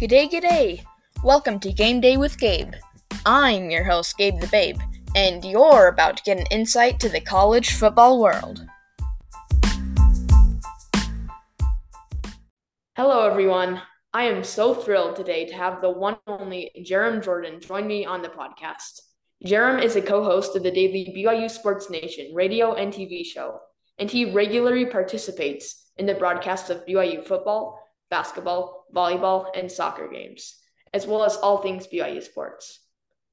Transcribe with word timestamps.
G'day, 0.00 0.30
g'day! 0.30 0.84
Welcome 1.24 1.58
to 1.58 1.72
Game 1.72 2.00
Day 2.00 2.16
with 2.16 2.38
Gabe. 2.38 2.72
I'm 3.26 3.68
your 3.68 3.82
host, 3.82 4.16
Gabe 4.16 4.38
the 4.38 4.46
Babe, 4.46 4.78
and 5.16 5.44
you're 5.44 5.88
about 5.88 6.18
to 6.18 6.22
get 6.22 6.38
an 6.38 6.46
insight 6.52 7.00
to 7.00 7.08
the 7.08 7.20
college 7.20 7.72
football 7.72 8.20
world. 8.20 8.64
Hello, 12.94 13.28
everyone. 13.28 13.82
I 14.14 14.26
am 14.26 14.44
so 14.44 14.72
thrilled 14.72 15.16
today 15.16 15.46
to 15.46 15.54
have 15.54 15.80
the 15.80 15.90
one 15.90 16.16
and 16.28 16.42
only 16.42 16.70
Jarom 16.88 17.20
Jordan 17.20 17.60
join 17.60 17.88
me 17.88 18.06
on 18.06 18.22
the 18.22 18.28
podcast. 18.28 19.00
Jarom 19.44 19.82
is 19.82 19.96
a 19.96 20.00
co 20.00 20.22
host 20.22 20.54
of 20.54 20.62
the 20.62 20.70
daily 20.70 21.12
BYU 21.12 21.50
Sports 21.50 21.90
Nation 21.90 22.32
radio 22.36 22.74
and 22.74 22.92
TV 22.92 23.26
show, 23.26 23.58
and 23.98 24.08
he 24.08 24.30
regularly 24.30 24.86
participates 24.86 25.90
in 25.96 26.06
the 26.06 26.14
broadcast 26.14 26.70
of 26.70 26.86
BYU 26.86 27.26
football, 27.26 27.80
basketball, 28.10 28.86
volleyball, 28.94 29.46
and 29.54 29.70
soccer 29.70 30.08
games, 30.08 30.56
as 30.92 31.06
well 31.06 31.24
as 31.24 31.36
all 31.36 31.58
things 31.58 31.86
BYU 31.86 32.22
sports. 32.22 32.80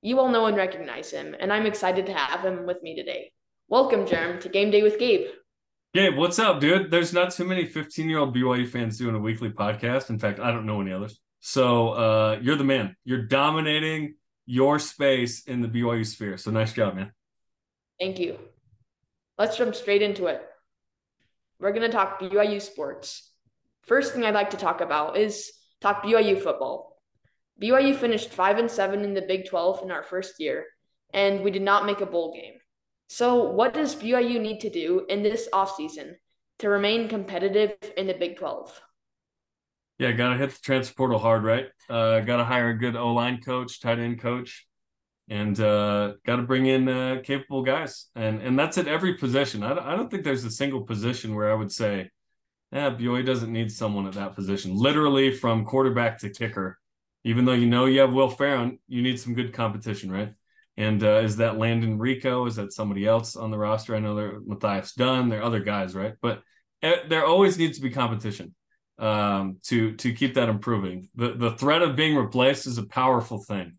You 0.02 0.20
all 0.20 0.30
know 0.30 0.46
and 0.46 0.58
recognize 0.58 1.12
him, 1.12 1.36
and 1.40 1.52
I'm 1.52 1.66
excited 1.66 2.06
to 2.08 2.14
have 2.14 2.46
him 2.46 2.66
with 2.66 2.84
me 2.84 2.96
today. 2.96 3.32
Welcome, 3.68 4.06
Jarom, 4.06 4.40
to 4.42 4.50
Game 4.50 4.70
Day 4.72 4.84
with 4.84 5.00
Gabe. 5.00 5.28
Gabe, 5.94 6.18
what's 6.18 6.40
up, 6.40 6.60
dude? 6.60 6.92
There's 6.92 7.14
not 7.14 7.32
too 7.32 7.46
many 7.46 7.66
15 7.66 8.10
year 8.10 8.20
old 8.20 8.36
BYU 8.36 8.68
fans 8.68 8.98
doing 8.98 9.16
a 9.16 9.20
weekly 9.20 9.50
podcast. 9.50 10.10
In 10.10 10.20
fact, 10.20 10.40
I 10.40 10.52
don't 10.52 10.66
know 10.66 10.82
any 10.82 10.92
others. 10.92 11.20
So 11.40 11.90
uh, 11.90 12.40
you're 12.42 12.58
the 12.58 12.64
man. 12.64 12.96
You're 13.06 13.24
dominating 13.24 14.16
your 14.46 14.78
space 14.80 15.44
in 15.46 15.62
the 15.62 15.68
BYU 15.68 16.06
sphere. 16.06 16.38
So 16.38 16.52
nice 16.52 16.74
job, 16.74 16.96
man. 16.96 17.12
Thank 18.00 18.20
you. 18.20 18.38
Let's 19.38 19.58
jump 19.58 19.74
straight 19.74 20.02
into 20.02 20.28
it. 20.28 20.46
We're 21.60 21.72
going 21.72 21.90
to 21.90 21.90
talk 21.90 22.20
BYU 22.20 22.62
sports. 22.62 23.32
First 23.86 24.14
thing 24.14 24.24
I'd 24.24 24.34
like 24.34 24.50
to 24.50 24.58
talk 24.58 24.82
about 24.82 25.18
is 25.18 25.52
talk 25.80 26.04
BYU 26.04 26.42
football. 26.42 27.00
BYU 27.62 27.96
finished 27.96 28.32
5 28.32 28.58
and 28.58 28.72
7 28.72 29.04
in 29.04 29.14
the 29.14 29.22
Big 29.22 29.48
12 29.48 29.84
in 29.84 29.92
our 29.92 30.04
first 30.04 30.40
year, 30.40 30.66
and 31.14 31.42
we 31.42 31.52
did 31.52 31.62
not 31.62 31.86
make 31.86 32.02
a 32.02 32.06
bowl 32.06 32.34
game. 32.34 32.56
So, 33.08 33.44
what 33.44 33.74
does 33.74 33.96
BYU 33.96 34.42
need 34.42 34.60
to 34.62 34.70
do 34.70 35.06
in 35.08 35.22
this 35.22 35.48
offseason 35.54 36.14
to 36.60 36.70
remain 36.70 37.08
competitive 37.08 37.76
in 37.96 38.08
the 38.08 38.14
Big 38.16 38.38
12? 38.38 38.82
Yeah, 40.00 40.12
got 40.12 40.30
to 40.30 40.38
hit 40.38 40.50
the 40.50 40.60
transfer 40.62 40.96
portal 40.96 41.20
hard, 41.20 41.44
right? 41.44 41.68
Uh, 41.90 42.20
got 42.22 42.38
to 42.38 42.44
hire 42.44 42.70
a 42.70 42.78
good 42.78 42.96
O 42.96 43.14
line 43.14 43.40
coach, 43.40 43.80
tight 43.80 44.00
end 44.00 44.20
coach, 44.20 44.68
and 45.30 45.58
uh, 45.60 46.14
got 46.26 46.38
to 46.38 46.42
bring 46.42 46.66
in 46.66 46.90
uh, 46.90 47.22
capable 47.24 47.64
guys. 47.64 48.08
And 48.16 48.42
and 48.42 48.58
that's 48.60 48.78
at 48.78 48.88
every 48.88 49.14
position. 49.14 49.64
I 49.64 49.70
don't, 49.70 49.86
I 49.86 49.96
don't 49.96 50.10
think 50.10 50.24
there's 50.24 50.44
a 50.44 50.52
single 50.52 50.82
position 50.82 51.36
where 51.36 51.52
I 51.52 51.54
would 51.54 51.72
say, 51.72 52.10
yeah, 52.72 52.90
BYU 52.90 53.26
doesn't 53.26 53.52
need 53.52 53.72
someone 53.72 54.08
at 54.08 54.14
that 54.14 54.36
position. 54.36 54.76
Literally 54.76 55.32
from 55.32 55.66
quarterback 55.66 56.20
to 56.20 56.30
kicker. 56.30 56.80
Even 57.24 57.46
though 57.46 57.54
you 57.54 57.68
know 57.68 57.86
you 57.86 58.02
have 58.02 58.14
Will 58.14 58.30
Ferrin, 58.30 58.78
you 58.88 59.02
need 59.02 59.20
some 59.20 59.34
good 59.34 59.54
competition, 59.54 60.12
right? 60.12 60.34
And 60.78 61.04
uh, 61.04 61.22
is 61.24 61.38
that 61.38 61.58
Landon 61.58 61.98
Rico? 61.98 62.46
Is 62.46 62.58
that 62.58 62.74
somebody 62.74 63.06
else 63.06 63.36
on 63.36 63.50
the 63.50 63.58
roster? 63.58 63.96
I 63.96 64.00
know 64.00 64.16
they're 64.16 64.40
Matthias 64.46 64.94
Dunn. 64.94 65.30
There 65.30 65.40
are 65.40 65.44
other 65.44 65.62
guys, 65.62 65.96
right? 65.96 66.14
But 66.22 66.42
eh, 66.82 66.98
there 67.08 67.26
always 67.26 67.58
needs 67.58 67.78
to 67.78 67.84
be 67.84 67.90
competition 67.90 68.54
um, 69.00 69.58
to 69.64 69.96
to 69.96 70.14
keep 70.14 70.36
that 70.36 70.50
improving. 70.50 71.10
The 71.16 71.34
the 71.34 71.52
threat 71.52 71.82
of 71.82 71.96
being 71.96 72.16
replaced 72.16 72.68
is 72.68 72.78
a 72.78 72.86
powerful 72.86 73.44
thing. 73.44 73.78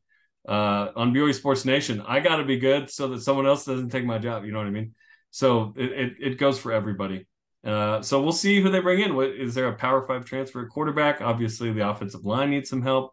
Uh, 0.49 0.93
on 0.95 1.13
BYU 1.13 1.35
Sports 1.35 1.65
Nation, 1.65 2.03
I 2.07 2.21
got 2.21 2.37
to 2.37 2.45
be 2.45 2.59
good 2.59 2.89
so 2.89 3.09
that 3.09 3.21
someone 3.21 3.47
else 3.47 3.65
doesn't 3.65 3.91
take 3.91 4.05
my 4.05 4.19
job. 4.19 4.45
You 4.45 4.53
know 4.53 4.59
what 4.59 4.69
I 4.69 4.71
mean? 4.71 4.95
So 5.31 5.75
it 5.77 5.93
it, 5.93 6.13
it 6.21 6.39
goes 6.39 6.59
for 6.59 6.73
everybody. 6.73 7.27
Uh, 7.67 8.01
so 8.01 8.23
we'll 8.23 8.31
see 8.31 8.61
who 8.61 8.71
they 8.71 8.79
bring 8.79 9.01
in. 9.01 9.17
What 9.17 9.31
is 9.31 9.55
there 9.55 9.67
a 9.67 9.75
Power 9.75 10.07
Five 10.07 10.25
transfer 10.25 10.65
quarterback? 10.67 11.21
Obviously, 11.21 11.73
the 11.73 11.89
offensive 11.89 12.25
line 12.25 12.51
needs 12.51 12.71
some 12.71 12.83
help. 12.83 13.13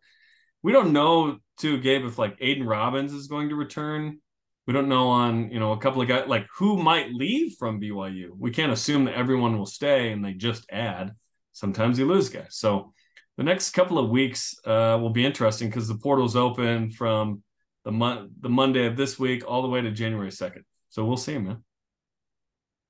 We 0.62 0.72
don't 0.72 0.94
know 0.94 1.40
too, 1.58 1.80
Gabe, 1.80 2.06
if 2.06 2.20
like 2.20 2.40
Aiden 2.40 2.68
Robbins 2.68 3.14
is 3.14 3.28
going 3.28 3.50
to 3.50 3.56
return. 3.56 4.20
We 4.68 4.74
don't 4.74 4.88
know 4.88 5.10
on 5.10 5.50
you 5.52 5.60
know 5.60 5.72
a 5.72 5.80
couple 5.80 6.02
of 6.04 6.08
guys 6.08 6.28
like 6.28 6.46
who 6.58 6.78
might 6.78 7.12
leave 7.12 7.56
from 7.58 7.82
BYU. 7.82 8.30
We 8.38 8.52
can't 8.52 8.72
assume 8.72 9.06
that 9.06 9.16
everyone 9.16 9.58
will 9.58 9.66
stay 9.66 10.12
and 10.12 10.24
they 10.24 10.34
just 10.34 10.66
add. 10.72 11.14
Sometimes 11.52 11.98
you 11.98 12.06
lose 12.06 12.30
guys. 12.30 12.50
So 12.52 12.94
the 13.38 13.44
next 13.44 13.72
couple 13.72 13.98
of 13.98 14.10
weeks 14.12 14.56
uh, 14.66 14.98
will 15.02 15.10
be 15.10 15.26
interesting 15.26 15.68
because 15.68 15.88
the 15.88 15.98
portal's 15.98 16.36
open 16.36 16.92
from 16.92 17.42
the 17.86 18.30
the 18.40 18.50
Monday 18.50 18.86
of 18.86 18.98
this 18.98 19.18
week 19.18 19.44
all 19.48 19.64
the 19.64 19.68
way 19.68 19.82
to 19.82 19.92
January 19.92 20.32
second. 20.32 20.64
So 20.90 21.06
we'll 21.06 21.18
see, 21.18 21.40
man. 21.40 21.64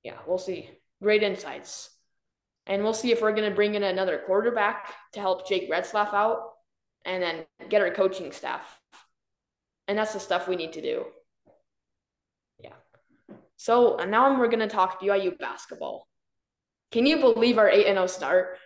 Yeah, 0.03 0.18
we'll 0.28 0.38
see. 0.38 0.69
Great 1.03 1.22
insights, 1.22 1.90
and 2.66 2.81
we'll 2.81 2.94
see 2.94 3.12
if 3.12 3.22
we're 3.22 3.34
going 3.34 3.50
to 3.50 3.56
bring 3.56 3.75
in 3.75 3.84
another 3.84 4.22
quarterback 4.25 4.94
to 5.14 5.19
help 5.19 5.47
Jake 5.47 5.69
Retzlaff 5.69 6.14
out, 6.14 6.52
and 7.06 7.22
then 7.22 7.46
get 7.69 7.81
our 7.81 7.91
coaching 7.91 8.31
staff. 8.31 8.64
And 9.88 9.97
that's 9.97 10.13
the 10.13 10.19
stuff 10.19 10.47
we 10.47 10.56
need 10.56 10.74
to 10.74 10.81
do. 10.81 11.06
Yeah. 12.58 12.74
So 13.58 13.97
now 14.08 14.40
we're 14.40 14.47
going 14.47 14.59
to 14.59 14.68
talk 14.68 15.02
BYU 15.02 15.38
basketball. 15.38 16.08
Can 16.94 17.06
you 17.06 17.19
believe 17.19 17.58
our 17.58 17.69
8 17.69 17.86
0 17.86 18.08
start? 18.08 18.58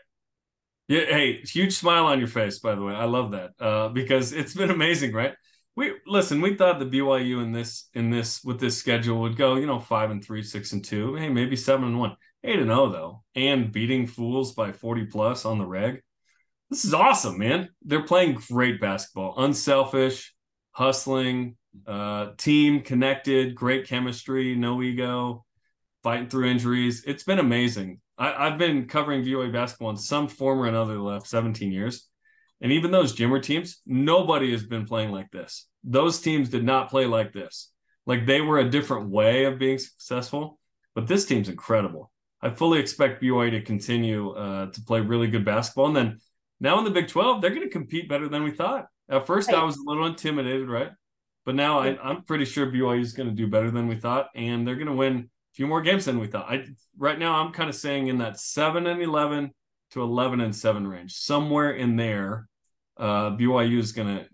Yeah, 0.88 1.06
hey, 1.06 1.42
huge 1.42 1.74
smile 1.74 2.06
on 2.06 2.20
your 2.20 2.28
face, 2.28 2.60
by 2.60 2.76
the 2.76 2.82
way. 2.82 2.94
I 2.94 3.06
love 3.06 3.32
that 3.32 3.52
uh, 3.60 3.90
because 3.90 4.32
it's 4.32 4.54
been 4.54 4.70
amazing, 4.70 5.12
right? 5.12 5.34
We 5.76 5.94
listen. 6.06 6.42
We 6.42 6.56
thought 6.56 6.80
the 6.80 6.86
BYU 6.86 7.44
in 7.44 7.52
this 7.52 7.90
in 7.94 8.10
this 8.10 8.44
with 8.44 8.60
this 8.60 8.78
schedule 8.78 9.22
would 9.22 9.38
go, 9.38 9.56
you 9.56 9.68
know, 9.68 9.80
five 9.80 10.12
and 10.12 10.24
three, 10.24 10.44
six 10.44 10.72
and 10.72 10.84
two, 10.84 11.16
hey, 11.16 11.30
maybe 11.30 11.56
seven 11.56 11.86
and 11.86 12.00
one, 12.00 12.16
eight 12.48 12.60
and 12.60 12.70
zero 12.70 12.86
oh, 12.86 12.90
though, 12.90 13.24
and 13.36 13.72
beating 13.72 14.08
fools 14.08 14.54
by 14.54 14.72
forty 14.72 15.06
plus 15.06 15.46
on 15.46 15.60
the 15.60 15.66
reg. 15.66 16.02
This 16.70 16.86
is 16.86 16.94
awesome, 16.94 17.38
man. 17.38 17.70
They're 17.84 18.04
playing 18.04 18.42
great 18.50 18.82
basketball, 18.82 19.36
unselfish, 19.38 20.34
hustling, 20.72 21.56
uh, 21.86 22.32
team 22.38 22.82
connected, 22.82 23.56
great 23.56 23.88
chemistry, 23.88 24.56
no 24.56 24.82
ego, 24.82 25.46
fighting 26.04 26.30
through 26.30 26.50
injuries. 26.50 27.04
It's 27.06 27.24
been 27.24 27.40
amazing. 27.40 28.02
I, 28.18 28.50
have 28.50 28.58
been 28.58 28.88
covering 28.88 29.24
BYU 29.24 29.54
basketball 29.54 29.92
in 29.92 29.98
some 29.98 30.28
form 30.28 30.60
or 30.60 30.68
another 30.68 30.96
the 30.96 31.02
last 31.02 31.28
17 31.28 31.72
years. 31.72 32.08
And 32.62 32.72
even 32.72 32.90
those 32.90 33.16
Jimmer 33.16 33.42
teams, 33.42 33.82
nobody 33.86 34.52
has 34.52 34.64
been 34.64 34.86
playing 34.86 35.12
like 35.12 35.30
this. 35.32 35.68
Those 35.84 36.20
teams 36.20 36.50
did 36.50 36.64
not 36.64 36.90
play 36.90 37.06
like 37.06 37.32
this. 37.32 37.72
Like 38.08 38.26
they 38.26 38.42
were 38.42 38.58
a 38.58 38.70
different 38.70 39.10
way 39.10 39.46
of 39.46 39.60
being 39.60 39.78
successful, 39.78 40.60
but 40.96 41.08
this 41.08 41.26
team's 41.26 41.50
incredible. 41.50 42.12
I 42.42 42.50
fully 42.50 42.80
expect 42.80 43.22
BYU 43.22 43.52
to 43.52 43.62
continue 43.62 44.32
uh, 44.32 44.72
to 44.72 44.82
play 44.82 45.00
really 45.02 45.28
good 45.28 45.46
basketball. 45.46 45.88
And 45.88 45.96
then 45.96 46.20
now 46.60 46.78
in 46.78 46.84
the 46.84 46.92
Big 46.92 47.08
12, 47.08 47.42
they're 47.42 47.52
going 47.52 47.64
to 47.64 47.70
compete 47.70 48.10
better 48.10 48.30
than 48.30 48.44
we 48.44 48.52
thought. 48.52 48.88
At 49.10 49.26
first, 49.26 49.50
I 49.50 49.64
was 49.64 49.78
a 49.78 49.84
little 49.90 50.06
intimidated, 50.06 50.68
right? 50.70 50.92
But 51.46 51.56
now 51.56 51.80
I, 51.80 51.98
I'm 52.04 52.24
pretty 52.24 52.46
sure 52.46 52.68
BYU 52.68 53.00
is 53.00 53.14
going 53.14 53.30
to 53.30 53.36
do 53.36 53.48
better 53.48 53.72
than 53.72 53.88
we 53.88 53.96
thought, 53.96 54.28
and 54.36 54.68
they're 54.68 54.76
going 54.76 54.88
to 54.88 54.94
win 54.94 55.16
a 55.18 55.54
few 55.54 55.66
more 55.66 55.82
games 55.82 56.06
than 56.06 56.20
we 56.20 56.28
thought. 56.28 56.52
I 56.52 56.66
right 56.98 57.18
now 57.18 57.42
I'm 57.42 57.54
kind 57.54 57.70
of 57.70 57.76
saying 57.76 58.08
in 58.08 58.18
that 58.18 58.38
seven 58.38 58.86
and 58.86 59.02
eleven 59.02 59.52
to 59.92 60.02
eleven 60.02 60.42
and 60.42 60.54
seven 60.54 60.86
range, 60.86 61.14
somewhere 61.14 61.72
in 61.72 61.96
there. 61.96 62.50
Uh, 62.98 63.30
BYU 63.32 63.80
is 63.80 63.94
gonna 63.94 64.26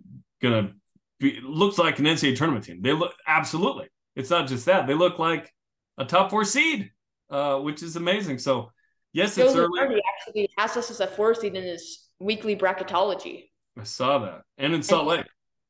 gonna 0.42 0.72
be 1.20 1.40
looks 1.42 1.78
like 1.78 2.00
an 2.00 2.06
NCAA 2.06 2.36
tournament 2.36 2.66
team. 2.66 2.82
They 2.82 2.94
look 2.94 3.14
absolutely. 3.28 3.90
It's 4.16 4.32
not 4.32 4.48
just 4.48 4.66
that 4.66 4.88
they 4.88 4.96
look 4.96 5.20
like 5.20 5.54
a 6.00 6.06
top 6.06 6.32
four 6.32 6.46
seed, 6.46 6.90
uh, 7.34 7.58
which 7.60 7.82
is 7.82 7.96
amazing. 7.96 8.38
So 8.38 8.72
yes, 9.12 9.38
it's 9.38 9.56
early. 9.56 10.02
Actually, 10.20 10.50
has 10.58 10.78
us 10.78 10.92
as 10.92 11.00
a 11.00 11.08
four 11.08 11.34
seed 11.34 11.56
in 11.56 11.64
his 11.64 12.08
weekly 12.20 12.56
bracketology. 12.56 13.50
I 13.78 13.84
saw 13.84 14.20
that, 14.20 14.42
and 14.58 14.74
in 14.74 14.84
Salt 14.84 15.08
Lake, 15.08 15.26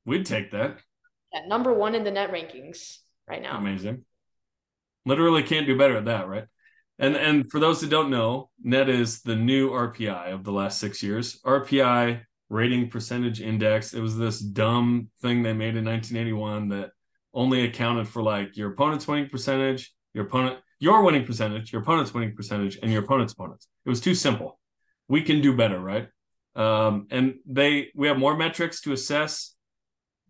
we'd 0.06 0.26
take 0.26 0.52
that. 0.52 0.80
Yeah, 1.34 1.48
number 1.48 1.74
one 1.74 1.96
in 1.96 2.04
the 2.04 2.12
net 2.12 2.32
rankings 2.32 2.98
right 3.28 3.42
now. 3.42 3.58
Amazing. 3.58 4.04
Literally 5.06 5.42
can't 5.44 5.66
do 5.66 5.78
better 5.78 5.98
at 5.98 6.06
that, 6.06 6.28
right? 6.28 6.46
And 7.00 7.16
and 7.16 7.50
for 7.50 7.60
those 7.60 7.80
that 7.82 7.90
don't 7.90 8.10
know, 8.10 8.50
net 8.62 8.90
is 8.90 9.22
the 9.22 9.36
new 9.36 9.72
RPI 9.72 10.34
of 10.34 10.44
the 10.44 10.52
last 10.52 10.80
six 10.80 11.02
years. 11.02 11.40
RPI 11.46 12.22
rating 12.50 12.90
percentage 12.90 13.42
index. 13.42 13.94
It 13.94 14.02
was 14.02 14.18
this 14.18 14.40
dumb 14.40 15.10
thing 15.22 15.42
they 15.42 15.54
made 15.54 15.76
in 15.76 15.86
1981 15.86 16.70
that 16.70 16.92
only 17.34 17.64
accounted 17.64 18.08
for 18.08 18.22
like 18.22 18.56
your 18.58 18.72
opponent's 18.74 19.08
winning 19.08 19.30
percentage, 19.30 19.92
your 20.14 20.26
opponent, 20.26 20.60
your 20.84 21.02
winning 21.02 21.24
percentage, 21.24 21.72
your 21.72 21.82
opponent's 21.82 22.14
winning 22.14 22.36
percentage, 22.36 22.78
and 22.84 22.92
your 22.92 23.02
opponent's 23.02 23.32
opponents. 23.32 23.70
It 23.86 23.90
was 23.90 24.02
too 24.02 24.14
simple. 24.14 24.60
We 25.08 25.22
can 25.22 25.40
do 25.40 25.56
better, 25.56 25.80
right? 25.80 26.10
Um, 26.58 27.08
and 27.10 27.36
they 27.46 27.88
we 27.96 28.10
have 28.10 28.18
more 28.18 28.36
metrics 28.36 28.82
to 28.82 28.92
assess 28.92 29.56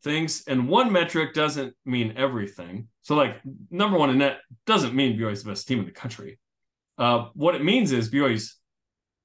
things, 0.04 0.44
and 0.46 0.70
one 0.70 0.92
metric 0.92 1.34
doesn't 1.34 1.74
mean 1.86 2.14
everything. 2.18 2.88
So, 3.02 3.16
like 3.16 3.42
number 3.72 3.98
one 3.98 4.12
in 4.12 4.20
net 4.20 4.42
doesn't 4.68 4.94
mean 4.94 5.18
BYU's 5.18 5.44
the 5.44 5.50
best 5.50 5.68
team 5.68 5.80
in 5.80 5.86
the 5.86 5.92
country. 5.92 6.38
Uh, 7.00 7.30
what 7.34 7.56
it 7.56 7.64
means 7.64 7.92
is 7.92 8.12
BYU's 8.12 8.56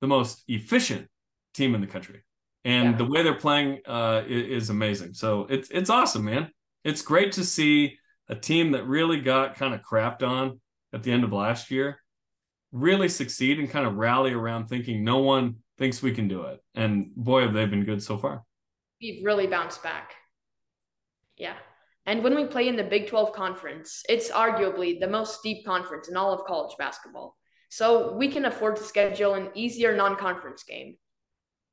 the 0.00 0.06
most 0.06 0.44
efficient 0.48 1.08
team 1.52 1.74
in 1.74 1.82
the 1.82 1.86
country, 1.86 2.22
and 2.64 2.92
yeah. 2.92 2.96
the 2.96 3.04
way 3.04 3.22
they're 3.22 3.34
playing 3.34 3.80
uh, 3.86 4.22
is, 4.26 4.62
is 4.62 4.70
amazing. 4.70 5.12
So 5.12 5.46
it's 5.50 5.68
it's 5.68 5.90
awesome, 5.90 6.24
man. 6.24 6.48
It's 6.84 7.02
great 7.02 7.32
to 7.32 7.44
see 7.44 7.98
a 8.30 8.34
team 8.34 8.72
that 8.72 8.86
really 8.86 9.20
got 9.20 9.56
kind 9.56 9.74
of 9.74 9.82
crapped 9.82 10.22
on 10.22 10.58
at 10.92 11.02
the 11.02 11.12
end 11.12 11.24
of 11.24 11.32
last 11.32 11.70
year 11.70 11.98
really 12.72 13.08
succeed 13.08 13.58
and 13.58 13.70
kind 13.70 13.86
of 13.86 13.94
rally 13.94 14.32
around 14.32 14.66
thinking 14.66 15.04
no 15.04 15.18
one 15.18 15.56
thinks 15.78 16.02
we 16.02 16.12
can 16.12 16.28
do 16.28 16.42
it. 16.42 16.62
And 16.74 17.14
boy, 17.14 17.42
have 17.42 17.54
they 17.54 17.66
been 17.66 17.84
good 17.84 18.02
so 18.02 18.18
far. 18.18 18.44
We've 19.00 19.24
really 19.24 19.46
bounced 19.46 19.82
back. 19.82 20.14
Yeah. 21.36 21.54
And 22.04 22.22
when 22.22 22.34
we 22.34 22.46
play 22.46 22.68
in 22.68 22.76
the 22.76 22.84
Big 22.84 23.06
12 23.06 23.32
conference, 23.32 24.02
it's 24.08 24.30
arguably 24.30 24.98
the 24.98 25.08
most 25.08 25.42
deep 25.42 25.64
conference 25.64 26.08
in 26.08 26.16
all 26.16 26.32
of 26.32 26.44
college 26.46 26.74
basketball. 26.78 27.36
So 27.70 28.14
we 28.14 28.28
can 28.28 28.46
afford 28.46 28.76
to 28.76 28.82
schedule 28.82 29.34
an 29.34 29.50
easier 29.54 29.94
non 29.94 30.16
conference 30.16 30.62
game. 30.62 30.96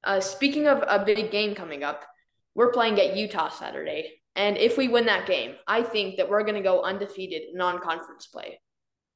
Uh, 0.03 0.19
speaking 0.19 0.67
of 0.67 0.83
a 0.87 1.03
big 1.03 1.31
game 1.31 1.55
coming 1.55 1.83
up, 1.83 2.05
we're 2.53 2.71
playing 2.71 2.99
at 2.99 3.15
Utah 3.15 3.49
Saturday. 3.49 4.21
And 4.35 4.57
if 4.57 4.77
we 4.77 4.89
win 4.89 5.05
that 5.05 5.25
game, 5.25 5.55
I 5.67 5.81
think 5.81 6.17
that 6.17 6.29
we're 6.29 6.43
going 6.43 6.55
to 6.55 6.61
go 6.61 6.83
undefeated 6.83 7.53
non 7.53 7.79
conference 7.79 8.27
play. 8.27 8.59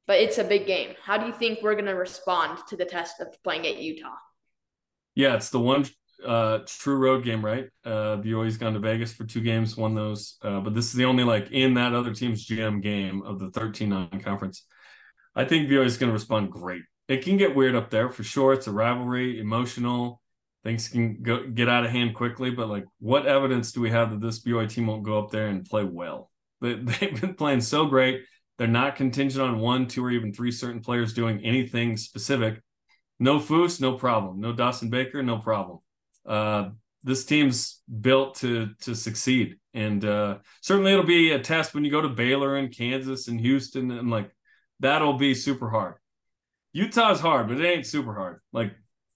But 0.09 0.21
it's 0.21 0.39
a 0.39 0.43
big 0.43 0.65
game. 0.65 0.95
How 1.03 1.19
do 1.19 1.27
you 1.27 1.31
think 1.31 1.59
we're 1.61 1.75
going 1.75 1.85
to 1.85 1.91
respond 1.91 2.57
to 2.69 2.75
the 2.75 2.83
test 2.83 3.21
of 3.21 3.27
playing 3.43 3.67
at 3.67 3.77
Utah? 3.77 4.15
Yeah, 5.13 5.35
it's 5.35 5.51
the 5.51 5.59
one 5.59 5.85
uh, 6.25 6.61
true 6.65 6.95
road 6.95 7.23
game, 7.23 7.45
right? 7.45 7.67
Uh, 7.85 8.17
BYU's 8.17 8.57
gone 8.57 8.73
to 8.73 8.79
Vegas 8.79 9.13
for 9.13 9.23
two 9.25 9.41
games, 9.41 9.77
won 9.77 9.93
those. 9.93 10.39
Uh, 10.41 10.61
but 10.61 10.73
this 10.73 10.85
is 10.85 10.93
the 10.93 11.05
only 11.05 11.23
like 11.23 11.51
in 11.51 11.75
that 11.75 11.93
other 11.93 12.11
team's 12.11 12.47
GM 12.47 12.81
game 12.81 13.21
of 13.21 13.37
the 13.37 13.51
13 13.51 13.87
non-conference. 13.87 14.65
I 15.35 15.45
think 15.45 15.69
BYU 15.69 15.85
is 15.85 15.97
going 15.97 16.09
to 16.09 16.13
respond 16.13 16.49
great. 16.49 16.81
It 17.07 17.23
can 17.23 17.37
get 17.37 17.55
weird 17.55 17.75
up 17.75 17.91
there 17.91 18.09
for 18.09 18.23
sure. 18.23 18.53
It's 18.53 18.65
a 18.65 18.71
rivalry, 18.71 19.39
emotional. 19.39 20.23
Things 20.63 20.87
can 20.87 21.21
go 21.21 21.45
get 21.45 21.69
out 21.69 21.85
of 21.85 21.91
hand 21.91 22.15
quickly, 22.15 22.49
but 22.49 22.67
like, 22.67 22.85
what 22.99 23.27
evidence 23.27 23.73
do 23.73 23.81
we 23.81 23.91
have 23.91 24.09
that 24.09 24.21
this 24.21 24.43
BYU 24.43 24.67
team 24.67 24.87
won't 24.87 25.03
go 25.03 25.19
up 25.19 25.29
there 25.29 25.49
and 25.49 25.69
play 25.69 25.83
well? 25.83 26.31
They, 26.61 26.73
they've 26.81 27.21
been 27.21 27.35
playing 27.35 27.61
so 27.61 27.85
great. 27.85 28.23
They're 28.59 28.67
not 28.67 28.95
contingent 28.95 29.41
on 29.41 29.59
one, 29.59 29.87
two, 29.87 30.05
or 30.05 30.11
even 30.11 30.31
three 30.31 30.51
certain 30.51 30.81
players 30.81 31.13
doing 31.13 31.43
anything 31.43 31.97
specific. 31.97 32.61
No 33.19 33.39
Foose, 33.39 33.81
no 33.81 33.93
problem. 33.93 34.39
No 34.39 34.53
Dawson 34.53 34.91
Baker, 34.91 35.23
no 35.23 35.39
problem 35.39 35.79
uh, 36.29 36.69
this 37.03 37.25
team's 37.25 37.81
built 38.01 38.35
to 38.35 38.69
to 38.81 38.95
succeed, 38.95 39.55
and 39.73 40.03
uh, 40.05 40.37
certainly 40.61 40.91
it'll 40.91 41.05
be 41.05 41.31
a 41.31 41.39
test 41.39 41.73
when 41.73 41.83
you 41.83 41.91
go 41.91 42.01
to 42.01 42.09
Baylor 42.09 42.55
and 42.55 42.75
Kansas 42.75 43.27
and 43.27 43.39
Houston, 43.41 43.91
and 43.91 44.09
like 44.09 44.31
that'll 44.79 45.13
be 45.13 45.33
super 45.33 45.69
hard. 45.69 45.95
Utah's 46.71 47.19
hard, 47.19 47.47
but 47.47 47.59
it 47.59 47.65
ain't 47.65 47.87
super 47.87 48.13
hard. 48.13 48.41
Like 48.53 48.73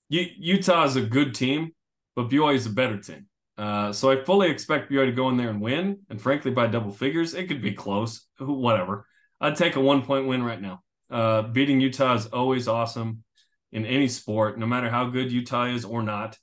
U- 0.10 0.32
Utah 0.38 0.86
is 0.86 0.96
a 0.96 1.02
good 1.02 1.36
team, 1.36 1.72
but 2.16 2.30
BYU 2.30 2.56
is 2.56 2.66
a 2.66 2.72
better 2.72 2.98
team. 2.98 3.28
Uh, 3.58 3.94
so 3.94 4.10
I 4.10 4.24
fully 4.24 4.50
expect 4.50 4.90
BYU 4.92 5.06
to 5.06 5.12
go 5.12 5.30
in 5.30 5.38
there 5.38 5.50
and 5.50 5.62
win, 5.62 6.00
and 6.10 6.20
frankly, 6.20 6.52
by 6.52 6.68
double 6.68 6.92
figures, 6.92 7.34
it 7.34 7.48
could 7.48 7.62
be 7.62 7.74
close. 7.74 8.26
Whatever. 8.40 9.06
I'd 9.44 9.56
take 9.56 9.76
a 9.76 9.82
one 9.82 10.04
point 10.04 10.28
win 10.28 10.44
right 10.44 10.62
now. 10.62 10.82
Uh, 11.12 11.44
beating 11.44 11.80
Utah 11.80 12.16
is 12.16 12.26
always 12.28 12.68
awesome 12.68 13.24
in 13.72 13.86
any 13.86 14.08
sport, 14.08 14.58
no 14.58 14.66
matter 14.66 14.90
how 14.90 15.10
good 15.10 15.32
Utah 15.32 15.66
is 15.66 15.86
or 15.86 16.02
not 16.02 16.38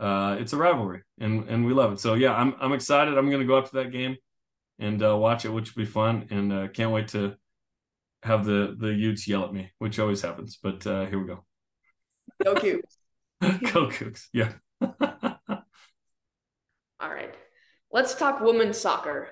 uh, 0.00 0.36
it's 0.40 0.54
a 0.54 0.56
rivalry, 0.56 1.02
and 1.18 1.48
and 1.48 1.66
we 1.66 1.74
love 1.74 1.92
it. 1.92 2.00
So 2.00 2.14
yeah, 2.14 2.32
I'm 2.32 2.54
I'm 2.58 2.72
excited. 2.72 3.18
I'm 3.18 3.28
going 3.28 3.42
to 3.42 3.46
go 3.46 3.58
up 3.58 3.68
to 3.68 3.76
that 3.76 3.92
game 3.92 4.16
and 4.78 5.04
uh, 5.04 5.16
watch 5.16 5.44
it, 5.44 5.50
which 5.50 5.76
will 5.76 5.82
be 5.82 5.90
fun, 5.90 6.26
and 6.30 6.52
uh, 6.52 6.68
can't 6.68 6.90
wait 6.90 7.08
to 7.08 7.34
have 8.22 8.46
the 8.46 8.74
the 8.78 8.88
Utes 8.88 9.28
yell 9.28 9.44
at 9.44 9.52
me, 9.52 9.70
which 9.78 9.98
always 9.98 10.22
happens. 10.22 10.58
But 10.60 10.86
uh, 10.86 11.04
here 11.04 11.18
we 11.18 11.26
go. 11.26 11.44
Go 12.42 12.54
Cougs. 12.54 12.96
go 13.72 13.88
Cougs. 13.88 14.24
Yeah. 14.32 14.52
All 14.80 14.96
right. 17.10 17.34
Let's 17.92 18.14
talk 18.14 18.40
women's 18.40 18.78
soccer. 18.78 19.28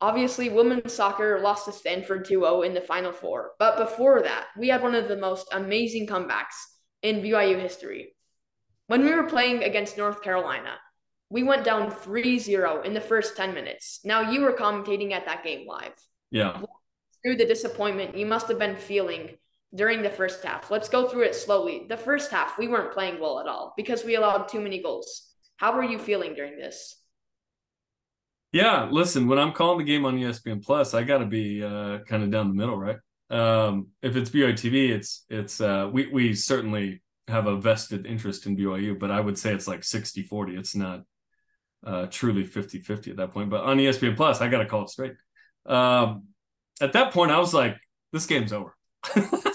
Obviously, 0.00 0.48
women's 0.48 0.92
soccer 0.92 1.40
lost 1.40 1.64
to 1.64 1.72
Stanford 1.72 2.24
2 2.24 2.40
0 2.40 2.62
in 2.62 2.74
the 2.74 2.80
Final 2.80 3.12
Four. 3.12 3.52
But 3.58 3.78
before 3.78 4.22
that, 4.22 4.46
we 4.56 4.68
had 4.68 4.82
one 4.82 4.94
of 4.94 5.08
the 5.08 5.16
most 5.16 5.48
amazing 5.52 6.06
comebacks 6.06 6.54
in 7.02 7.22
BYU 7.22 7.60
history. 7.60 8.14
When 8.86 9.04
we 9.04 9.12
were 9.12 9.24
playing 9.24 9.64
against 9.64 9.98
North 9.98 10.22
Carolina, 10.22 10.76
we 11.30 11.42
went 11.42 11.64
down 11.64 11.90
3-0 11.90 12.84
in 12.84 12.94
the 12.94 13.00
first 13.00 13.36
10 13.36 13.52
minutes. 13.54 14.00
Now 14.04 14.30
you 14.30 14.40
were 14.40 14.52
commentating 14.52 15.12
at 15.12 15.26
that 15.26 15.44
game 15.44 15.66
live. 15.66 15.94
Yeah. 16.30 16.62
Through 17.22 17.36
the 17.36 17.44
disappointment 17.44 18.16
you 18.16 18.24
must 18.24 18.48
have 18.48 18.58
been 18.58 18.76
feeling 18.76 19.36
during 19.74 20.02
the 20.02 20.10
first 20.10 20.42
half. 20.42 20.70
Let's 20.70 20.88
go 20.88 21.08
through 21.08 21.24
it 21.24 21.34
slowly. 21.34 21.86
The 21.88 21.96
first 21.96 22.30
half, 22.30 22.56
we 22.56 22.68
weren't 22.68 22.92
playing 22.94 23.20
well 23.20 23.40
at 23.40 23.46
all 23.46 23.74
because 23.76 24.04
we 24.04 24.14
allowed 24.14 24.48
too 24.48 24.60
many 24.60 24.82
goals. 24.82 25.28
How 25.56 25.74
were 25.74 25.84
you 25.84 25.98
feeling 25.98 26.34
during 26.34 26.56
this? 26.56 26.97
Yeah, 28.52 28.88
listen, 28.90 29.28
when 29.28 29.38
I'm 29.38 29.52
calling 29.52 29.78
the 29.78 29.84
game 29.84 30.06
on 30.06 30.16
ESPN 30.16 30.64
Plus, 30.64 30.94
I 30.94 31.02
got 31.02 31.18
to 31.18 31.26
be 31.26 31.62
uh, 31.62 31.98
kind 32.06 32.22
of 32.22 32.30
down 32.30 32.48
the 32.48 32.54
middle, 32.54 32.78
right? 32.78 32.96
Um, 33.30 33.88
if 34.00 34.16
it's 34.16 34.30
BYU 34.30 34.54
TV, 34.54 34.88
it's 34.90 35.24
it's 35.28 35.60
uh, 35.60 35.88
we 35.92 36.06
we 36.06 36.34
certainly 36.34 37.02
have 37.28 37.46
a 37.46 37.56
vested 37.56 38.06
interest 38.06 38.46
in 38.46 38.56
BYU, 38.56 38.98
but 38.98 39.10
I 39.10 39.20
would 39.20 39.38
say 39.38 39.52
it's 39.52 39.68
like 39.68 39.84
60 39.84 40.22
40. 40.22 40.56
It's 40.56 40.74
not 40.74 41.02
uh, 41.84 42.06
truly 42.06 42.44
50 42.44 42.80
50 42.80 43.10
at 43.10 43.16
that 43.18 43.32
point. 43.32 43.50
But 43.50 43.64
on 43.64 43.76
ESPN 43.76 44.16
Plus, 44.16 44.40
I 44.40 44.48
got 44.48 44.58
to 44.58 44.66
call 44.66 44.84
it 44.84 44.90
straight. 44.90 45.14
Um, 45.66 46.28
at 46.80 46.94
that 46.94 47.12
point, 47.12 47.30
I 47.30 47.38
was 47.38 47.52
like, 47.52 47.76
this 48.12 48.26
game's 48.26 48.52
over. 48.54 48.74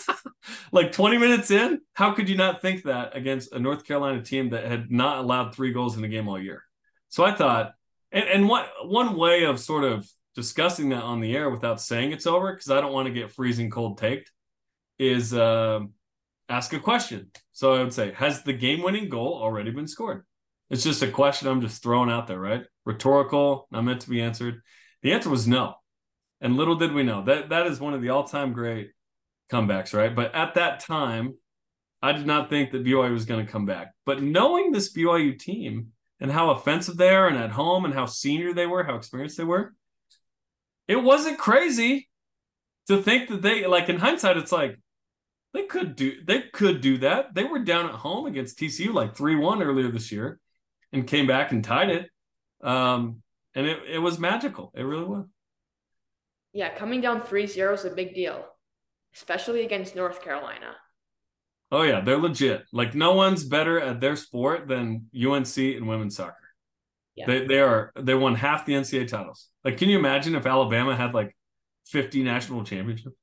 like 0.72 0.92
20 0.92 1.18
minutes 1.18 1.50
in, 1.50 1.82
how 1.94 2.12
could 2.14 2.30
you 2.30 2.38
not 2.38 2.62
think 2.62 2.84
that 2.84 3.16
against 3.16 3.54
a 3.54 3.60
North 3.60 3.86
Carolina 3.86 4.22
team 4.22 4.52
that 4.52 4.66
had 4.66 4.92
not 4.92 5.18
allowed 5.18 5.56
three 5.56 5.72
goals 5.72 5.96
in 5.96 6.04
the 6.04 6.08
game 6.08 6.28
all 6.28 6.40
year? 6.40 6.64
So 7.10 7.24
I 7.24 7.34
thought, 7.34 7.74
and, 8.14 8.26
and 8.26 8.50
what 8.50 8.70
one 8.84 9.16
way 9.18 9.44
of 9.44 9.60
sort 9.60 9.84
of 9.84 10.08
discussing 10.36 10.90
that 10.90 11.04
on 11.04 11.20
the 11.20 11.36
air 11.36 11.50
without 11.50 11.82
saying 11.82 12.12
it's 12.12 12.28
over, 12.28 12.54
because 12.54 12.72
I 12.72 12.80
don't 12.80 12.94
want 12.94 13.08
to 13.08 13.14
get 13.14 13.32
freezing 13.32 13.70
cold 13.70 13.98
taked, 13.98 14.32
is 14.98 15.34
uh, 15.34 15.82
ask 16.48 16.72
a 16.74 16.80
question. 16.80 17.32
So 17.52 17.74
I 17.74 17.84
would 17.84 17.94
say, 17.94 18.14
has 18.14 18.44
the 18.44 18.54
game 18.54 18.82
winning 18.82 19.10
goal 19.10 19.40
already 19.42 19.72
been 19.72 19.88
scored? 19.88 20.26
It's 20.70 20.84
just 20.84 21.04
a 21.04 21.12
question 21.12 21.48
I'm 21.48 21.62
just 21.62 21.84
throwing 21.84 22.10
out 22.10 22.28
there, 22.28 22.40
right? 22.40 22.64
Rhetorical, 22.86 23.68
not 23.72 23.84
meant 23.84 24.02
to 24.02 24.10
be 24.10 24.22
answered. 24.22 24.62
The 25.02 25.12
answer 25.12 25.30
was 25.30 25.48
no. 25.48 25.76
And 26.42 26.56
little 26.56 26.76
did 26.76 26.94
we 26.94 27.04
know 27.04 27.24
that 27.26 27.50
that 27.50 27.68
is 27.68 27.80
one 27.80 27.94
of 27.94 28.02
the 28.02 28.10
all 28.10 28.24
time 28.24 28.54
great 28.54 28.92
comebacks, 29.52 29.94
right? 29.94 30.16
But 30.16 30.34
at 30.36 30.56
that 30.56 30.80
time, 30.80 31.36
I 32.02 32.12
did 32.12 32.26
not 32.26 32.50
think 32.50 32.72
that 32.72 32.84
BYU 32.84 33.14
was 33.14 33.26
going 33.26 33.46
to 33.46 33.52
come 33.52 33.66
back. 33.66 33.94
But 34.06 34.22
knowing 34.22 34.72
this 34.72 34.92
BYU 34.92 35.40
team 35.40 35.93
and 36.24 36.32
how 36.32 36.52
offensive 36.52 36.96
they 36.96 37.10
are 37.10 37.28
and 37.28 37.38
at 37.38 37.52
home 37.52 37.84
and 37.84 37.94
how 37.94 38.06
senior 38.06 38.54
they 38.54 38.66
were, 38.66 38.86
how 38.86 38.96
experienced 38.96 39.38
they 39.38 39.44
were, 39.44 39.76
it 40.88 40.96
wasn't 40.96 41.38
crazy 41.38 42.08
to 42.88 43.04
think 43.04 43.28
that 43.28 43.42
they, 43.42 43.68
like 43.68 43.90
in 43.90 44.00
hindsight, 44.00 44.38
it's 44.38 44.52
like, 44.52 44.80
they 45.54 45.64
could 45.68 45.96
do 45.96 46.24
they 46.26 46.42
could 46.42 46.82
do 46.82 46.98
that. 47.00 47.36
They 47.36 47.44
were 47.44 47.60
down 47.60 47.86
at 47.86 47.94
home 47.94 48.26
against 48.26 48.58
TCU 48.58 48.92
like 48.92 49.16
3-1 49.16 49.64
earlier 49.64 49.90
this 49.90 50.12
year 50.12 50.40
and 50.92 51.06
came 51.06 51.28
back 51.28 51.52
and 51.52 51.64
tied 51.64 51.92
it. 51.92 52.10
Um, 52.64 53.22
and 53.54 53.68
it, 53.68 53.80
it 53.88 54.00
was 54.00 54.18
magical. 54.18 54.72
It 54.74 54.82
really 54.82 55.04
was. 55.04 55.26
Yeah, 56.54 56.74
coming 56.74 57.02
down 57.02 57.22
3-0 57.22 57.74
is 57.74 57.86
a 57.86 57.92
big 57.92 58.16
deal, 58.16 58.44
especially 59.14 59.64
against 59.64 59.96
North 59.96 60.24
Carolina. 60.24 60.76
Oh 61.74 61.82
yeah, 61.82 62.00
they're 62.00 62.18
legit. 62.18 62.64
Like 62.72 62.96
no 62.96 63.14
one's 63.14 63.44
better 63.44 63.80
at 63.80 64.00
their 64.00 64.16
sport 64.16 64.68
than 64.68 65.08
UNC 65.14 65.58
and 65.58 65.88
women's 65.88 66.16
soccer. 66.16 66.38
Yeah. 67.16 67.26
They 67.28 67.46
they 67.46 67.60
are 67.60 67.92
they 68.00 68.16
won 68.16 68.36
half 68.36 68.66
the 68.66 68.74
NCAA 68.74 69.10
titles. 69.10 69.50
Like, 69.66 69.78
can 69.78 69.90
you 69.90 70.00
imagine 70.00 70.36
if 70.36 70.46
Alabama 70.46 70.96
had 70.96 71.14
like 71.14 71.36
50 71.88 72.24
national 72.24 72.64
championships 72.64 73.16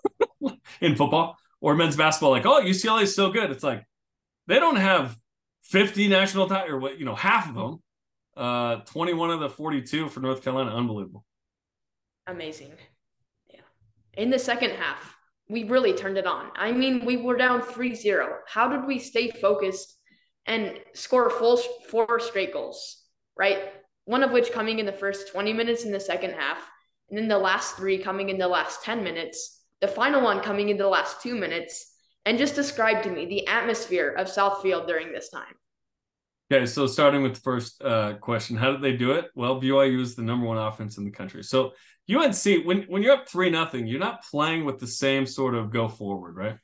in 0.80 0.94
football? 0.94 1.36
or 1.62 1.76
men's 1.76 1.96
basketball, 1.96 2.32
like, 2.32 2.44
oh, 2.44 2.60
UCLA 2.60 3.02
is 3.02 3.14
so 3.14 3.30
good. 3.30 3.50
It's 3.50 3.62
like 3.62 3.86
they 4.48 4.58
don't 4.58 4.76
have 4.76 5.16
50 5.62 6.08
national 6.08 6.48
titles, 6.48 6.70
or 6.70 6.78
what, 6.78 6.98
you 6.98 7.06
know, 7.06 7.14
half 7.14 7.48
of 7.48 7.54
them. 7.54 7.82
Uh, 8.36 8.76
21 8.86 9.30
of 9.30 9.40
the 9.40 9.48
42 9.48 10.08
for 10.08 10.20
North 10.20 10.42
Carolina. 10.42 10.74
Unbelievable. 10.74 11.24
Amazing. 12.26 12.72
Yeah. 13.48 13.60
In 14.14 14.30
the 14.30 14.38
second 14.38 14.70
half, 14.70 15.16
we 15.52 15.64
really 15.64 15.92
turned 15.92 16.18
it 16.18 16.26
on. 16.26 16.50
I 16.56 16.72
mean, 16.72 17.04
we 17.04 17.16
were 17.16 17.36
down 17.36 17.62
3 17.62 17.94
0. 17.94 18.38
How 18.46 18.68
did 18.68 18.86
we 18.86 18.98
stay 18.98 19.30
focused 19.30 19.96
and 20.46 20.78
score 20.94 21.30
full 21.30 21.58
four 21.88 22.18
straight 22.18 22.52
goals, 22.52 23.02
right? 23.36 23.72
One 24.06 24.24
of 24.24 24.32
which 24.32 24.50
coming 24.50 24.80
in 24.80 24.86
the 24.86 24.92
first 24.92 25.30
20 25.30 25.52
minutes 25.52 25.84
in 25.84 25.92
the 25.92 26.00
second 26.00 26.32
half, 26.32 26.58
and 27.08 27.18
then 27.18 27.28
the 27.28 27.38
last 27.38 27.76
three 27.76 27.98
coming 27.98 28.30
in 28.30 28.38
the 28.38 28.48
last 28.48 28.82
10 28.82 29.04
minutes 29.04 29.60
the 29.82 29.88
final 29.88 30.22
one 30.22 30.40
coming 30.40 30.68
in 30.70 30.78
the 30.78 30.88
last 30.88 31.20
two 31.20 31.34
minutes, 31.34 31.92
and 32.24 32.38
just 32.38 32.54
describe 32.54 33.02
to 33.02 33.10
me 33.10 33.26
the 33.26 33.46
atmosphere 33.48 34.10
of 34.16 34.28
South 34.28 34.62
Field 34.62 34.86
during 34.86 35.12
this 35.12 35.28
time. 35.28 35.54
Okay, 36.52 36.66
so 36.66 36.86
starting 36.86 37.22
with 37.22 37.36
the 37.36 37.40
first 37.40 37.82
uh, 37.82 38.12
question, 38.20 38.58
how 38.58 38.72
did 38.72 38.82
they 38.82 38.94
do 38.94 39.12
it? 39.12 39.30
Well, 39.34 39.58
BYU 39.58 40.02
is 40.02 40.16
the 40.16 40.22
number 40.22 40.44
one 40.44 40.58
offense 40.58 40.98
in 40.98 41.04
the 41.04 41.10
country. 41.10 41.42
So 41.42 41.72
UNC, 42.14 42.66
when 42.66 42.82
when 42.88 43.02
you're 43.02 43.14
up 43.14 43.26
three 43.26 43.48
nothing, 43.48 43.86
you're 43.86 43.98
not 43.98 44.22
playing 44.24 44.66
with 44.66 44.78
the 44.78 44.86
same 44.86 45.24
sort 45.24 45.54
of 45.54 45.70
go 45.70 45.88
forward, 45.88 46.36
right? 46.36 46.58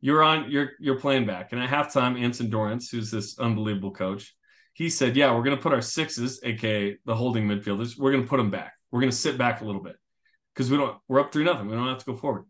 You're 0.00 0.22
on, 0.22 0.50
you're 0.50 0.70
you're 0.80 0.98
playing 0.98 1.26
back. 1.26 1.52
And 1.52 1.60
at 1.60 1.68
halftime, 1.68 2.18
Anson 2.18 2.48
Dorrance, 2.48 2.88
who's 2.88 3.10
this 3.10 3.38
unbelievable 3.38 3.90
coach, 3.90 4.34
he 4.72 4.88
said, 4.88 5.14
"Yeah, 5.14 5.34
we're 5.34 5.42
going 5.42 5.56
to 5.56 5.62
put 5.62 5.74
our 5.74 5.82
sixes, 5.82 6.40
aka 6.42 6.96
the 7.04 7.14
holding 7.14 7.46
midfielders, 7.46 7.98
we're 7.98 8.12
going 8.12 8.24
to 8.24 8.28
put 8.30 8.38
them 8.38 8.50
back. 8.50 8.72
We're 8.90 9.00
going 9.00 9.10
to 9.10 9.16
sit 9.16 9.36
back 9.36 9.60
a 9.60 9.66
little 9.66 9.82
bit 9.82 9.96
because 10.54 10.70
we 10.70 10.78
don't. 10.78 10.96
We're 11.06 11.20
up 11.20 11.34
three 11.34 11.44
nothing. 11.44 11.66
We 11.66 11.76
don't 11.76 11.88
have 11.88 11.98
to 11.98 12.06
go 12.06 12.16
forward." 12.16 12.44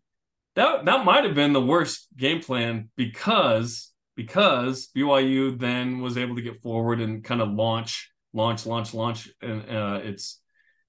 that 0.55 0.85
that 0.85 1.05
might 1.05 1.25
have 1.25 1.35
been 1.35 1.53
the 1.53 1.61
worst 1.61 2.07
game 2.17 2.41
plan 2.41 2.89
because 2.95 3.93
because 4.17 4.89
BYU 4.95 5.59
then 5.59 6.01
was 6.01 6.17
able 6.17 6.37
to 6.37 6.43
get 6.43 6.63
forward 6.63 7.01
and 7.01 7.25
kind 7.25 7.41
of 7.41 7.51
launch, 7.53 8.11
launch, 8.33 8.67
launch, 8.67 8.95
launch, 8.95 9.29
and 9.41 9.63
uh, 9.69 10.01
it's 10.03 10.41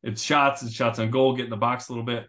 it's 0.03 0.22
shots 0.22 0.62
and 0.62 0.72
shots 0.72 1.00
on 1.00 1.10
goal, 1.10 1.36
get 1.36 1.46
in 1.46 1.50
the 1.50 1.58
box 1.58 1.89
a 1.89 1.91
little 1.91 2.05
bit, 2.05 2.27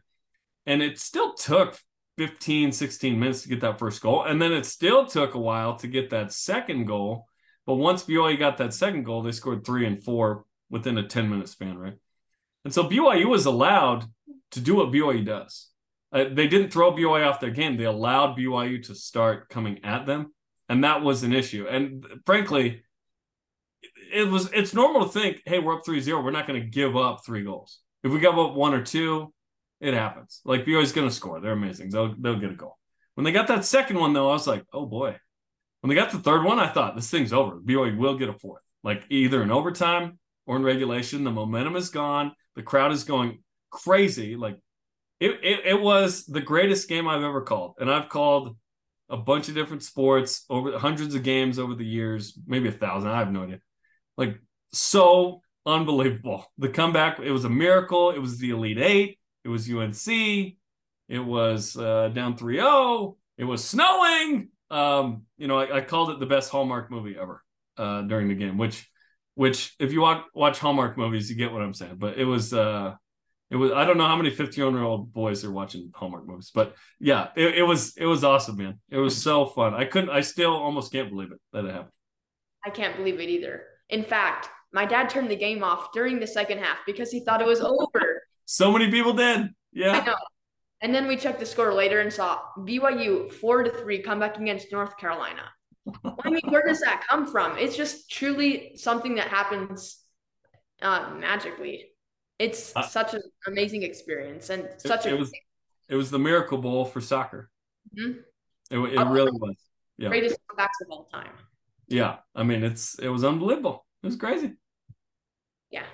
and 0.64 0.82
it 0.82 0.98
still 0.98 1.34
took 1.34 1.78
15, 2.16 2.72
16 2.72 3.20
minutes 3.20 3.42
to 3.42 3.48
get 3.48 3.60
that 3.60 3.78
first 3.78 4.00
goal, 4.00 4.24
and 4.24 4.40
then 4.40 4.52
it 4.52 4.64
still 4.64 5.06
took 5.06 5.34
a 5.34 5.38
while 5.38 5.76
to 5.76 5.86
get 5.86 6.10
that 6.10 6.32
second 6.32 6.86
goal. 6.86 7.26
But 7.66 7.74
once 7.74 8.04
BYU 8.04 8.38
got 8.38 8.58
that 8.58 8.72
second 8.72 9.04
goal, 9.04 9.22
they 9.22 9.32
scored 9.32 9.66
three 9.66 9.86
and 9.86 10.02
four 10.02 10.44
within 10.70 10.98
a 10.98 11.06
10 11.06 11.28
minute 11.28 11.48
span, 11.48 11.76
right? 11.76 11.98
And 12.64 12.72
so 12.72 12.84
BYU 12.84 13.26
was 13.26 13.46
allowed 13.46 14.06
to 14.52 14.60
do 14.60 14.76
what 14.76 14.88
BYU 14.88 15.24
does. 15.24 15.68
Uh, 16.12 16.24
they 16.32 16.46
didn't 16.46 16.72
throw 16.72 16.92
BYU 16.92 17.26
off 17.26 17.40
their 17.40 17.50
game. 17.50 17.76
They 17.76 17.84
allowed 17.84 18.38
BYU 18.38 18.82
to 18.84 18.94
start 18.94 19.48
coming 19.48 19.84
at 19.84 20.06
them, 20.06 20.32
and 20.68 20.84
that 20.84 21.02
was 21.02 21.22
an 21.22 21.32
issue. 21.32 21.66
And 21.68 22.04
frankly, 22.24 22.82
it 24.12 24.28
was 24.28 24.50
it's 24.52 24.74
normal 24.74 25.04
to 25.04 25.08
think, 25.08 25.42
hey, 25.46 25.58
we're 25.58 25.76
up 25.76 25.84
3-0. 25.84 26.22
We're 26.22 26.30
not 26.30 26.46
going 26.46 26.60
to 26.60 26.66
give 26.66 26.96
up 26.96 27.24
three 27.24 27.44
goals. 27.44 27.80
If 28.02 28.12
we 28.12 28.20
give 28.20 28.38
up 28.38 28.54
one 28.54 28.74
or 28.74 28.82
two, 28.82 29.32
it 29.80 29.94
happens. 29.94 30.40
Like 30.44 30.64
BYU's 30.64 30.92
going 30.92 31.08
to 31.08 31.14
score. 31.14 31.40
They're 31.40 31.52
amazing. 31.52 31.90
They'll 31.90 32.14
they'll 32.18 32.38
get 32.38 32.50
a 32.50 32.54
goal. 32.54 32.78
When 33.14 33.24
they 33.24 33.32
got 33.32 33.48
that 33.48 33.64
second 33.64 33.98
one, 33.98 34.12
though, 34.12 34.30
I 34.30 34.32
was 34.32 34.46
like, 34.46 34.64
oh 34.72 34.86
boy. 34.86 35.16
When 35.80 35.88
they 35.88 35.94
got 35.94 36.10
the 36.10 36.18
third 36.18 36.42
one, 36.42 36.58
I 36.58 36.68
thought 36.68 36.96
this 36.96 37.10
thing's 37.10 37.32
over. 37.32 37.60
BYU 37.60 37.96
will 37.96 38.16
get 38.16 38.28
a 38.28 38.32
fourth, 38.32 38.62
like 38.82 39.04
either 39.10 39.42
in 39.42 39.50
overtime 39.50 40.18
or 40.46 40.56
in 40.56 40.62
regulation. 40.62 41.24
The 41.24 41.30
momentum 41.30 41.76
is 41.76 41.90
gone. 41.90 42.32
The 42.56 42.62
crowd 42.62 42.92
is 42.92 43.04
going 43.04 43.42
crazy. 43.70 44.36
Like 44.36 44.58
it, 45.20 45.32
it, 45.42 45.60
it 45.66 45.80
was 45.80 46.24
the 46.26 46.40
greatest 46.40 46.88
game 46.88 47.06
I've 47.06 47.22
ever 47.22 47.42
called, 47.42 47.74
and 47.78 47.90
I've 47.90 48.08
called 48.08 48.56
a 49.08 49.16
bunch 49.16 49.48
of 49.48 49.54
different 49.54 49.82
sports 49.82 50.44
over 50.50 50.78
hundreds 50.78 51.14
of 51.14 51.22
games 51.22 51.58
over 51.58 51.74
the 51.74 51.84
years, 51.84 52.38
maybe 52.46 52.68
a 52.68 52.72
thousand. 52.72 53.10
I 53.10 53.18
have 53.18 53.32
no 53.32 53.44
idea. 53.44 53.60
Like 54.16 54.40
so 54.72 55.42
unbelievable. 55.64 56.46
The 56.58 56.68
comeback, 56.68 57.18
it 57.18 57.30
was 57.30 57.44
a 57.44 57.50
miracle. 57.50 58.10
It 58.10 58.18
was 58.18 58.38
the 58.38 58.50
Elite 58.50 58.78
Eight. 58.78 59.18
It 59.44 59.48
was 59.48 59.70
UNC. 59.70 60.56
It 61.08 61.18
was 61.18 61.76
uh, 61.76 62.08
down 62.08 62.36
3-0. 62.36 63.16
It 63.38 63.44
was 63.44 63.64
snowing. 63.64 64.48
Um, 64.70 65.22
you 65.38 65.46
know, 65.46 65.58
I, 65.58 65.76
I, 65.76 65.80
called 65.82 66.10
it 66.10 66.18
the 66.18 66.26
best 66.26 66.50
Hallmark 66.50 66.90
movie 66.90 67.16
ever 67.16 67.44
uh, 67.76 68.02
during 68.02 68.26
the 68.26 68.34
game, 68.34 68.58
which 68.58 68.90
which 69.36 69.74
if 69.78 69.92
you 69.92 70.00
watch 70.00 70.24
watch 70.34 70.58
Hallmark 70.58 70.98
movies, 70.98 71.30
you 71.30 71.36
get 71.36 71.52
what 71.52 71.62
I'm 71.62 71.74
saying. 71.74 71.96
But 71.98 72.18
it 72.18 72.24
was 72.24 72.52
uh 72.52 72.94
it 73.50 73.56
was 73.56 73.72
I 73.72 73.84
don't 73.84 73.98
know 73.98 74.06
how 74.06 74.16
many 74.16 74.30
15 74.30 74.74
year 74.74 74.82
old 74.82 75.12
boys 75.12 75.44
are 75.44 75.52
watching 75.52 75.90
Hallmark 75.94 76.26
movies, 76.26 76.50
but 76.54 76.74
yeah, 76.98 77.28
it, 77.36 77.56
it, 77.56 77.62
was 77.62 77.96
it 77.96 78.06
was 78.06 78.24
awesome, 78.24 78.56
man. 78.56 78.80
It 78.90 78.98
was 78.98 79.20
so 79.20 79.46
fun. 79.46 79.74
I 79.74 79.84
couldn't 79.84 80.10
I 80.10 80.20
still 80.20 80.52
almost 80.52 80.92
can't 80.92 81.10
believe 81.10 81.32
it 81.32 81.40
that 81.52 81.64
it 81.64 81.70
happened. 81.70 81.92
I 82.64 82.70
can't 82.70 82.96
believe 82.96 83.20
it 83.20 83.28
either. 83.28 83.62
In 83.88 84.02
fact, 84.02 84.48
my 84.72 84.84
dad 84.84 85.08
turned 85.08 85.30
the 85.30 85.36
game 85.36 85.62
off 85.62 85.92
during 85.92 86.18
the 86.18 86.26
second 86.26 86.58
half 86.58 86.78
because 86.86 87.10
he 87.10 87.20
thought 87.20 87.40
it 87.40 87.46
was 87.46 87.60
over. 87.60 88.22
so 88.44 88.72
many 88.72 88.90
people 88.90 89.12
did. 89.12 89.48
Yeah. 89.72 90.14
And 90.82 90.94
then 90.94 91.06
we 91.06 91.16
checked 91.16 91.40
the 91.40 91.46
score 91.46 91.72
later 91.72 92.00
and 92.00 92.12
saw 92.12 92.40
BYU 92.58 93.32
four 93.32 93.62
to 93.62 93.70
three 93.70 94.02
come 94.02 94.20
back 94.20 94.38
against 94.38 94.72
North 94.72 94.96
Carolina. 94.98 95.42
I 96.04 96.30
mean, 96.30 96.42
where 96.48 96.64
does 96.66 96.80
that 96.80 97.04
come 97.08 97.26
from? 97.26 97.56
It's 97.56 97.76
just 97.76 98.10
truly 98.10 98.72
something 98.76 99.14
that 99.14 99.28
happens 99.28 100.00
uh, 100.82 101.14
magically. 101.16 101.86
It's 102.38 102.74
uh, 102.76 102.82
such 102.82 103.14
an 103.14 103.22
amazing 103.46 103.82
experience 103.82 104.50
and 104.50 104.68
such 104.78 105.06
a. 105.06 105.10
It 105.14 105.18
was, 105.18 105.32
it 105.88 105.96
was 105.96 106.10
the 106.10 106.18
Miracle 106.18 106.58
Bowl 106.58 106.84
for 106.84 107.00
soccer. 107.00 107.50
Mm-hmm. 107.98 108.18
It, 108.70 108.78
it 108.92 108.98
oh, 108.98 109.10
really 109.10 109.32
was. 109.32 109.56
Yeah. 109.96 110.08
Greatest 110.08 110.38
comebacks 110.50 110.84
of 110.84 110.90
all 110.90 111.04
time. 111.04 111.30
Yeah, 111.88 112.16
I 112.34 112.42
mean, 112.42 112.62
it's 112.64 112.98
it 112.98 113.08
was 113.08 113.24
unbelievable. 113.24 113.86
It 114.02 114.06
was 114.06 114.16
crazy. 114.16 114.54
Yeah. 115.70 115.84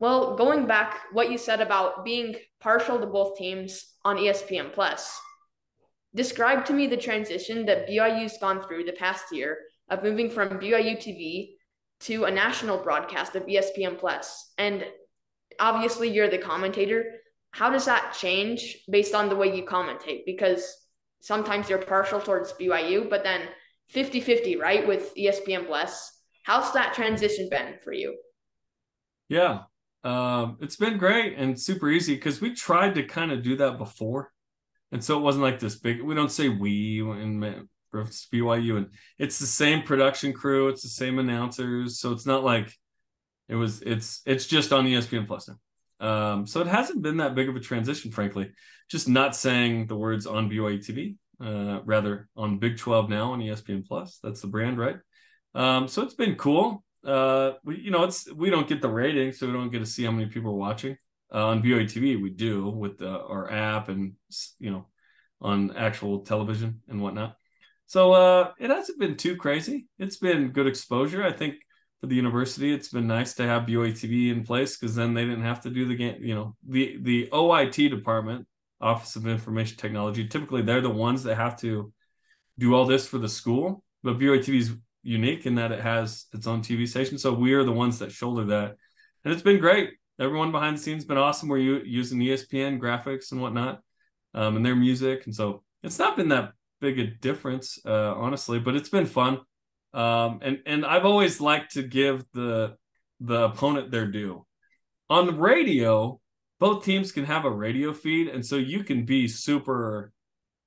Well, 0.00 0.36
going 0.36 0.66
back, 0.66 1.00
what 1.12 1.30
you 1.30 1.38
said 1.38 1.60
about 1.60 2.04
being 2.04 2.36
partial 2.60 2.98
to 2.98 3.06
both 3.06 3.38
teams 3.38 3.94
on 4.04 4.16
ESPN 4.16 4.72
Plus, 4.72 5.18
describe 6.14 6.64
to 6.66 6.72
me 6.72 6.86
the 6.86 6.96
transition 6.96 7.64
that 7.66 7.88
BYU's 7.88 8.36
gone 8.38 8.62
through 8.62 8.84
the 8.84 8.92
past 8.92 9.32
year 9.32 9.56
of 9.88 10.02
moving 10.02 10.28
from 10.28 10.48
BYU 10.60 10.96
TV 10.98 11.53
to 12.04 12.24
a 12.24 12.30
national 12.30 12.78
broadcast 12.78 13.34
of 13.34 13.44
ESPN 13.46 13.98
Plus. 13.98 14.52
And 14.58 14.84
obviously, 15.58 16.10
you're 16.10 16.28
the 16.28 16.38
commentator. 16.38 17.04
How 17.52 17.70
does 17.70 17.86
that 17.86 18.14
change 18.18 18.78
based 18.90 19.14
on 19.14 19.28
the 19.28 19.36
way 19.36 19.54
you 19.54 19.64
commentate? 19.64 20.24
Because 20.26 20.76
sometimes 21.20 21.68
you're 21.68 21.78
partial 21.78 22.20
towards 22.20 22.52
BYU, 22.52 23.08
but 23.08 23.22
then 23.22 23.42
50 23.88 24.20
50, 24.20 24.56
right, 24.56 24.86
with 24.86 25.14
ESPN 25.14 25.66
Plus. 25.66 26.10
How's 26.42 26.72
that 26.74 26.94
transition 26.94 27.48
been 27.48 27.76
for 27.82 27.92
you? 27.92 28.16
Yeah, 29.28 29.62
um, 30.04 30.58
it's 30.60 30.76
been 30.76 30.98
great 30.98 31.38
and 31.38 31.58
super 31.58 31.88
easy 31.88 32.14
because 32.14 32.40
we 32.40 32.54
tried 32.54 32.94
to 32.96 33.04
kind 33.04 33.32
of 33.32 33.42
do 33.42 33.56
that 33.56 33.78
before. 33.78 34.30
And 34.92 35.02
so 35.02 35.18
it 35.18 35.22
wasn't 35.22 35.44
like 35.44 35.58
this 35.58 35.76
big, 35.76 36.02
we 36.02 36.14
don't 36.14 36.30
say 36.30 36.48
we 36.50 37.00
in 38.00 38.06
BYU, 38.06 38.76
and 38.76 38.86
it's 39.18 39.38
the 39.38 39.46
same 39.46 39.82
production 39.82 40.32
crew, 40.32 40.68
it's 40.68 40.82
the 40.82 40.88
same 40.88 41.18
announcers. 41.18 41.98
So 41.98 42.12
it's 42.12 42.26
not 42.26 42.44
like 42.44 42.72
it 43.48 43.54
was, 43.54 43.82
it's, 43.82 44.22
it's 44.26 44.46
just 44.46 44.72
on 44.72 44.86
ESPN 44.86 45.26
Plus 45.26 45.48
now. 45.48 45.56
Um, 46.00 46.46
so 46.46 46.60
it 46.60 46.66
hasn't 46.66 47.02
been 47.02 47.18
that 47.18 47.34
big 47.34 47.48
of 47.48 47.56
a 47.56 47.60
transition, 47.60 48.10
frankly. 48.10 48.50
Just 48.90 49.08
not 49.08 49.34
saying 49.34 49.86
the 49.86 49.96
words 49.96 50.26
on 50.26 50.50
BYU 50.50 50.78
TV, 50.78 51.16
uh, 51.40 51.80
rather 51.84 52.28
on 52.36 52.58
Big 52.58 52.76
12 52.76 53.08
now 53.08 53.32
on 53.32 53.40
ESPN 53.40 53.86
Plus. 53.86 54.18
That's 54.22 54.40
the 54.40 54.46
brand, 54.46 54.78
right? 54.78 54.96
Um, 55.54 55.88
so 55.88 56.02
it's 56.02 56.14
been 56.14 56.36
cool. 56.36 56.84
Uh, 57.04 57.52
we, 57.64 57.78
you 57.78 57.90
know, 57.90 58.04
it's 58.04 58.30
we 58.32 58.50
don't 58.50 58.68
get 58.68 58.80
the 58.80 58.88
ratings, 58.88 59.38
so 59.38 59.46
we 59.46 59.52
don't 59.52 59.70
get 59.70 59.80
to 59.80 59.86
see 59.86 60.04
how 60.04 60.10
many 60.10 60.26
people 60.26 60.50
are 60.50 60.56
watching. 60.56 60.96
Uh, 61.32 61.46
on 61.46 61.62
BYU 61.62 61.84
TV, 61.84 62.20
we 62.20 62.30
do 62.30 62.68
with 62.68 62.98
the, 62.98 63.08
our 63.08 63.50
app 63.50 63.88
and 63.88 64.14
you 64.58 64.70
know 64.70 64.86
on 65.40 65.76
actual 65.76 66.20
television 66.20 66.80
and 66.88 67.00
whatnot. 67.00 67.36
So 67.86 68.12
uh, 68.12 68.52
it 68.58 68.70
hasn't 68.70 68.98
been 68.98 69.16
too 69.16 69.36
crazy. 69.36 69.86
It's 69.98 70.16
been 70.16 70.48
good 70.48 70.66
exposure. 70.66 71.24
I 71.24 71.32
think 71.32 71.56
for 72.00 72.06
the 72.06 72.16
university, 72.16 72.72
it's 72.72 72.88
been 72.88 73.06
nice 73.06 73.34
to 73.34 73.44
have 73.44 73.62
BYU 73.62 73.92
TV 73.92 74.30
in 74.30 74.44
place 74.44 74.76
because 74.76 74.94
then 74.94 75.14
they 75.14 75.24
didn't 75.24 75.44
have 75.44 75.60
to 75.62 75.70
do 75.70 75.86
the 75.86 75.94
game. 75.94 76.22
You 76.22 76.34
know, 76.34 76.56
the 76.66 76.98
the 77.00 77.28
OIT 77.32 77.90
department, 77.90 78.46
Office 78.80 79.16
of 79.16 79.26
Information 79.26 79.76
Technology, 79.76 80.26
typically 80.26 80.62
they're 80.62 80.80
the 80.80 80.90
ones 80.90 81.22
that 81.24 81.36
have 81.36 81.58
to 81.60 81.92
do 82.58 82.74
all 82.74 82.86
this 82.86 83.06
for 83.06 83.18
the 83.18 83.28
school. 83.28 83.84
But 84.02 84.18
BYU 84.18 84.38
TV 84.38 84.58
is 84.58 84.74
unique 85.02 85.46
in 85.46 85.54
that 85.56 85.72
it 85.72 85.80
has 85.80 86.26
its 86.32 86.46
own 86.46 86.62
TV 86.62 86.88
station. 86.88 87.18
So 87.18 87.32
we 87.32 87.52
are 87.54 87.64
the 87.64 87.72
ones 87.72 87.98
that 87.98 88.12
shoulder 88.12 88.44
that, 88.46 88.76
and 89.24 89.32
it's 89.32 89.42
been 89.42 89.60
great. 89.60 89.90
Everyone 90.18 90.52
behind 90.52 90.76
the 90.76 90.80
scenes 90.80 91.02
has 91.02 91.04
been 91.06 91.18
awesome. 91.18 91.48
We're 91.48 91.58
using 91.58 92.18
ESPN 92.18 92.80
graphics 92.80 93.32
and 93.32 93.40
whatnot, 93.40 93.80
um, 94.32 94.56
and 94.56 94.64
their 94.64 94.76
music, 94.76 95.26
and 95.26 95.34
so 95.34 95.62
it's 95.82 95.98
not 95.98 96.16
been 96.16 96.28
that 96.28 96.52
big 96.84 96.98
a 96.98 97.06
difference, 97.06 97.78
uh, 97.86 98.14
honestly. 98.14 98.58
But 98.58 98.76
it's 98.76 98.90
been 98.90 99.06
fun, 99.06 99.40
um, 99.94 100.40
and 100.42 100.58
and 100.66 100.84
I've 100.84 101.06
always 101.06 101.40
liked 101.40 101.74
to 101.74 101.82
give 101.82 102.24
the 102.34 102.76
the 103.20 103.44
opponent 103.44 103.90
their 103.90 104.06
due. 104.06 104.46
On 105.08 105.26
the 105.26 105.32
radio, 105.32 106.20
both 106.60 106.84
teams 106.84 107.10
can 107.10 107.24
have 107.24 107.46
a 107.46 107.50
radio 107.50 107.94
feed, 107.94 108.28
and 108.28 108.44
so 108.44 108.56
you 108.56 108.84
can 108.84 109.06
be 109.06 109.28
super 109.28 110.12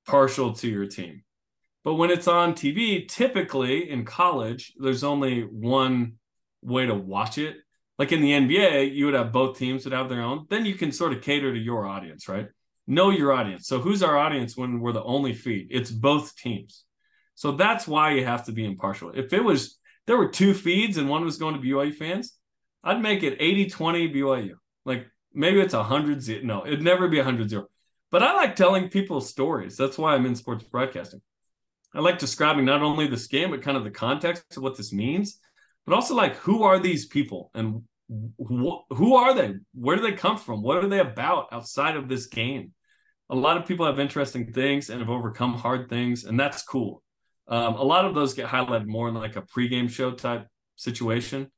partial 0.07 0.53
to 0.53 0.67
your 0.67 0.88
team. 0.88 1.24
But 1.83 1.95
when 1.95 2.09
it's 2.09 2.27
on 2.27 2.53
TV, 2.53 3.07
typically 3.07 3.89
in 3.89 4.03
college, 4.03 4.74
there's 4.77 5.03
only 5.03 5.41
one 5.41 6.13
way 6.63 6.88
to 6.88 6.95
watch 6.95 7.38
it. 7.38 7.57
Like 8.00 8.12
in 8.12 8.21
the 8.21 8.31
NBA, 8.31 8.93
you 8.93 9.05
would 9.05 9.13
have 9.13 9.31
both 9.31 9.57
teams 9.57 9.86
would 9.86 9.93
have 9.93 10.09
their 10.09 10.21
own. 10.21 10.47
Then 10.50 10.65
you 10.65 10.74
can 10.74 10.91
sort 10.91 11.13
of 11.13 11.21
cater 11.21 11.53
to 11.53 11.59
your 11.59 11.86
audience, 11.86 12.27
right? 12.27 12.47
Know 12.88 13.10
your 13.10 13.34
audience. 13.34 13.67
So 13.67 13.79
who's 13.79 14.01
our 14.01 14.17
audience 14.17 14.56
when 14.56 14.79
we're 14.79 14.94
the 14.94 15.03
only 15.03 15.34
feed? 15.34 15.67
It's 15.72 15.91
both 15.91 16.36
teams. 16.38 16.86
So 17.36 17.51
that's 17.51 17.88
why 17.88 18.12
you 18.12 18.25
have 18.25 18.46
to 18.46 18.51
be 18.51 18.65
impartial. 18.65 19.12
If 19.13 19.34
it 19.34 19.44
was 19.44 19.77
there 20.08 20.17
were 20.17 20.29
two 20.29 20.53
feeds 20.53 20.98
and 20.98 21.10
one 21.10 21.25
was 21.25 21.38
going 21.38 21.53
to 21.53 21.62
BYU 21.62 21.94
fans, 21.94 22.34
I'd 22.84 23.01
make 23.01 23.24
it 23.24 23.39
80-20 23.39 24.15
BYU. 24.15 24.53
Like 24.86 25.08
maybe 25.34 25.60
it's 25.60 25.74
a 25.74 25.84
hundred 25.84 26.22
zero. 26.22 26.41
No, 26.44 26.65
it'd 26.65 26.82
never 26.82 27.08
be 27.10 27.20
a 27.20 27.24
hundred 27.24 27.50
zero. 27.50 27.65
But 28.10 28.24
I 28.24 28.34
like 28.34 28.56
telling 28.56 28.89
people 28.89 29.20
stories. 29.20 29.75
That's 29.75 29.98
why 29.98 30.15
I'm 30.15 30.25
in 30.25 30.36
sports 30.36 30.63
broadcasting. 30.63 31.22
I 31.94 32.00
like 32.00 32.20
describing 32.20 32.65
not 32.65 32.82
only 32.82 33.08
this 33.08 33.27
game, 33.27 33.51
but 33.51 33.62
kind 33.62 33.77
of 33.77 33.84
the 33.84 33.91
context 33.91 34.56
of 34.56 34.63
what 34.63 34.77
this 34.77 34.94
means, 34.94 35.39
but 35.86 35.94
also 35.94 36.15
like 36.15 36.38
who 36.38 36.63
are 36.63 36.79
these 36.79 37.06
people 37.06 37.51
and 37.53 37.84
wh- 38.10 38.84
who 38.89 39.15
are 39.15 39.34
they? 39.34 39.56
Where 39.74 39.96
do 39.96 40.01
they 40.01 40.13
come 40.13 40.38
from? 40.38 40.62
What 40.62 40.84
are 40.84 40.88
they 40.88 41.00
about 41.00 41.48
outside 41.51 41.98
of 41.98 42.08
this 42.08 42.27
game? 42.27 42.74
A 43.29 43.36
lot 43.36 43.57
of 43.57 43.65
people 43.65 43.86
have 43.86 44.00
interesting 44.00 44.53
things 44.53 44.89
and 44.89 45.00
have 45.00 45.10
overcome 45.10 45.53
hard 45.53 45.89
things, 45.89 46.24
and 46.24 46.39
that's 46.39 46.63
cool. 46.63 47.03
Um, 47.48 47.75
a 47.75 47.84
lot 47.84 48.05
of 48.05 48.15
those 48.15 48.34
get 48.34 48.48
highlighted 48.48 48.88
more 48.88 49.07
in 49.10 49.15
like 49.15 49.36
a 49.36 49.41
pregame 49.41 49.89
show 49.89 50.12
type 50.12 50.48
situation 50.75 51.50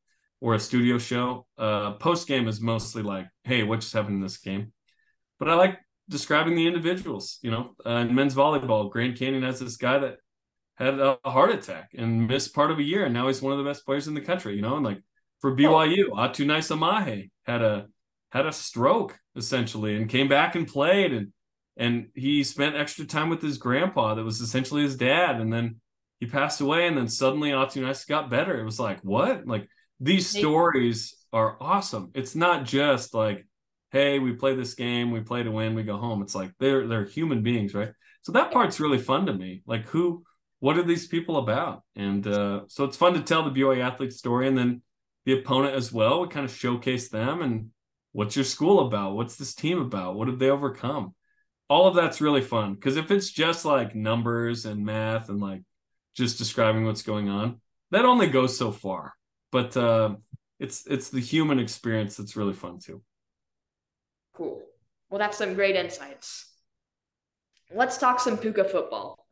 or 0.42 0.56
a 0.56 0.60
studio 0.60 0.98
show. 0.98 1.46
Uh, 1.58 1.94
Post 1.94 2.28
game 2.28 2.48
is 2.48 2.62
mostly 2.62 3.04
like, 3.04 3.28
hey, 3.44 3.64
what 3.64 3.82
just 3.82 3.94
happened 3.94 4.16
in 4.16 4.22
this 4.22 4.38
game? 4.38 4.72
But 5.40 5.50
I 5.50 5.56
like 5.56 5.80
describing 6.08 6.56
the 6.56 6.68
individuals. 6.68 7.40
You 7.42 7.52
know, 7.52 7.76
uh, 7.86 7.90
in 7.90 8.16
men's 8.16 8.36
volleyball, 8.36 8.90
Grand 8.90 9.18
Canyon 9.18 9.44
has 9.44 9.60
this 9.60 9.78
guy 9.78 10.00
that 10.00 10.18
had 10.76 11.00
a 11.00 11.18
heart 11.26 11.52
attack 11.52 11.90
and 11.98 12.28
missed 12.28 12.56
part 12.56 12.72
of 12.72 12.80
a 12.80 12.84
year, 12.84 13.06
and 13.06 13.14
now 13.14 13.28
he's 13.28 13.42
one 13.42 13.52
of 13.52 13.60
the 13.60 13.70
best 13.70 13.86
players 13.86 14.08
in 14.08 14.14
the 14.14 14.22
country. 14.22 14.56
You 14.56 14.62
know, 14.62 14.76
and 14.76 14.86
like 14.86 15.02
for 15.40 15.56
BYU, 15.56 16.06
oh. 16.12 16.16
Atunai 16.16 16.60
Samahe 16.60 17.30
had 17.44 17.62
a 17.62 17.88
had 18.32 18.46
a 18.46 18.54
stroke 18.54 19.18
essentially 19.36 19.96
and 19.96 20.10
came 20.10 20.28
back 20.28 20.56
and 20.56 20.68
played 20.68 21.14
and 21.14 21.32
and 21.80 22.10
he 22.14 22.44
spent 22.44 22.76
extra 22.76 23.06
time 23.06 23.30
with 23.30 23.42
his 23.42 23.58
grandpa 23.58 24.14
that 24.14 24.24
was 24.24 24.42
essentially 24.42 24.84
his 24.84 24.98
dad 24.98 25.40
and 25.40 25.52
then 25.52 25.78
he 26.20 26.26
passed 26.26 26.60
away 26.60 26.86
and 26.86 26.98
then 26.98 27.08
suddenly 27.08 27.52
Atunai 27.52 28.06
got 28.08 28.30
better. 28.30 28.60
It 28.60 28.66
was 28.66 28.80
like, 28.80 29.00
what? 29.00 29.48
Like 29.48 29.70
these 30.02 30.28
stories 30.28 31.16
are 31.32 31.56
awesome. 31.62 32.12
It's 32.14 32.36
not 32.36 32.66
just 32.66 33.14
like, 33.14 33.48
hey, 33.92 34.20
we 34.20 34.34
play 34.34 34.56
this 34.56 34.74
game, 34.74 35.12
we 35.12 35.22
play 35.22 35.42
to 35.42 35.52
win, 35.52 35.74
we 35.74 35.84
go 35.84 35.98
home. 35.98 36.22
It's 36.22 36.36
like 36.36 36.52
they're 36.60 36.86
they're 36.86 37.06
human 37.06 37.42
beings, 37.42 37.74
right? 37.74 37.94
So 38.24 38.34
that 38.34 38.52
part's 38.52 38.82
really 38.82 39.00
fun 39.00 39.26
to 39.28 39.34
me. 39.34 39.64
Like 39.66 39.88
who 39.88 40.26
what 40.60 40.78
are 40.78 40.84
these 40.84 41.08
people 41.08 41.38
about? 41.38 41.84
And 41.96 42.28
uh, 42.28 42.62
so 42.68 42.84
it's 42.84 42.98
fun 42.98 43.14
to 43.14 43.22
tell 43.22 43.44
the 43.44 43.58
BYU 43.58 43.82
athlete 43.82 44.12
story 44.12 44.50
and 44.50 44.58
then 44.58 44.82
the 45.26 45.40
opponent 45.40 45.76
as 45.76 45.94
well. 45.94 46.20
We 46.20 46.28
kind 46.28 46.46
of 46.46 46.54
showcase 46.54 47.08
them 47.08 47.42
and 47.42 47.70
what's 48.12 48.36
your 48.36 48.44
school 48.44 48.86
about? 48.86 49.16
What's 49.16 49.38
this 49.38 49.56
team 49.56 49.80
about? 49.80 50.16
What 50.16 50.26
did 50.26 50.40
they 50.40 50.50
overcome? 50.50 51.16
All 51.70 51.88
of 51.88 51.96
that's 51.96 52.20
really 52.20 52.42
fun 52.42 52.74
because 52.74 52.98
if 52.98 53.12
it's 53.12 53.30
just 53.30 53.64
like 53.64 53.96
numbers 53.96 54.66
and 54.66 54.86
math 54.86 55.30
and 55.30 55.40
like 55.40 55.62
just 56.16 56.38
describing 56.38 56.86
what's 56.86 57.04
going 57.04 57.30
on, 57.30 57.62
that 57.92 58.06
only 58.06 58.28
goes 58.28 58.58
so 58.58 58.72
far. 58.72 59.14
But 59.52 59.78
uh, 59.78 60.16
it's 60.60 60.86
it's 60.88 61.10
the 61.10 61.20
human 61.20 61.60
experience 61.60 62.18
that's 62.18 62.36
really 62.36 62.54
fun 62.54 62.80
too. 62.80 63.02
Cool. 64.34 64.62
Well, 65.10 65.20
that's 65.20 65.38
some 65.38 65.54
great 65.54 65.76
insights. 65.76 66.46
Let's 67.74 67.98
talk 67.98 68.20
some 68.20 68.38
Puka 68.38 68.64
football. 68.66 69.28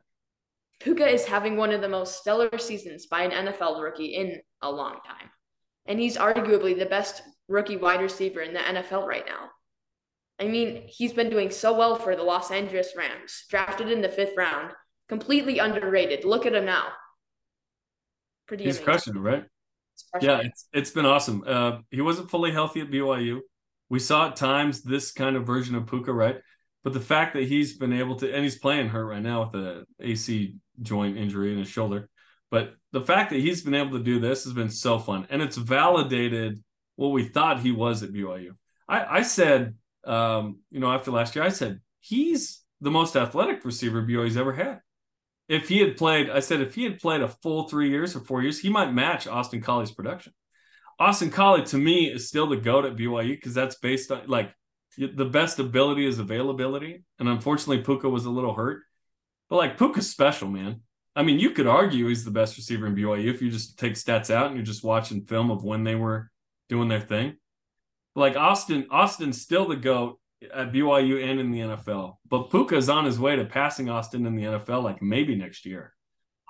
Puka 0.80 1.06
is 1.08 1.24
having 1.24 1.56
one 1.56 1.72
of 1.72 1.80
the 1.80 1.88
most 1.88 2.18
stellar 2.18 2.56
seasons 2.58 3.06
by 3.06 3.22
an 3.22 3.48
NFL 3.48 3.82
rookie 3.82 4.14
in 4.14 4.40
a 4.62 4.70
long 4.70 4.98
time. 5.04 5.28
And 5.86 5.98
he's 5.98 6.16
arguably 6.16 6.78
the 6.78 6.86
best 6.86 7.22
rookie 7.48 7.76
wide 7.76 8.00
receiver 8.00 8.42
in 8.42 8.52
the 8.52 8.60
NFL 8.60 9.06
right 9.06 9.24
now. 9.26 9.50
I 10.40 10.46
mean, 10.46 10.82
he's 10.86 11.12
been 11.12 11.30
doing 11.30 11.50
so 11.50 11.76
well 11.76 11.96
for 11.96 12.14
the 12.14 12.22
Los 12.22 12.50
Angeles 12.50 12.94
Rams, 12.96 13.44
drafted 13.48 13.90
in 13.90 14.00
the 14.00 14.08
fifth 14.08 14.36
round, 14.36 14.72
completely 15.08 15.58
underrated. 15.58 16.24
Look 16.24 16.46
at 16.46 16.54
him 16.54 16.64
now. 16.64 16.88
Pretty 18.46 18.64
he's 18.64 18.76
amazing. 18.76 18.84
crushing 18.84 19.16
it, 19.16 19.20
right? 19.20 19.44
Crushing 20.12 20.28
yeah, 20.28 20.38
it. 20.38 20.46
it's 20.46 20.66
it's 20.72 20.90
been 20.90 21.06
awesome. 21.06 21.42
Uh, 21.46 21.78
he 21.90 22.00
wasn't 22.00 22.30
fully 22.30 22.52
healthy 22.52 22.80
at 22.80 22.90
BYU. 22.90 23.40
We 23.88 23.98
saw 23.98 24.28
at 24.28 24.36
times 24.36 24.82
this 24.82 25.12
kind 25.12 25.36
of 25.36 25.46
version 25.46 25.74
of 25.74 25.86
Puka, 25.86 26.12
right? 26.12 26.36
But 26.84 26.92
the 26.92 27.00
fact 27.00 27.34
that 27.34 27.44
he's 27.44 27.76
been 27.76 27.92
able 27.92 28.16
to, 28.16 28.32
and 28.32 28.44
he's 28.44 28.58
playing 28.58 28.88
hurt 28.88 29.06
right 29.06 29.22
now 29.22 29.42
with 29.42 29.52
the 29.52 29.84
AC 30.00 30.54
joint 30.80 31.18
injury 31.18 31.52
in 31.52 31.58
his 31.58 31.68
shoulder. 31.68 32.08
But 32.50 32.74
the 32.92 33.00
fact 33.00 33.30
that 33.30 33.40
he's 33.40 33.62
been 33.62 33.74
able 33.74 33.98
to 33.98 34.04
do 34.04 34.20
this 34.20 34.44
has 34.44 34.52
been 34.52 34.70
so 34.70 34.98
fun, 34.98 35.26
and 35.30 35.42
it's 35.42 35.56
validated 35.56 36.62
what 36.96 37.08
we 37.08 37.24
thought 37.24 37.60
he 37.60 37.72
was 37.72 38.02
at 38.02 38.12
BYU. 38.12 38.52
I, 38.88 39.18
I 39.18 39.22
said, 39.22 39.74
um, 40.04 40.60
you 40.70 40.80
know, 40.80 40.92
after 40.92 41.10
last 41.10 41.34
year, 41.34 41.44
I 41.44 41.50
said 41.50 41.80
he's 42.00 42.62
the 42.80 42.90
most 42.90 43.16
athletic 43.16 43.64
receiver 43.64 44.02
BYU's 44.02 44.36
ever 44.36 44.52
had. 44.52 44.80
If 45.48 45.68
he 45.68 45.78
had 45.78 45.96
played, 45.96 46.28
I 46.28 46.40
said 46.40 46.60
if 46.60 46.74
he 46.74 46.84
had 46.84 47.00
played 47.00 47.22
a 47.22 47.28
full 47.28 47.68
three 47.68 47.88
years 47.88 48.14
or 48.14 48.20
four 48.20 48.42
years, 48.42 48.60
he 48.60 48.68
might 48.68 48.92
match 48.92 49.26
Austin 49.26 49.62
Collie's 49.62 49.90
production. 49.90 50.32
Austin 50.98 51.30
Collie 51.30 51.64
to 51.66 51.78
me 51.78 52.12
is 52.12 52.28
still 52.28 52.48
the 52.48 52.56
goat 52.56 52.84
at 52.84 52.96
BYU 52.96 53.30
because 53.30 53.54
that's 53.54 53.76
based 53.76 54.10
on 54.10 54.26
like 54.26 54.52
the 54.96 55.24
best 55.24 55.58
ability 55.58 56.06
is 56.06 56.18
availability, 56.18 57.04
and 57.18 57.28
unfortunately 57.28 57.84
Puka 57.84 58.08
was 58.08 58.24
a 58.24 58.30
little 58.30 58.54
hurt. 58.54 58.82
But 59.48 59.56
like 59.56 59.78
Puka's 59.78 60.10
special, 60.10 60.48
man. 60.48 60.82
I 61.14 61.22
mean, 61.22 61.38
you 61.38 61.50
could 61.50 61.66
argue 61.66 62.08
he's 62.08 62.24
the 62.24 62.30
best 62.30 62.56
receiver 62.56 62.86
in 62.86 62.94
BYU 62.94 63.32
if 63.32 63.42
you 63.42 63.50
just 63.50 63.78
take 63.78 63.94
stats 63.94 64.30
out 64.30 64.46
and 64.46 64.56
you're 64.56 64.64
just 64.64 64.84
watching 64.84 65.24
film 65.24 65.50
of 65.50 65.64
when 65.64 65.82
they 65.82 65.94
were 65.94 66.30
doing 66.68 66.88
their 66.88 67.00
thing. 67.00 67.36
Like 68.14 68.36
Austin, 68.36 68.86
Austin's 68.90 69.40
still 69.40 69.68
the 69.68 69.76
GOAT 69.76 70.18
at 70.54 70.72
BYU 70.72 71.22
and 71.28 71.40
in 71.40 71.50
the 71.50 71.60
NFL. 71.60 72.16
But 72.28 72.50
Puka's 72.50 72.88
on 72.88 73.04
his 73.04 73.18
way 73.18 73.36
to 73.36 73.44
passing 73.44 73.88
Austin 73.88 74.26
in 74.26 74.36
the 74.36 74.44
NFL 74.44 74.82
like 74.82 75.02
maybe 75.02 75.34
next 75.34 75.66
year. 75.66 75.94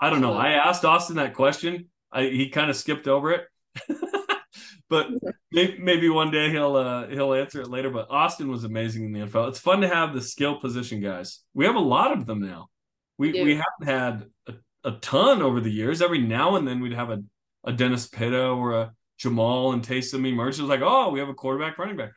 I 0.01 0.11
don't 0.11 0.21
know. 0.21 0.35
I 0.35 0.51
asked 0.51 0.85
Austin 0.85 1.17
that 1.17 1.35
question. 1.35 1.89
I, 2.13 2.23
he 2.23 2.49
kind 2.51 2.71
of 2.71 2.77
skipped 2.77 3.09
over 3.09 3.33
it. 3.33 3.45
but 4.89 5.09
maybe, 5.53 5.79
maybe, 5.79 6.09
one 6.09 6.31
day 6.31 6.51
he'll 6.51 6.77
uh, 6.77 7.09
he'll 7.09 7.35
answer 7.35 7.61
it 7.61 7.69
later. 7.69 7.91
But 7.91 8.11
Austin 8.11 8.49
was 8.49 8.65
amazing 8.65 9.05
in 9.05 9.13
the 9.13 9.21
NFL. 9.21 9.49
It's 9.49 9.59
fun 9.59 9.81
to 9.81 9.89
have 9.89 10.15
the 10.15 10.23
skill 10.23 10.61
position 10.61 11.01
guys. 11.01 11.41
We 11.55 11.67
have 11.67 11.75
a 11.75 11.81
lot 11.81 12.13
of 12.13 12.27
them 12.27 12.41
now. 12.41 12.69
We 13.19 13.33
we 13.33 13.57
haven't 13.57 13.85
had 13.85 14.27
a, 14.47 14.55
a 14.85 14.93
ton 14.93 15.43
over 15.43 15.61
the 15.61 15.73
years. 15.73 16.01
Every 16.01 16.21
now 16.21 16.57
and 16.57 16.67
then 16.67 16.81
we'd 16.81 16.93
have 16.93 17.11
a, 17.11 17.23
a 17.65 17.73
Dennis 17.73 18.07
Pitta 18.07 18.49
or 18.49 18.75
a 18.75 18.93
Jamaal 19.21 19.73
and 19.73 19.87
Taysom 19.87 20.27
emerged. 20.27 20.59
It 20.59 20.63
was 20.63 20.71
like, 20.71 20.81
oh, 20.83 21.11
we 21.11 21.19
have 21.19 21.29
a 21.29 21.35
quarterback, 21.35 21.79
running 21.79 21.97
back. 21.97 22.13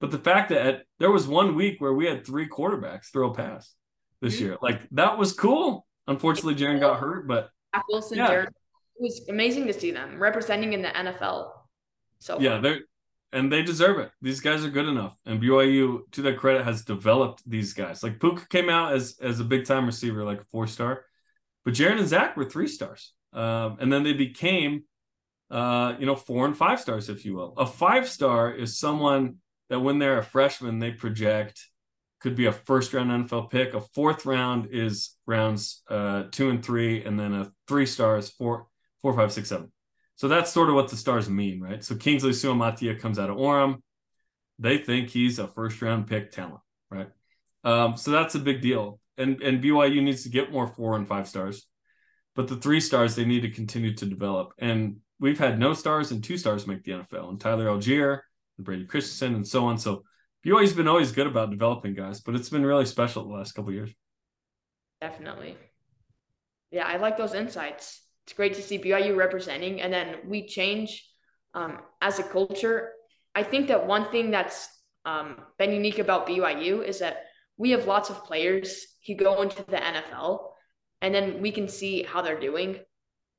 But 0.00 0.10
the 0.10 0.18
fact 0.18 0.50
that 0.50 0.66
at, 0.66 0.82
there 0.98 1.10
was 1.10 1.26
one 1.26 1.54
week 1.54 1.80
where 1.80 1.92
we 1.92 2.06
had 2.06 2.26
three 2.26 2.48
quarterbacks 2.48 3.06
throw 3.06 3.30
a 3.30 3.34
pass 3.34 3.72
this 4.20 4.40
year, 4.40 4.56
like 4.60 4.82
that 4.92 5.18
was 5.18 5.32
cool. 5.32 5.86
Unfortunately, 6.06 6.54
Jaren 6.54 6.80
got 6.80 7.00
hurt, 7.00 7.26
but 7.26 7.50
Zach 7.74 7.84
Wilson, 7.88 8.18
yeah. 8.18 8.28
Jaren, 8.28 8.46
it 8.46 9.00
was 9.00 9.26
amazing 9.28 9.66
to 9.66 9.72
see 9.72 9.90
them 9.90 10.18
representing 10.18 10.72
in 10.72 10.82
the 10.82 10.88
NFL. 10.88 11.50
So 12.18 12.38
yeah, 12.40 12.58
they're 12.58 12.80
and 13.32 13.52
they 13.52 13.62
deserve 13.62 13.98
it. 13.98 14.10
These 14.22 14.40
guys 14.40 14.64
are 14.64 14.70
good 14.70 14.86
enough, 14.86 15.16
and 15.24 15.42
BYU, 15.42 16.10
to 16.12 16.22
their 16.22 16.36
credit, 16.36 16.64
has 16.64 16.84
developed 16.84 17.42
these 17.46 17.72
guys. 17.72 18.02
Like 18.02 18.20
Puka 18.20 18.46
came 18.48 18.68
out 18.68 18.92
as 18.92 19.16
as 19.20 19.40
a 19.40 19.44
big 19.44 19.64
time 19.64 19.86
receiver, 19.86 20.24
like 20.24 20.40
a 20.40 20.44
four 20.44 20.66
star, 20.66 21.04
but 21.64 21.74
Jaren 21.74 21.98
and 21.98 22.08
Zach 22.08 22.36
were 22.36 22.44
three 22.44 22.68
stars, 22.68 23.12
um, 23.32 23.78
and 23.80 23.92
then 23.92 24.02
they 24.02 24.12
became 24.12 24.84
uh, 25.50 25.94
you 25.98 26.06
know, 26.06 26.16
four 26.16 26.46
and 26.46 26.56
five 26.56 26.80
stars, 26.80 27.08
if 27.08 27.24
you 27.24 27.34
will. 27.34 27.54
A 27.56 27.66
five 27.66 28.08
star 28.08 28.52
is 28.52 28.78
someone 28.78 29.36
that 29.68 29.80
when 29.80 29.98
they're 29.98 30.18
a 30.18 30.24
freshman, 30.24 30.78
they 30.78 30.92
project 30.92 31.60
could 32.20 32.34
be 32.34 32.46
a 32.46 32.52
first 32.52 32.92
round 32.92 33.10
NFL 33.10 33.50
pick. 33.50 33.74
A 33.74 33.80
fourth 33.80 34.26
round 34.26 34.68
is 34.72 35.16
rounds 35.26 35.82
uh, 35.88 36.24
two 36.30 36.50
and 36.50 36.64
three, 36.64 37.04
and 37.04 37.18
then 37.18 37.32
a 37.32 37.52
three 37.68 37.86
star 37.86 38.16
is 38.16 38.30
four, 38.30 38.66
four, 39.02 39.14
five, 39.14 39.32
six, 39.32 39.48
seven. 39.48 39.70
So 40.16 40.28
that's 40.28 40.50
sort 40.50 40.70
of 40.70 40.74
what 40.74 40.88
the 40.88 40.96
stars 40.96 41.28
mean, 41.28 41.60
right? 41.60 41.84
So 41.84 41.94
Kingsley 41.94 42.30
Suamataia 42.30 42.98
comes 42.98 43.18
out 43.18 43.30
of 43.30 43.36
Orem. 43.36 43.82
They 44.58 44.78
think 44.78 45.10
he's 45.10 45.38
a 45.38 45.46
first 45.46 45.80
round 45.82 46.06
pick 46.06 46.32
talent, 46.32 46.60
right? 46.90 47.08
Um, 47.62 47.96
so 47.96 48.10
that's 48.10 48.34
a 48.34 48.40
big 48.40 48.62
deal. 48.62 48.98
And 49.18 49.42
and 49.42 49.62
BYU 49.62 50.02
needs 50.02 50.22
to 50.22 50.30
get 50.30 50.52
more 50.52 50.66
four 50.66 50.96
and 50.96 51.06
five 51.06 51.28
stars, 51.28 51.66
but 52.34 52.48
the 52.48 52.56
three 52.56 52.80
stars 52.80 53.14
they 53.14 53.24
need 53.24 53.42
to 53.42 53.50
continue 53.50 53.94
to 53.94 54.06
develop. 54.06 54.52
And 54.58 54.96
we've 55.18 55.38
had 55.38 55.58
no 55.58 55.74
stars 55.74 56.10
and 56.10 56.22
two 56.22 56.36
stars 56.36 56.66
make 56.66 56.84
the 56.84 56.92
NFL, 56.92 57.28
and 57.30 57.40
Tyler 57.40 57.66
Allgeier 57.66 58.20
and 58.58 58.64
Brady 58.64 58.84
Christensen 58.84 59.34
and 59.34 59.46
so 59.46 59.66
on. 59.66 59.78
So 59.78 60.04
BYU's 60.44 60.72
been 60.72 60.88
always 60.88 61.12
good 61.12 61.26
about 61.26 61.50
developing 61.50 61.94
guys, 61.94 62.20
but 62.20 62.34
it's 62.34 62.50
been 62.50 62.64
really 62.64 62.86
special 62.86 63.24
the 63.24 63.34
last 63.34 63.52
couple 63.52 63.72
years. 63.72 63.90
Definitely. 65.00 65.56
Yeah, 66.70 66.86
I 66.86 66.96
like 66.96 67.16
those 67.16 67.34
insights. 67.34 68.02
It's 68.24 68.32
great 68.32 68.54
to 68.54 68.62
see 68.62 68.78
BYU 68.78 69.16
representing, 69.16 69.80
and 69.80 69.92
then 69.92 70.16
we 70.26 70.46
change 70.46 71.04
um, 71.54 71.78
as 72.00 72.18
a 72.18 72.22
culture. 72.22 72.92
I 73.34 73.42
think 73.42 73.68
that 73.68 73.86
one 73.86 74.10
thing 74.10 74.30
that's 74.30 74.68
um, 75.04 75.36
been 75.58 75.72
unique 75.72 75.98
about 75.98 76.26
BYU 76.26 76.84
is 76.84 76.98
that 76.98 77.24
we 77.56 77.70
have 77.70 77.86
lots 77.86 78.10
of 78.10 78.24
players 78.24 78.86
who 79.06 79.14
go 79.14 79.42
into 79.42 79.64
the 79.64 79.76
NFL, 79.76 80.50
and 81.00 81.14
then 81.14 81.40
we 81.40 81.52
can 81.52 81.68
see 81.68 82.02
how 82.02 82.22
they're 82.22 82.40
doing 82.40 82.78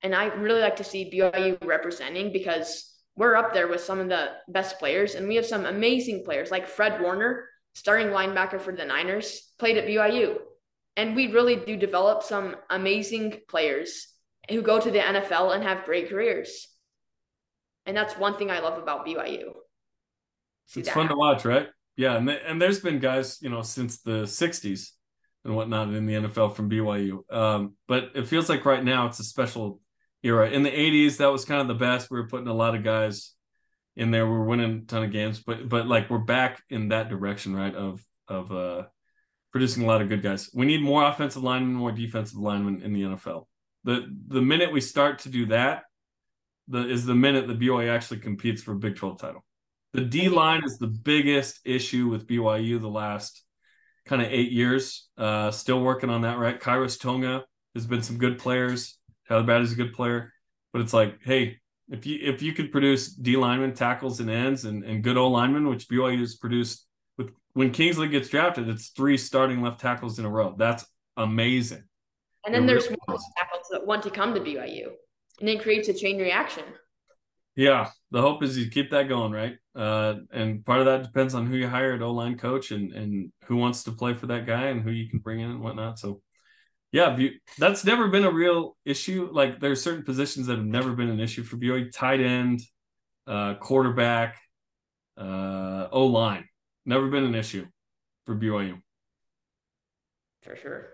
and 0.03 0.15
I 0.15 0.25
really 0.25 0.61
like 0.61 0.77
to 0.77 0.83
see 0.83 1.11
BYU 1.11 1.57
representing 1.65 2.31
because 2.31 2.93
we're 3.15 3.35
up 3.35 3.53
there 3.53 3.67
with 3.67 3.81
some 3.81 3.99
of 3.99 4.09
the 4.09 4.29
best 4.47 4.77
players, 4.77 5.15
and 5.15 5.27
we 5.27 5.35
have 5.35 5.45
some 5.45 5.65
amazing 5.65 6.23
players 6.23 6.51
like 6.51 6.67
Fred 6.67 7.01
Warner, 7.01 7.47
starting 7.73 8.07
linebacker 8.07 8.61
for 8.61 8.75
the 8.75 8.85
Niners, 8.85 9.51
played 9.57 9.77
at 9.77 9.87
BYU. 9.87 10.37
And 10.95 11.15
we 11.15 11.31
really 11.31 11.55
do 11.55 11.75
develop 11.75 12.23
some 12.23 12.55
amazing 12.69 13.41
players 13.49 14.07
who 14.49 14.61
go 14.61 14.79
to 14.79 14.89
the 14.89 14.99
NFL 14.99 15.53
and 15.53 15.63
have 15.63 15.85
great 15.85 16.09
careers. 16.09 16.67
And 17.85 17.95
that's 17.95 18.17
one 18.17 18.35
thing 18.37 18.49
I 18.49 18.59
love 18.59 18.81
about 18.81 19.05
BYU. 19.05 19.53
See 20.67 20.81
it's 20.81 20.89
fun 20.89 21.07
to 21.07 21.15
watch, 21.15 21.45
right? 21.45 21.67
Yeah, 21.95 22.17
and 22.17 22.27
th- 22.27 22.41
and 22.45 22.61
there's 22.61 22.79
been 22.79 22.99
guys, 22.99 23.39
you 23.41 23.49
know, 23.49 23.61
since 23.61 24.01
the 24.01 24.23
'60s 24.23 24.91
and 25.45 25.55
whatnot 25.55 25.93
in 25.93 26.05
the 26.05 26.13
NFL 26.13 26.55
from 26.55 26.69
BYU. 26.69 27.31
Um, 27.33 27.75
but 27.87 28.11
it 28.15 28.27
feels 28.27 28.49
like 28.49 28.65
right 28.65 28.83
now 28.83 29.07
it's 29.07 29.19
a 29.19 29.23
special 29.23 29.79
you're 30.21 30.37
right. 30.37 30.51
In 30.51 30.63
the 30.63 30.71
80s, 30.71 31.17
that 31.17 31.31
was 31.31 31.45
kind 31.45 31.61
of 31.61 31.67
the 31.67 31.75
best. 31.75 32.09
We 32.09 32.19
were 32.19 32.27
putting 32.27 32.47
a 32.47 32.53
lot 32.53 32.75
of 32.75 32.83
guys 32.83 33.33
in 33.95 34.11
there. 34.11 34.25
We 34.25 34.31
were 34.31 34.45
winning 34.45 34.81
a 34.83 34.85
ton 34.85 35.03
of 35.03 35.11
games, 35.11 35.39
but 35.39 35.67
but 35.67 35.87
like 35.87 36.09
we're 36.09 36.19
back 36.19 36.61
in 36.69 36.89
that 36.89 37.09
direction, 37.09 37.55
right? 37.55 37.73
Of 37.73 38.03
of 38.27 38.51
uh 38.51 38.83
producing 39.51 39.83
a 39.83 39.87
lot 39.87 40.01
of 40.01 40.09
good 40.09 40.21
guys. 40.21 40.49
We 40.53 40.65
need 40.65 40.81
more 40.81 41.03
offensive 41.03 41.43
linemen, 41.43 41.73
more 41.73 41.91
defensive 41.91 42.37
linemen 42.37 42.81
in 42.81 42.93
the 42.93 43.01
NFL. 43.01 43.45
The 43.83 44.05
the 44.27 44.41
minute 44.41 44.71
we 44.71 44.81
start 44.81 45.19
to 45.19 45.29
do 45.29 45.47
that, 45.47 45.83
the 46.67 46.87
is 46.87 47.05
the 47.05 47.15
minute 47.15 47.47
the 47.47 47.55
BYU 47.55 47.89
actually 47.89 48.19
competes 48.19 48.61
for 48.61 48.73
a 48.73 48.77
Big 48.77 48.95
12 48.95 49.19
title. 49.19 49.43
The 49.93 50.01
D 50.01 50.29
line 50.29 50.63
is 50.65 50.77
the 50.77 50.87
biggest 50.87 51.59
issue 51.65 52.07
with 52.07 52.27
BYU 52.27 52.79
the 52.79 52.89
last 52.89 53.43
kind 54.05 54.21
of 54.21 54.27
eight 54.31 54.51
years. 54.51 55.07
Uh, 55.17 55.51
still 55.51 55.81
working 55.81 56.09
on 56.09 56.21
that, 56.21 56.37
right? 56.37 56.59
Khyiris 56.59 56.99
Tonga 56.99 57.45
has 57.73 57.85
been 57.85 58.01
some 58.01 58.17
good 58.17 58.37
players. 58.37 58.96
Tyler 59.27 59.43
Batty 59.43 59.65
is 59.65 59.73
a 59.73 59.75
good 59.75 59.93
player, 59.93 60.33
but 60.73 60.81
it's 60.81 60.93
like, 60.93 61.19
hey, 61.23 61.57
if 61.89 62.05
you 62.05 62.19
if 62.21 62.41
you 62.41 62.53
could 62.53 62.71
produce 62.71 63.09
D 63.09 63.37
linemen, 63.37 63.73
tackles, 63.73 64.19
and 64.19 64.29
ends, 64.29 64.65
and, 64.65 64.83
and 64.83 65.03
good 65.03 65.17
O 65.17 65.29
linemen, 65.29 65.67
which 65.67 65.87
BYU 65.87 66.19
has 66.19 66.35
produced 66.35 66.85
with 67.17 67.31
when 67.53 67.71
Kingsley 67.71 68.07
gets 68.07 68.29
drafted, 68.29 68.67
it's 68.69 68.89
three 68.89 69.17
starting 69.17 69.61
left 69.61 69.79
tackles 69.79 70.19
in 70.19 70.25
a 70.25 70.29
row. 70.29 70.55
That's 70.57 70.85
amazing. 71.15 71.83
And 72.45 72.53
then 72.53 72.63
it 72.63 72.67
there's 72.67 72.85
really 72.85 72.97
more 73.07 73.17
tackles 73.37 73.67
that 73.71 73.85
want 73.85 74.03
to 74.03 74.09
come 74.09 74.33
to 74.33 74.39
BYU, 74.39 74.91
and 75.39 75.49
it 75.49 75.61
creates 75.61 75.87
a 75.87 75.93
chain 75.93 76.19
reaction. 76.19 76.63
Yeah, 77.55 77.89
the 78.11 78.21
hope 78.21 78.43
is 78.43 78.57
you 78.57 78.69
keep 78.69 78.91
that 78.91 79.09
going, 79.09 79.31
right? 79.31 79.55
Uh, 79.75 80.15
and 80.31 80.63
part 80.63 80.79
of 80.79 80.85
that 80.85 81.03
depends 81.03 81.33
on 81.33 81.47
who 81.47 81.55
you 81.55 81.67
hire 81.67 81.93
at 81.93 82.01
O 82.03 82.11
line 82.11 82.37
coach 82.37 82.71
and 82.71 82.93
and 82.93 83.31
who 83.45 83.55
wants 83.55 83.83
to 83.83 83.91
play 83.91 84.13
for 84.13 84.27
that 84.27 84.45
guy 84.45 84.67
and 84.67 84.81
who 84.81 84.91
you 84.91 85.09
can 85.09 85.19
bring 85.19 85.39
in 85.39 85.49
and 85.49 85.61
whatnot. 85.61 85.99
So 85.99 86.21
yeah, 86.97 87.29
that's 87.59 87.85
never 87.85 88.07
been 88.07 88.23
a 88.23 88.31
real 88.31 88.75
issue. 88.83 89.29
Like 89.31 89.59
there's 89.59 89.83
certain 89.83 90.03
positions 90.03 90.47
that 90.47 90.57
have 90.57 90.65
never 90.65 90.93
been 90.93 91.09
an 91.09 91.19
issue 91.19 91.43
for 91.43 91.55
BYU: 91.57 91.91
tight 91.91 92.19
end, 92.19 92.61
uh, 93.27 93.53
quarterback, 93.55 94.35
uh, 95.15 95.89
O 95.91 96.07
line. 96.07 96.45
Never 96.85 97.07
been 97.09 97.23
an 97.23 97.35
issue 97.35 97.67
for 98.25 98.35
BYU. 98.35 98.81
For 100.41 100.55
sure. 100.55 100.87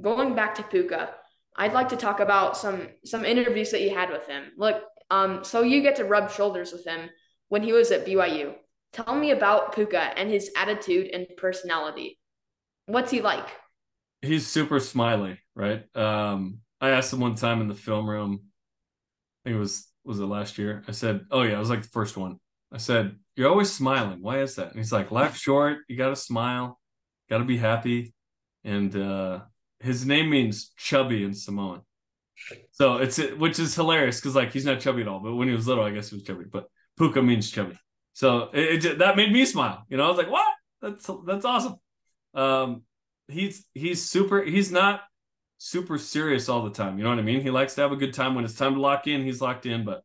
Going 0.00 0.34
back 0.34 0.54
to 0.54 0.62
Puka, 0.62 1.10
I'd 1.54 1.74
like 1.74 1.90
to 1.90 1.96
talk 1.96 2.20
about 2.20 2.56
some 2.56 2.88
some 3.04 3.26
interviews 3.26 3.72
that 3.72 3.82
you 3.82 3.94
had 3.94 4.08
with 4.08 4.26
him. 4.26 4.52
Look, 4.56 4.82
um, 5.10 5.44
so 5.44 5.60
you 5.60 5.82
get 5.82 5.96
to 5.96 6.04
rub 6.04 6.30
shoulders 6.30 6.72
with 6.72 6.86
him 6.86 7.10
when 7.48 7.62
he 7.62 7.74
was 7.74 7.90
at 7.90 8.06
BYU. 8.06 8.54
Tell 8.94 9.14
me 9.14 9.32
about 9.32 9.74
Puka 9.74 10.18
and 10.18 10.30
his 10.30 10.50
attitude 10.56 11.08
and 11.12 11.26
personality. 11.36 12.18
What's 12.86 13.10
he 13.10 13.20
like? 13.20 13.48
He's 14.22 14.46
super 14.46 14.80
smiley, 14.80 15.38
right? 15.54 15.84
Um, 15.96 16.60
I 16.80 16.90
asked 16.90 17.12
him 17.12 17.20
one 17.20 17.34
time 17.34 17.60
in 17.60 17.68
the 17.68 17.74
film 17.74 18.08
room. 18.08 18.40
I 19.44 19.48
think 19.48 19.56
it 19.56 19.60
was 19.60 19.86
was 20.04 20.20
it 20.20 20.24
last 20.26 20.58
year. 20.58 20.82
I 20.88 20.92
said, 20.92 21.26
"Oh 21.30 21.42
yeah, 21.42 21.56
it 21.56 21.58
was 21.58 21.70
like 21.70 21.82
the 21.82 21.88
first 21.88 22.16
one." 22.16 22.38
I 22.72 22.78
said, 22.78 23.16
"You're 23.36 23.50
always 23.50 23.72
smiling. 23.72 24.22
Why 24.22 24.40
is 24.40 24.56
that?" 24.56 24.68
And 24.68 24.76
he's 24.78 24.92
like, 24.92 25.10
"Life's 25.10 25.40
short. 25.40 25.78
You 25.88 25.96
got 25.96 26.10
to 26.10 26.16
smile. 26.16 26.80
Got 27.28 27.38
to 27.38 27.44
be 27.44 27.58
happy." 27.58 28.14
And 28.64 28.94
uh, 28.96 29.40
his 29.80 30.06
name 30.06 30.30
means 30.30 30.72
chubby 30.76 31.24
in 31.24 31.34
Samoan, 31.34 31.82
so 32.72 32.96
it's 32.98 33.18
which 33.18 33.58
is 33.58 33.74
hilarious 33.74 34.20
because 34.20 34.34
like 34.34 34.52
he's 34.52 34.64
not 34.64 34.80
chubby 34.80 35.02
at 35.02 35.08
all. 35.08 35.20
But 35.20 35.34
when 35.34 35.48
he 35.48 35.54
was 35.54 35.66
little, 35.66 35.84
I 35.84 35.90
guess 35.90 36.10
he 36.10 36.16
was 36.16 36.24
chubby. 36.24 36.44
But 36.50 36.66
puka 36.98 37.22
means 37.22 37.50
chubby, 37.50 37.78
so 38.12 38.50
it, 38.52 38.84
it 38.84 38.98
that 38.98 39.16
made 39.16 39.32
me 39.32 39.44
smile. 39.44 39.84
You 39.88 39.96
know, 39.96 40.04
I 40.04 40.08
was 40.08 40.18
like, 40.18 40.30
"What? 40.30 40.46
That's 40.82 41.10
that's 41.26 41.44
awesome." 41.44 41.76
Um, 42.34 42.82
he's 43.30 43.66
he's 43.74 44.08
super 44.08 44.42
he's 44.42 44.70
not 44.70 45.02
super 45.58 45.98
serious 45.98 46.48
all 46.48 46.62
the 46.64 46.70
time. 46.70 46.98
You 46.98 47.04
know 47.04 47.10
what 47.10 47.18
I 47.18 47.22
mean? 47.22 47.42
He 47.42 47.50
likes 47.50 47.74
to 47.74 47.82
have 47.82 47.92
a 47.92 47.96
good 47.96 48.14
time 48.14 48.34
when 48.34 48.44
it's 48.44 48.54
time 48.54 48.74
to 48.74 48.80
lock 48.80 49.06
in, 49.06 49.24
he's 49.24 49.42
locked 49.42 49.66
in, 49.66 49.84
but 49.84 50.02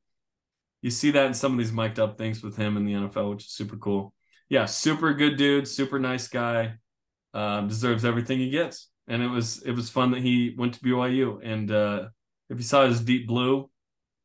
you 0.82 0.92
see 0.92 1.12
that 1.12 1.26
in 1.26 1.34
some 1.34 1.54
of 1.54 1.58
these 1.58 1.72
mic'd 1.72 2.00
up 2.00 2.18
things 2.18 2.44
with 2.44 2.58
him 2.58 2.78
in 2.78 2.86
the 2.86 2.94
NFL, 2.94 3.32
which 3.32 3.46
is 3.46 3.52
super 3.52 3.78
cool. 3.78 4.14
Yeah, 4.50 4.66
super 4.66 5.14
good 5.14 5.38
dude, 5.38 5.68
super 5.68 5.98
nice 5.98 6.28
guy. 6.28 6.76
Um, 7.34 7.68
deserves 7.68 8.06
everything 8.06 8.40
he 8.40 8.50
gets. 8.50 8.90
And 9.08 9.22
it 9.22 9.28
was 9.28 9.62
it 9.64 9.72
was 9.72 9.90
fun 9.90 10.12
that 10.12 10.22
he 10.22 10.56
went 10.58 10.76
to 10.76 10.80
BYU. 10.80 11.40
And 11.44 11.72
uh, 11.72 12.08
if 12.50 12.58
you 12.58 12.64
saw 12.64 12.86
his 12.86 13.02
deep 13.02 13.28
blue 13.28 13.70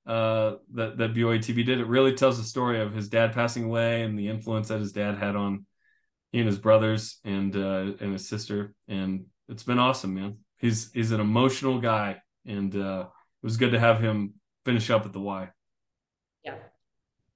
uh, 0.06 0.56
that 0.74 0.98
that 0.98 1.14
BYU 1.14 1.38
TV 1.38 1.64
did, 1.64 1.80
it 1.80 1.86
really 1.86 2.14
tells 2.14 2.38
the 2.38 2.44
story 2.44 2.80
of 2.80 2.94
his 2.94 3.08
dad 3.08 3.32
passing 3.32 3.64
away 3.64 4.02
and 4.02 4.18
the 4.18 4.28
influence 4.28 4.68
that 4.68 4.80
his 4.80 4.92
dad 4.92 5.16
had 5.18 5.36
on 5.36 5.66
he 6.30 6.38
and 6.38 6.46
his 6.46 6.58
brothers 6.58 7.18
and 7.24 7.54
uh, 7.56 7.92
and 8.00 8.12
his 8.12 8.28
sister, 8.28 8.74
and 8.88 9.26
it's 9.48 9.62
been 9.62 9.78
awesome, 9.78 10.14
man. 10.14 10.38
He's 10.58 10.90
he's 10.92 11.12
an 11.12 11.20
emotional 11.20 11.80
guy, 11.80 12.22
and 12.46 12.74
uh, 12.74 13.06
it 13.42 13.46
was 13.46 13.56
good 13.56 13.72
to 13.72 13.80
have 13.80 14.00
him 14.00 14.34
finish 14.64 14.90
up 14.90 15.04
at 15.04 15.12
the 15.12 15.20
Y. 15.20 15.48
Yeah, 16.44 16.56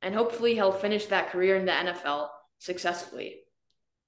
and 0.02 0.14
hopefully 0.14 0.54
he'll 0.54 0.72
finish 0.72 1.06
that 1.06 1.30
career 1.30 1.56
in 1.56 1.66
the 1.66 1.72
NFL 1.72 2.28
successfully. 2.58 3.40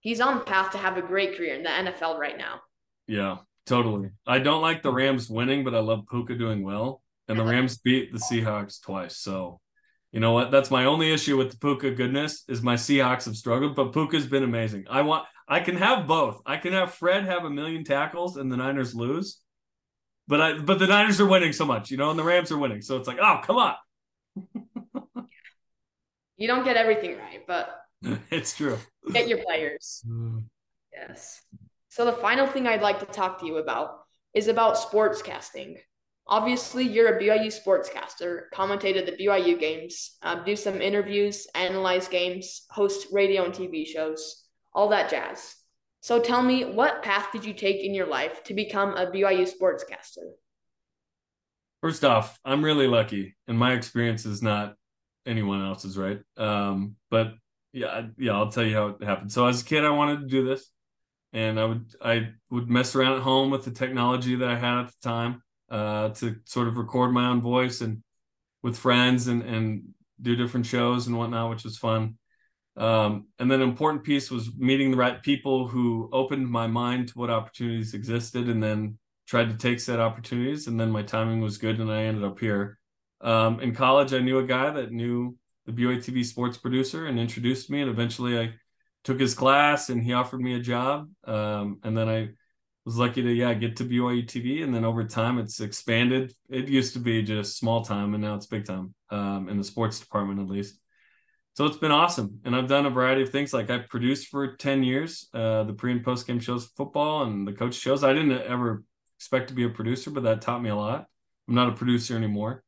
He's 0.01 0.21
on 0.21 0.45
path 0.45 0.71
to 0.73 0.79
have 0.79 0.97
a 0.97 1.03
great 1.03 1.37
career 1.37 1.55
in 1.55 1.65
the 1.65 1.69
NFL 1.69 2.19
right 2.19 2.39
now. 2.39 2.61
Yeah, 3.09 3.39
totally. 3.67 4.11
I 4.27 4.39
don't 4.39 4.63
like 4.63 4.83
the 4.83 4.93
Rams 4.93 5.29
winning, 5.29 5.65
but 5.65 5.75
I 5.75 5.81
love 5.81 6.05
Puka 6.09 6.37
doing 6.37 6.63
well. 6.63 7.03
And 7.29 7.37
the 7.37 7.45
Rams 7.45 7.79
beat 7.79 8.13
the 8.13 8.21
Seahawks 8.21 8.81
twice, 8.81 9.17
so 9.17 9.61
you 10.13 10.21
know 10.21 10.33
what? 10.33 10.51
That's 10.51 10.71
my 10.71 10.85
only 10.85 11.13
issue 11.13 11.37
with 11.37 11.51
the 11.51 11.59
Puka 11.59 11.91
goodness 11.91 12.45
is 12.49 12.63
my 12.63 12.75
Seahawks 12.75 13.25
have 13.27 13.37
struggled, 13.37 13.75
but 13.75 13.93
Puka's 13.93 14.27
been 14.27 14.45
amazing. 14.45 14.87
I 14.89 15.03
want 15.03 15.27
I 15.49 15.61
can 15.61 15.77
have 15.77 16.07
both. 16.07 16.41
I 16.47 16.57
can 16.57 16.73
have 16.73 16.95
Fred 16.95 17.25
have 17.25 17.45
a 17.45 17.51
million 17.51 17.85
tackles 17.85 18.37
and 18.37 18.51
the 18.51 18.57
Niners 18.57 18.95
lose. 18.95 19.41
But 20.29 20.41
I 20.41 20.59
but 20.59 20.79
the 20.79 20.87
Niners 20.87 21.21
are 21.21 21.27
winning 21.27 21.53
so 21.53 21.65
much, 21.65 21.91
you 21.91 21.97
know, 21.97 22.11
and 22.11 22.19
the 22.19 22.25
Rams 22.25 22.51
are 22.51 22.59
winning. 22.59 22.83
So 22.83 22.97
it's 22.97 23.07
like, 23.07 23.19
oh, 23.21 23.41
come 23.45 23.57
on. 23.57 23.75
you 26.37 26.49
don't 26.49 26.65
get 26.65 26.77
everything 26.77 27.17
right, 27.17 27.47
but 27.47 27.81
it's 28.31 28.57
true. 28.57 28.79
Get 29.13 29.29
your 29.29 29.39
players. 29.39 30.03
Mm. 30.07 30.45
Yes. 30.93 31.43
So 31.91 32.05
the 32.05 32.13
final 32.13 32.47
thing 32.47 32.67
I'd 32.67 32.83
like 32.83 33.01
to 33.01 33.07
talk 33.07 33.41
to 33.41 33.47
you 33.47 33.59
about 33.59 34.01
is 34.35 34.49
about 34.49 34.77
sportscasting 34.77 35.79
obviously 36.29 36.85
you're 36.85 37.17
a 37.17 37.21
BYU 37.21 37.47
sportscaster, 37.47 38.43
commentated 38.55 39.07
the 39.07 39.13
BYU 39.13 39.59
games, 39.59 40.17
uh, 40.23 40.43
do 40.45 40.57
some 40.57 40.81
interviews, 40.81 41.47
analyze 41.55 42.09
games, 42.09 42.63
host 42.71 43.09
radio 43.13 43.45
and 43.45 43.55
TV 43.55 43.87
shows, 43.87 44.45
all 44.75 44.89
that 44.89 45.11
jazz. 45.11 45.57
So 46.01 46.21
tell 46.21 46.43
me, 46.43 46.65
what 46.65 47.03
path 47.03 47.29
did 47.33 47.45
you 47.45 47.53
take 47.53 47.85
in 47.85 47.95
your 47.95 48.07
life 48.07 48.43
to 48.45 48.55
become 48.55 48.91
a 48.97 49.07
BYU 49.07 49.49
sportscaster? 49.49 50.31
First 51.81 52.05
off, 52.05 52.39
I'm 52.45 52.65
really 52.65 52.87
lucky, 52.87 53.37
and 53.47 53.59
my 53.59 53.75
experience 53.75 54.25
is 54.27 54.43
not 54.43 54.75
anyone 55.27 55.65
else's, 55.65 55.99
right? 55.99 56.21
Um, 56.37 56.97
but 57.11 57.35
yeah, 57.73 58.07
yeah, 58.17 58.33
I'll 58.33 58.51
tell 58.51 58.65
you 58.65 58.75
how 58.75 58.89
it 58.89 59.03
happened. 59.05 59.31
So 59.31 59.47
as 59.47 59.63
a 59.63 59.65
kid, 59.65 59.85
I 59.85 59.91
wanted 59.91 60.21
to 60.21 60.27
do 60.27 60.45
this, 60.45 60.69
and 61.33 61.61
I 61.61 61.65
would 61.65 61.95
I 62.03 62.29
would 62.51 62.69
mess 62.71 62.97
around 62.97 63.17
at 63.17 63.23
home 63.23 63.51
with 63.51 63.65
the 63.65 63.71
technology 63.71 64.37
that 64.37 64.49
I 64.49 64.57
had 64.57 64.81
at 64.81 64.87
the 64.87 65.09
time 65.09 65.43
uh, 65.71 66.11
to 66.11 66.37
sort 66.45 66.69
of 66.69 66.77
record 66.77 67.13
my 67.13 67.29
own 67.29 67.41
voice 67.41 67.81
and 67.81 68.03
with 68.63 68.77
friends 68.77 69.27
and 69.27 69.43
and 69.43 69.83
do 70.21 70.37
different 70.37 70.67
shows 70.67 71.07
and 71.07 71.17
whatnot, 71.19 71.51
which 71.51 71.65
was 71.65 71.77
fun. 71.77 72.17
Um, 72.77 73.29
and 73.39 73.51
then 73.51 73.63
an 73.63 73.69
important 73.69 74.05
piece 74.05 74.31
was 74.31 74.55
meeting 74.57 74.91
the 74.91 74.97
right 74.97 75.23
people 75.23 75.67
who 75.67 76.09
opened 76.13 76.49
my 76.49 76.67
mind 76.67 77.09
to 77.09 77.15
what 77.15 77.31
opportunities 77.31 77.95
existed 77.95 78.49
and 78.49 78.63
then 78.63 78.99
tried 79.27 79.51
to 79.51 79.57
take 79.57 79.81
said 79.81 79.99
opportunities. 79.99 80.67
And 80.67 80.79
then 80.79 80.91
my 80.91 81.03
timing 81.03 81.41
was 81.41 81.59
good 81.59 81.81
and 81.81 81.91
I 81.91 82.03
ended 82.03 82.25
up 82.25 82.39
here. 82.39 82.79
Um, 83.23 83.61
in 83.61 83.75
college, 83.75 84.13
I 84.13 84.19
knew 84.19 84.39
a 84.39 84.47
guy 84.47 84.71
that 84.71 84.93
knew 84.93 85.37
the 85.65 85.73
BYU 85.73 85.99
TV 85.99 86.25
sports 86.25 86.59
producer 86.59 87.07
and 87.07 87.19
introduced 87.19 87.71
me. 87.71 87.81
And 87.81 87.91
eventually 87.91 88.39
I 88.39 88.55
took 89.05 89.19
his 89.19 89.35
class 89.35 89.89
and 89.89 90.03
he 90.03 90.13
offered 90.13 90.41
me 90.41 90.55
a 90.55 90.61
job. 90.61 91.09
Um, 91.25 91.81
and 91.83 91.97
then 91.97 92.09
I 92.09 92.29
was 92.87 92.97
lucky 92.97 93.21
to 93.21 93.33
yeah 93.33 93.53
get 93.53 93.77
to 93.77 93.85
BYU 93.85 94.25
TV, 94.25 94.63
and 94.63 94.73
then 94.73 94.85
over 94.85 95.05
time 95.05 95.39
it's 95.39 95.61
expanded. 95.61 96.33
It 96.49 96.69
used 96.69 96.95
to 96.95 97.01
be 97.01 97.23
just 97.23 97.59
small 97.59 97.85
time, 97.85 98.15
and 98.15 98.23
now 98.23 98.37
it's 98.37 98.47
big 98.47 98.65
time 98.65 98.95
um, 99.11 99.49
in 99.49 99.59
the 99.59 99.65
sports 99.65 99.99
department 99.99 100.41
at 100.41 100.47
least. 100.47 100.79
So 101.55 101.67
it's 101.67 101.79
been 101.79 101.91
awesome, 101.91 102.41
and 102.45 102.55
I've 102.55 102.69
done 102.69 102.87
a 102.87 102.91
variety 102.91 103.23
of 103.23 103.31
things. 103.31 103.53
Like 103.53 103.71
I 103.71 103.79
produced 103.79 104.29
for 104.29 104.57
ten 104.57 104.85
years 104.85 105.29
uh, 105.35 105.65
the 105.65 105.73
pre 105.75 105.93
and 105.93 106.05
post 106.05 106.29
game 106.29 106.39
shows, 106.39 106.67
football, 106.67 107.25
and 107.25 107.47
the 107.47 107.53
coach 107.53 107.75
shows. 107.75 108.05
I 108.05 108.13
didn't 108.13 108.41
ever 108.43 108.85
expect 109.19 109.49
to 109.49 109.55
be 109.55 109.65
a 109.65 109.69
producer, 109.69 110.11
but 110.11 110.23
that 110.23 110.41
taught 110.41 110.63
me 110.63 110.71
a 110.71 110.77
lot. 110.77 111.07
I'm 111.49 111.55
not 111.55 111.69
a 111.69 111.73
producer 111.73 112.17
anymore. 112.17 112.63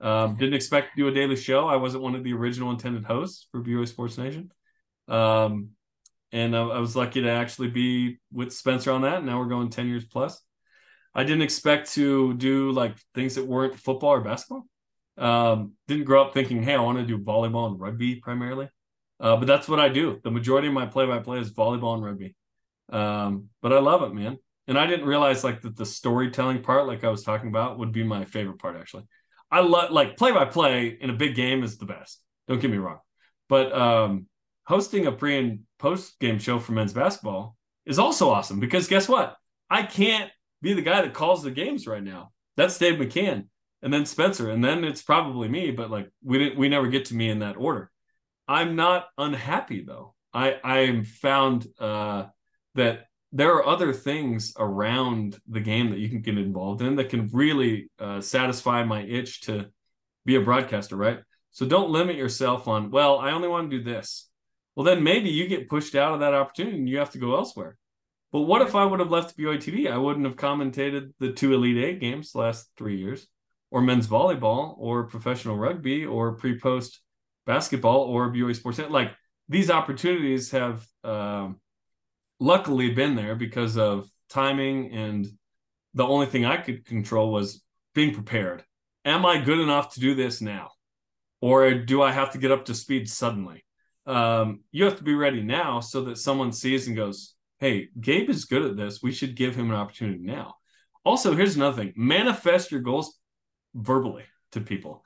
Um, 0.00 0.36
didn't 0.36 0.54
expect 0.54 0.94
to 0.94 1.02
do 1.02 1.08
a 1.08 1.12
daily 1.12 1.36
show. 1.36 1.66
I 1.66 1.76
wasn't 1.76 2.02
one 2.04 2.14
of 2.14 2.22
the 2.22 2.32
original 2.32 2.70
intended 2.70 3.04
hosts 3.04 3.48
for 3.50 3.60
BYU 3.60 3.88
Sports 3.88 4.18
Nation. 4.18 4.52
Um, 5.08 5.70
and 6.34 6.56
I, 6.56 6.62
I, 6.62 6.78
was 6.80 6.96
lucky 6.96 7.22
to 7.22 7.30
actually 7.30 7.68
be 7.68 8.18
with 8.32 8.52
Spencer 8.52 8.90
on 8.90 9.02
that. 9.02 9.24
Now 9.24 9.38
we're 9.38 9.46
going 9.46 9.70
ten 9.70 9.86
years 9.86 10.04
plus. 10.04 10.42
I 11.14 11.22
didn't 11.22 11.42
expect 11.42 11.92
to 11.92 12.34
do 12.34 12.72
like 12.72 12.96
things 13.14 13.36
that 13.36 13.46
weren't 13.46 13.78
football 13.78 14.10
or 14.10 14.20
basketball. 14.20 14.66
Um, 15.16 15.74
didn't 15.86 16.06
grow 16.06 16.24
up 16.24 16.34
thinking, 16.34 16.60
hey, 16.64 16.74
I 16.74 16.80
want 16.80 16.98
to 16.98 17.06
do 17.06 17.18
volleyball 17.18 17.68
and 17.68 17.80
rugby 17.80 18.16
primarily. 18.16 18.68
Uh, 19.20 19.36
but 19.36 19.46
that's 19.46 19.68
what 19.68 19.78
I 19.78 19.88
do. 19.88 20.20
The 20.24 20.32
majority 20.32 20.66
of 20.66 20.74
my 20.74 20.86
play-by-play 20.86 21.38
is 21.38 21.52
volleyball 21.52 21.94
and 21.94 22.04
rugby. 22.04 22.34
Um, 22.90 23.50
but 23.62 23.72
I 23.72 23.78
love 23.78 24.02
it, 24.02 24.12
man. 24.12 24.38
And 24.66 24.76
I 24.76 24.86
didn't 24.86 25.06
realize 25.06 25.44
like 25.44 25.60
that 25.60 25.76
the 25.76 25.86
storytelling 25.86 26.62
part, 26.62 26.88
like 26.88 27.04
I 27.04 27.10
was 27.10 27.22
talking 27.22 27.48
about, 27.48 27.78
would 27.78 27.92
be 27.92 28.02
my 28.02 28.24
favorite 28.24 28.58
part. 28.58 28.76
Actually, 28.76 29.04
I 29.52 29.60
love 29.60 29.92
like 29.92 30.16
play-by-play 30.16 30.98
in 31.00 31.10
a 31.10 31.14
big 31.14 31.36
game 31.36 31.62
is 31.62 31.78
the 31.78 31.86
best. 31.86 32.20
Don't 32.48 32.60
get 32.60 32.72
me 32.72 32.78
wrong, 32.78 32.98
but 33.48 33.72
um, 33.72 34.26
hosting 34.66 35.06
a 35.06 35.12
pre 35.12 35.38
and 35.38 35.60
post 35.84 36.18
game 36.18 36.38
show 36.38 36.58
for 36.58 36.72
men's 36.72 36.94
basketball 36.94 37.56
is 37.84 37.98
also 37.98 38.30
awesome 38.30 38.58
because 38.58 38.88
guess 38.88 39.06
what? 39.06 39.36
I 39.68 39.82
can't 39.82 40.30
be 40.62 40.72
the 40.72 40.80
guy 40.80 41.02
that 41.02 41.12
calls 41.12 41.42
the 41.42 41.50
games 41.50 41.86
right 41.86 42.02
now. 42.02 42.32
That's 42.56 42.78
Dave 42.78 42.98
McCann 42.98 43.48
and 43.82 43.92
then 43.92 44.06
Spencer 44.06 44.50
and 44.50 44.64
then 44.64 44.82
it's 44.82 45.02
probably 45.02 45.46
me, 45.46 45.72
but 45.72 45.90
like 45.90 46.10
we 46.22 46.38
didn't 46.38 46.58
we 46.58 46.70
never 46.70 46.88
get 46.88 47.04
to 47.06 47.14
me 47.14 47.28
in 47.28 47.40
that 47.40 47.58
order. 47.58 47.90
I'm 48.48 48.76
not 48.76 49.08
unhappy 49.18 49.82
though. 49.82 50.14
I 50.32 50.56
I 50.64 50.78
am 50.90 51.04
found 51.04 51.66
uh, 51.78 52.28
that 52.76 53.04
there 53.32 53.52
are 53.56 53.66
other 53.66 53.92
things 53.92 54.54
around 54.58 55.38
the 55.46 55.60
game 55.60 55.90
that 55.90 55.98
you 55.98 56.08
can 56.08 56.22
get 56.22 56.38
involved 56.38 56.80
in 56.80 56.96
that 56.96 57.10
can 57.10 57.28
really 57.30 57.90
uh, 57.98 58.22
satisfy 58.22 58.84
my 58.84 59.02
itch 59.02 59.42
to 59.42 59.66
be 60.24 60.36
a 60.36 60.40
broadcaster, 60.40 60.96
right? 60.96 61.18
So 61.50 61.66
don't 61.66 61.90
limit 61.90 62.16
yourself 62.16 62.68
on, 62.68 62.90
well, 62.90 63.18
I 63.18 63.32
only 63.32 63.48
want 63.48 63.70
to 63.70 63.78
do 63.78 63.84
this. 63.84 64.30
Well, 64.74 64.84
then 64.84 65.02
maybe 65.02 65.30
you 65.30 65.46
get 65.46 65.68
pushed 65.68 65.94
out 65.94 66.14
of 66.14 66.20
that 66.20 66.34
opportunity 66.34 66.76
and 66.76 66.88
you 66.88 66.98
have 66.98 67.10
to 67.10 67.18
go 67.18 67.36
elsewhere. 67.36 67.76
But 68.32 68.42
what 68.42 68.62
if 68.62 68.74
I 68.74 68.84
would 68.84 68.98
have 68.98 69.10
left 69.10 69.38
BYU 69.38 69.58
TV? 69.58 69.90
I 69.90 69.96
wouldn't 69.96 70.26
have 70.26 70.36
commentated 70.36 71.12
the 71.20 71.32
two 71.32 71.54
Elite 71.54 71.76
Eight 71.76 72.00
games 72.00 72.32
the 72.32 72.40
last 72.40 72.68
three 72.76 72.96
years, 72.96 73.28
or 73.70 73.80
men's 73.80 74.08
volleyball, 74.08 74.74
or 74.76 75.04
professional 75.04 75.56
rugby, 75.56 76.04
or 76.04 76.34
pre 76.34 76.58
post 76.58 77.00
basketball, 77.46 78.00
or 78.00 78.32
BYU 78.32 78.56
Sports. 78.56 78.80
Like 78.80 79.12
these 79.48 79.70
opportunities 79.70 80.50
have 80.50 80.84
um, 81.04 81.60
luckily 82.40 82.90
been 82.90 83.14
there 83.14 83.36
because 83.36 83.78
of 83.78 84.08
timing 84.28 84.92
and 84.92 85.28
the 85.94 86.04
only 86.04 86.26
thing 86.26 86.44
I 86.44 86.56
could 86.56 86.84
control 86.84 87.32
was 87.32 87.62
being 87.94 88.12
prepared. 88.12 88.64
Am 89.04 89.24
I 89.24 89.38
good 89.38 89.60
enough 89.60 89.94
to 89.94 90.00
do 90.00 90.14
this 90.14 90.40
now? 90.40 90.70
Or 91.40 91.74
do 91.74 92.02
I 92.02 92.10
have 92.10 92.32
to 92.32 92.38
get 92.38 92.50
up 92.50 92.64
to 92.66 92.74
speed 92.74 93.08
suddenly? 93.08 93.63
Um, 94.06 94.60
you 94.70 94.84
have 94.84 94.98
to 94.98 95.04
be 95.04 95.14
ready 95.14 95.42
now 95.42 95.80
so 95.80 96.02
that 96.04 96.18
someone 96.18 96.52
sees 96.52 96.86
and 96.86 96.96
goes, 96.96 97.34
hey, 97.58 97.88
Gabe 97.98 98.28
is 98.28 98.44
good 98.44 98.64
at 98.64 98.76
this. 98.76 99.02
We 99.02 99.12
should 99.12 99.36
give 99.36 99.56
him 99.56 99.70
an 99.70 99.76
opportunity 99.76 100.18
now. 100.18 100.56
Also, 101.04 101.34
here's 101.34 101.56
another 101.56 101.76
thing 101.76 101.92
manifest 101.96 102.70
your 102.70 102.80
goals 102.80 103.18
verbally 103.74 104.24
to 104.52 104.60
people, 104.60 105.04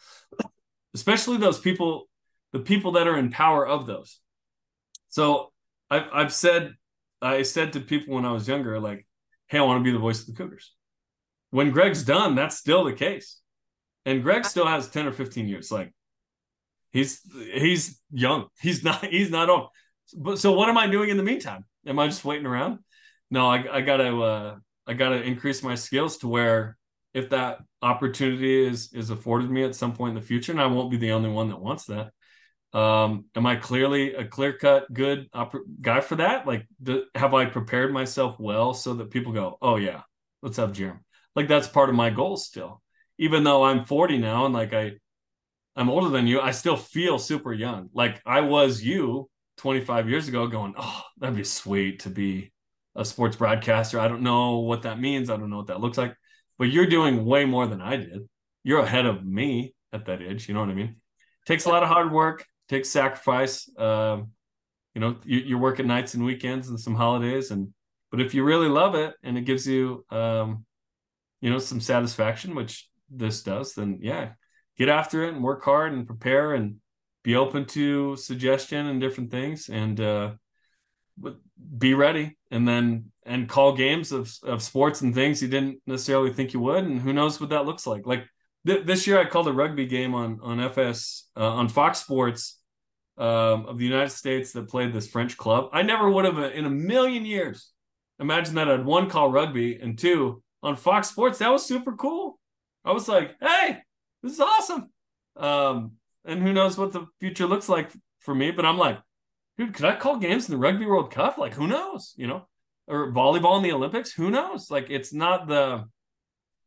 especially 0.95 1.37
those 1.37 1.59
people, 1.59 2.09
the 2.53 2.61
people 2.61 2.93
that 2.93 3.07
are 3.07 3.19
in 3.19 3.31
power 3.31 3.67
of 3.67 3.87
those. 3.87 4.19
So 5.09 5.53
I've, 5.91 6.07
I've 6.13 6.33
said 6.33 6.75
I 7.21 7.43
said 7.43 7.73
to 7.73 7.81
people 7.81 8.15
when 8.15 8.25
I 8.25 8.33
was 8.33 8.47
younger, 8.47 8.79
like, 8.79 9.07
hey, 9.49 9.59
I 9.59 9.63
want 9.63 9.81
to 9.81 9.85
be 9.85 9.93
the 9.93 9.99
voice 9.99 10.21
of 10.21 10.27
the 10.27 10.33
Cougars. 10.33 10.73
When 11.51 11.71
Greg's 11.71 12.05
done, 12.05 12.35
that's 12.35 12.57
still 12.57 12.85
the 12.85 12.93
case. 12.93 13.41
And 14.05 14.23
Greg 14.23 14.45
still 14.45 14.67
has 14.67 14.89
10 14.89 15.07
or 15.07 15.13
15 15.13 15.49
years. 15.49 15.73
Like 15.73 15.93
he's 16.93 17.21
he's 17.53 18.01
young. 18.11 18.49
He's 18.61 18.85
not 18.89 19.05
he's 19.05 19.31
not 19.31 19.51
old. 19.51 19.69
But 20.17 20.39
so 20.39 20.53
what 20.53 20.69
am 20.69 20.79
I 20.79 20.87
doing 20.87 21.11
in 21.11 21.17
the 21.17 21.23
meantime? 21.23 21.65
Am 21.87 21.99
I 21.99 22.07
just 22.07 22.25
waiting 22.25 22.47
around? 22.47 22.79
No, 23.31 23.49
I, 23.49 23.79
I 23.79 23.81
gotta 23.81 24.17
uh 24.21 24.57
I 24.87 24.95
gotta 24.95 25.23
increase 25.23 25.63
my 25.63 25.75
skills 25.75 26.19
to 26.19 26.29
where 26.29 26.77
if 27.15 27.31
that 27.31 27.59
opportunity 27.83 28.67
is 28.67 28.93
is 28.93 29.11
afforded 29.11 29.51
me 29.51 29.65
at 29.65 29.75
some 29.75 29.95
point 29.95 30.17
in 30.17 30.21
the 30.21 30.27
future, 30.27 30.53
and 30.53 30.61
I 30.61 30.67
won't 30.67 30.91
be 30.91 30.97
the 30.97 31.13
only 31.13 31.31
one 31.31 31.49
that 31.49 31.61
wants 31.61 31.87
that, 31.87 32.13
um, 32.73 33.27
am 33.35 33.47
I 33.47 33.57
clearly 33.57 34.15
a 34.15 34.25
clear 34.27 34.53
cut 34.53 34.93
good 34.93 35.29
op- 35.33 35.55
guy 35.81 36.01
for 36.01 36.17
that? 36.17 36.47
Like, 36.47 36.67
the, 36.81 37.07
have 37.15 37.33
I 37.33 37.47
prepared 37.47 37.93
myself 37.93 38.39
well 38.39 38.75
so 38.75 38.95
that 38.95 39.11
people 39.11 39.33
go, 39.33 39.57
oh 39.63 39.77
yeah, 39.77 40.03
let's 40.43 40.59
have 40.59 40.73
Jarom. 40.73 41.01
Like 41.35 41.49
that's 41.49 41.69
part 41.69 41.89
of 41.89 41.95
my 41.95 42.11
goal 42.11 42.37
still. 42.37 42.83
Even 43.19 43.43
though 43.43 43.65
I'm 43.65 43.85
40 43.85 44.19
now 44.19 44.45
and 44.45 44.55
like 44.55 44.73
I, 44.75 44.93
I'm 45.79 45.89
older 45.89 46.09
than 46.11 46.27
you, 46.27 46.41
I 46.41 46.51
still 46.51 46.77
feel 46.77 47.19
super 47.19 47.53
young. 47.53 47.89
Like 47.95 48.21
I 48.27 48.41
was 48.43 48.83
you 48.83 49.31
25 49.59 50.09
years 50.09 50.29
ago, 50.29 50.47
going, 50.47 50.75
oh, 50.77 51.03
that'd 51.19 51.37
be 51.37 51.45
sweet 51.45 52.01
to 52.01 52.11
be 52.11 52.53
a 52.95 53.05
sports 53.05 53.37
broadcaster. 53.37 53.99
I 53.99 54.09
don't 54.09 54.23
know 54.23 54.59
what 54.59 54.83
that 54.83 55.01
means. 55.01 55.31
I 55.31 55.37
don't 55.37 55.51
know 55.51 55.57
what 55.59 55.69
that 55.69 55.81
looks 55.81 55.97
like, 55.97 56.15
but 56.59 56.69
you're 56.69 56.87
doing 56.87 57.25
way 57.25 57.45
more 57.45 57.67
than 57.67 57.81
I 57.81 57.97
did. 57.97 58.29
You're 58.65 58.81
ahead 58.81 59.07
of 59.07 59.25
me 59.25 59.75
at 59.93 60.07
that 60.07 60.21
age. 60.21 60.49
You 60.49 60.55
know 60.55 60.61
what 60.61 60.69
I 60.69 60.75
mean? 60.75 60.97
Takes 61.47 61.65
a 61.65 61.71
lot 61.71 61.83
of 61.83 61.89
hard 61.89 62.13
work 62.13 62.45
takes 62.69 62.91
sacrifice. 62.91 63.69
Um, 63.79 64.33
you 64.95 65.01
know, 65.01 65.17
you, 65.25 65.39
you're 65.39 65.59
working 65.59 65.87
nights 65.87 66.15
and 66.15 66.25
weekends 66.25 66.69
and 66.69 66.79
some 66.79 66.95
holidays, 66.95 67.51
and 67.51 67.73
but 68.11 68.21
if 68.21 68.35
you 68.35 68.45
really 68.45 68.69
love 68.69 68.95
it 68.95 69.15
and 69.23 69.37
it 69.37 69.43
gives 69.43 69.67
you, 69.67 70.05
um, 70.11 70.65
you 71.41 71.51
know, 71.51 71.59
some 71.59 71.81
satisfaction, 71.81 72.55
which 72.55 72.89
this 73.11 73.43
does, 73.43 73.75
then 73.75 73.99
yeah, 74.03 74.31
get 74.79 74.89
after 74.89 75.25
it 75.25 75.35
and 75.35 75.43
work 75.43 75.65
hard 75.65 75.93
and 75.93 76.07
prepare 76.07 76.55
and 76.55 76.77
be 77.25 77.37
open 77.37 77.65
to 77.67 78.17
suggestion 78.17 78.87
and 78.87 79.01
different 79.01 79.31
things 79.31 79.69
and 79.69 80.01
uh, 80.01 80.31
be 81.77 81.95
ready 81.95 82.37
and 82.51 82.67
then 82.67 83.11
and 83.27 83.49
call 83.49 83.75
games 83.75 84.13
of 84.13 84.33
of 84.45 84.63
sports 84.63 85.01
and 85.01 85.15
things 85.15 85.43
you 85.43 85.49
didn't 85.49 85.81
necessarily 85.87 86.33
think 86.33 86.53
you 86.53 86.61
would 86.61 86.85
and 86.85 87.01
who 87.01 87.13
knows 87.13 87.41
what 87.41 87.51
that 87.51 87.67
looks 87.67 87.87
like 87.87 88.07
like 88.07 88.25
th- 88.67 88.87
this 88.87 89.07
year 89.07 89.19
I 89.19 89.25
called 89.25 89.49
a 89.49 89.53
rugby 89.53 89.87
game 89.87 90.15
on 90.15 90.39
on 90.43 90.61
FS 90.61 91.29
uh, 91.37 91.49
on 91.49 91.69
Fox 91.69 91.99
Sports 91.99 92.61
um, 93.19 93.67
of 93.67 93.79
the 93.79 93.85
United 93.85 94.11
States 94.11 94.53
that 94.53 94.69
played 94.69 94.93
this 94.93 95.09
French 95.09 95.37
club. 95.37 95.71
I 95.73 95.83
never 95.83 96.09
would 96.09 96.25
have 96.25 96.39
in 96.39 96.65
a 96.65 96.71
million 96.71 97.27
years 97.27 97.71
imagined 98.21 98.57
that 98.57 98.71
I'd 98.71 98.85
one 98.85 99.11
call 99.11 99.31
rugby 99.31 99.77
and 99.77 99.99
two 99.99 100.43
on 100.63 100.77
Fox 100.77 101.09
Sports. 101.09 101.39
That 101.39 101.51
was 101.51 101.67
super 101.67 101.93
cool. 101.95 102.39
I 102.85 102.93
was 102.93 103.09
like, 103.09 103.35
hey, 103.41 103.83
this 104.23 104.33
is 104.33 104.41
awesome. 104.41 104.91
Um, 105.37 105.93
and 106.25 106.43
who 106.43 106.53
knows 106.53 106.77
what 106.77 106.93
the 106.93 107.07
future 107.21 107.47
looks 107.47 107.69
like 107.69 107.91
for 108.21 108.35
me, 108.35 108.51
but 108.51 108.67
I'm 108.67 108.79
like, 108.79 108.99
dude, 109.57 109.75
could 109.75 109.85
I 109.85 109.97
call 109.97 110.19
games 110.19 110.49
in 110.49 110.53
the 110.53 110.59
Rugby 110.59 110.87
World 110.87 111.13
Cup? 111.13 111.39
Like, 111.39 111.55
who 111.55 111.67
knows? 111.67 112.15
You 112.17 112.27
know, 112.27 112.49
or 112.87 113.13
volleyball 113.13 113.57
in 113.57 113.63
the 113.63 113.73
Olympics? 113.73 114.13
Who 114.13 114.31
knows? 114.31 114.71
Like, 114.71 114.91
it's 114.91 115.13
not 115.13 115.49
the 115.49 115.85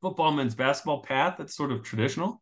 football 0.01 0.31
men's 0.31 0.55
basketball 0.55 1.01
path 1.01 1.35
that's 1.37 1.55
sort 1.55 1.71
of 1.71 1.83
traditional, 1.83 2.41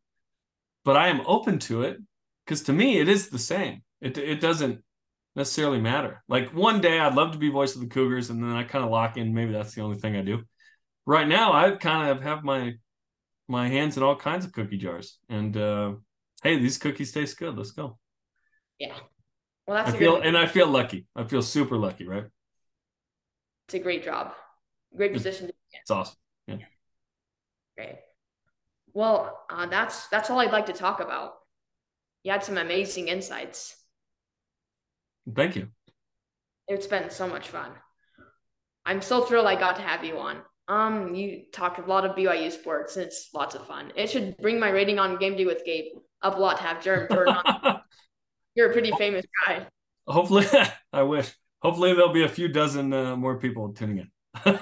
but 0.85 0.95
I 0.95 1.09
am 1.09 1.21
open 1.25 1.59
to 1.59 1.83
it 1.83 1.97
because 2.45 2.63
to 2.63 2.73
me 2.73 2.99
it 2.99 3.09
is 3.09 3.29
the 3.29 3.39
same. 3.39 3.83
It 4.01 4.17
it 4.17 4.39
doesn't 4.39 4.81
necessarily 5.35 5.79
matter. 5.79 6.23
Like 6.27 6.53
one 6.53 6.81
day 6.81 6.99
I'd 6.99 7.15
love 7.15 7.33
to 7.33 7.37
be 7.37 7.49
voice 7.49 7.75
of 7.75 7.81
the 7.81 7.87
Cougars, 7.87 8.29
and 8.29 8.41
then 8.41 8.51
I 8.51 8.63
kind 8.63 8.83
of 8.83 8.91
lock 8.91 9.17
in. 9.17 9.33
Maybe 9.33 9.51
that's 9.51 9.75
the 9.75 9.81
only 9.81 9.97
thing 9.97 10.15
I 10.15 10.21
do. 10.21 10.43
Right 11.05 11.27
now, 11.27 11.53
I 11.53 11.71
kind 11.71 12.09
of 12.09 12.21
have 12.23 12.43
my 12.43 12.73
my 13.49 13.67
hands 13.67 13.97
in 13.97 14.03
all 14.03 14.15
kinds 14.15 14.45
of 14.45 14.51
cookie 14.51 14.77
jars, 14.77 15.17
and 15.27 15.57
uh, 15.57 15.93
hey, 16.43 16.57
these 16.57 16.77
cookies 16.77 17.11
taste 17.11 17.37
good. 17.37 17.57
Let's 17.57 17.71
go. 17.71 17.97
Yeah. 18.79 18.93
Well, 19.67 19.83
that's 19.83 19.95
I 19.95 19.99
feel 19.99 20.21
and 20.21 20.37
I 20.37 20.47
feel 20.47 20.67
lucky. 20.67 21.07
I 21.15 21.23
feel 21.25 21.41
super 21.41 21.77
lucky, 21.77 22.07
right? 22.07 22.25
It's 23.67 23.73
a 23.75 23.79
great 23.79 24.03
job, 24.03 24.33
great 24.95 25.13
position. 25.13 25.51
It's 25.73 25.91
awesome. 25.91 26.15
Yeah. 26.47 26.57
Great. 27.77 27.95
Well, 28.93 29.45
uh, 29.49 29.67
that's 29.67 30.07
that's 30.07 30.29
all 30.29 30.39
I'd 30.39 30.51
like 30.51 30.65
to 30.67 30.73
talk 30.73 30.99
about. 30.99 31.33
You 32.23 32.31
had 32.31 32.43
some 32.43 32.57
amazing 32.57 33.07
insights. 33.07 33.75
Thank 35.35 35.55
you. 35.55 35.67
It's 36.67 36.87
been 36.87 37.09
so 37.09 37.27
much 37.27 37.47
fun. 37.47 37.71
I'm 38.85 39.01
so 39.01 39.23
thrilled 39.23 39.47
I 39.47 39.55
got 39.55 39.75
to 39.75 39.81
have 39.81 40.03
you 40.03 40.17
on. 40.17 40.37
Um, 40.69 41.15
you 41.15 41.45
talked 41.51 41.79
a 41.79 41.85
lot 41.85 42.05
of 42.05 42.15
BYU 42.15 42.51
sports, 42.51 42.95
and 42.95 43.03
it's 43.05 43.29
lots 43.33 43.55
of 43.55 43.65
fun. 43.65 43.91
It 43.95 44.07
should 44.07 44.37
bring 44.37 44.59
my 44.59 44.69
rating 44.69 44.99
on 44.99 45.17
Game 45.17 45.35
Day 45.35 45.45
with 45.45 45.65
Gabe 45.65 45.85
up 46.21 46.37
a 46.37 46.39
lot 46.39 46.57
to 46.57 46.63
have 46.63 46.77
Jarom 46.77 47.11
Jordan 47.11 47.35
on. 47.43 47.81
You're 48.55 48.69
a 48.69 48.73
pretty 48.73 48.91
famous 48.91 49.25
guy. 49.47 49.65
Hopefully, 50.07 50.45
I 50.93 51.01
wish. 51.01 51.33
Hopefully, 51.63 51.93
there'll 51.93 52.13
be 52.13 52.23
a 52.23 52.29
few 52.29 52.47
dozen 52.47 52.93
uh, 52.93 53.15
more 53.15 53.39
people 53.39 53.73
tuning 53.73 53.97
in. 53.97 54.11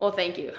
well, 0.00 0.12
thank 0.12 0.38
you. 0.38 0.52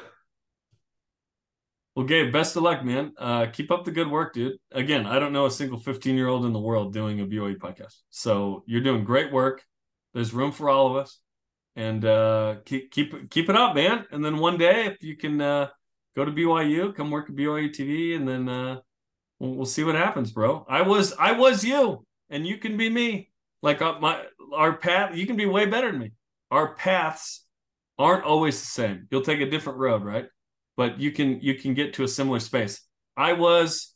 Well, 1.95 2.05
Gabe, 2.05 2.31
best 2.31 2.55
of 2.55 2.61
luck, 2.61 2.85
man. 2.85 3.13
Uh, 3.17 3.47
keep 3.47 3.71
up 3.71 3.85
the 3.85 3.91
good 3.91 4.11
work, 4.11 4.33
dude. 4.33 4.57
Again, 4.71 5.07
I 5.07 5.17
don't 5.17 5.33
know 5.33 5.47
a 5.47 5.51
single 5.51 5.79
15 5.79 6.15
year 6.15 6.27
old 6.27 6.45
in 6.45 6.53
the 6.53 6.59
world 6.59 6.93
doing 6.93 7.21
a 7.21 7.25
BYU 7.25 7.57
podcast. 7.57 7.95
So 8.11 8.63
you're 8.67 8.81
doing 8.81 9.03
great 9.03 9.31
work. 9.31 9.63
There's 10.13 10.31
room 10.33 10.51
for 10.51 10.69
all 10.69 10.87
of 10.91 10.97
us. 10.97 11.19
And 11.75 12.05
uh, 12.05 12.55
keep 12.65 12.91
keep 12.91 13.29
keep 13.29 13.49
it 13.49 13.55
up, 13.55 13.75
man. 13.75 14.05
And 14.11 14.23
then 14.23 14.37
one 14.37 14.57
day, 14.57 14.85
if 14.85 15.03
you 15.03 15.17
can 15.17 15.41
uh, 15.41 15.67
go 16.15 16.23
to 16.23 16.31
BYU, 16.31 16.95
come 16.95 17.11
work 17.11 17.29
at 17.29 17.35
BYU 17.35 17.69
TV, 17.69 18.15
and 18.15 18.27
then 18.27 18.47
uh, 18.47 18.79
we'll, 19.39 19.55
we'll 19.55 19.65
see 19.65 19.83
what 19.83 19.95
happens, 19.95 20.31
bro. 20.31 20.65
I 20.69 20.83
was 20.83 21.13
I 21.19 21.33
was 21.33 21.63
you, 21.63 22.05
and 22.29 22.47
you 22.47 22.57
can 22.57 22.77
be 22.77 22.89
me. 22.89 23.29
Like 23.61 23.81
uh, 23.81 23.99
my 23.99 24.23
our 24.53 24.77
path, 24.77 25.15
you 25.15 25.27
can 25.27 25.35
be 25.35 25.45
way 25.45 25.65
better 25.65 25.91
than 25.91 25.99
me. 25.99 26.11
Our 26.49 26.75
paths 26.75 27.43
aren't 27.97 28.23
always 28.23 28.59
the 28.59 28.67
same. 28.67 29.07
You'll 29.11 29.21
take 29.21 29.41
a 29.41 29.49
different 29.49 29.79
road, 29.79 30.03
right? 30.03 30.27
but 30.77 30.99
you 30.99 31.11
can 31.11 31.39
you 31.41 31.55
can 31.55 31.73
get 31.73 31.93
to 31.95 32.03
a 32.03 32.07
similar 32.07 32.39
space. 32.39 32.81
I 33.15 33.33
was 33.33 33.93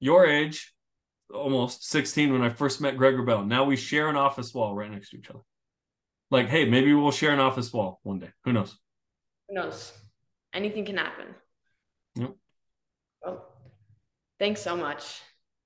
your 0.00 0.26
age, 0.26 0.72
almost 1.32 1.88
16 1.88 2.32
when 2.32 2.42
I 2.42 2.50
first 2.50 2.80
met 2.80 2.96
Greg 2.96 3.14
Wrubell. 3.14 3.46
Now 3.46 3.64
we 3.64 3.76
share 3.76 4.08
an 4.08 4.16
office 4.16 4.54
wall 4.54 4.74
right 4.74 4.90
next 4.90 5.10
to 5.10 5.18
each 5.18 5.30
other. 5.30 5.40
Like, 6.32 6.48
hey, 6.48 6.64
maybe 6.64 6.94
we'll 6.94 7.10
share 7.10 7.32
an 7.32 7.40
office 7.40 7.70
wall 7.74 8.00
one 8.04 8.18
day. 8.18 8.30
Who 8.44 8.54
knows? 8.54 8.78
Who 9.50 9.54
knows? 9.54 9.92
Anything 10.54 10.86
can 10.86 10.96
happen. 10.96 11.26
Yep. 12.14 12.30
Well, 13.22 13.44
thanks 14.38 14.62
so 14.62 14.74
much. 14.74 15.20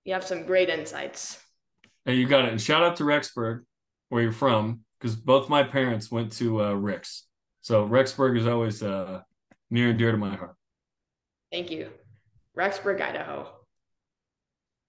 You 0.04 0.14
have 0.14 0.24
some 0.24 0.42
great 0.42 0.68
insights. 0.68 1.40
Hey, 2.04 2.14
you 2.16 2.26
got 2.26 2.46
it. 2.46 2.50
And 2.50 2.60
shout 2.60 2.82
out 2.82 2.96
to 2.96 3.04
Rexburg, 3.04 3.60
where 4.08 4.22
you're 4.22 4.32
from, 4.32 4.80
because 4.98 5.14
both 5.14 5.48
my 5.48 5.62
parents 5.62 6.10
went 6.10 6.32
to 6.32 6.60
uh, 6.60 6.72
Ricks. 6.72 7.28
So 7.60 7.86
Rexburg 7.86 8.36
is 8.36 8.48
always 8.48 8.82
uh, 8.82 9.20
near 9.70 9.90
and 9.90 9.98
dear 9.98 10.10
to 10.10 10.18
my 10.18 10.34
heart. 10.34 10.56
Thank 11.52 11.70
you. 11.70 11.90
Rexburg, 12.58 13.00
Idaho. 13.00 13.52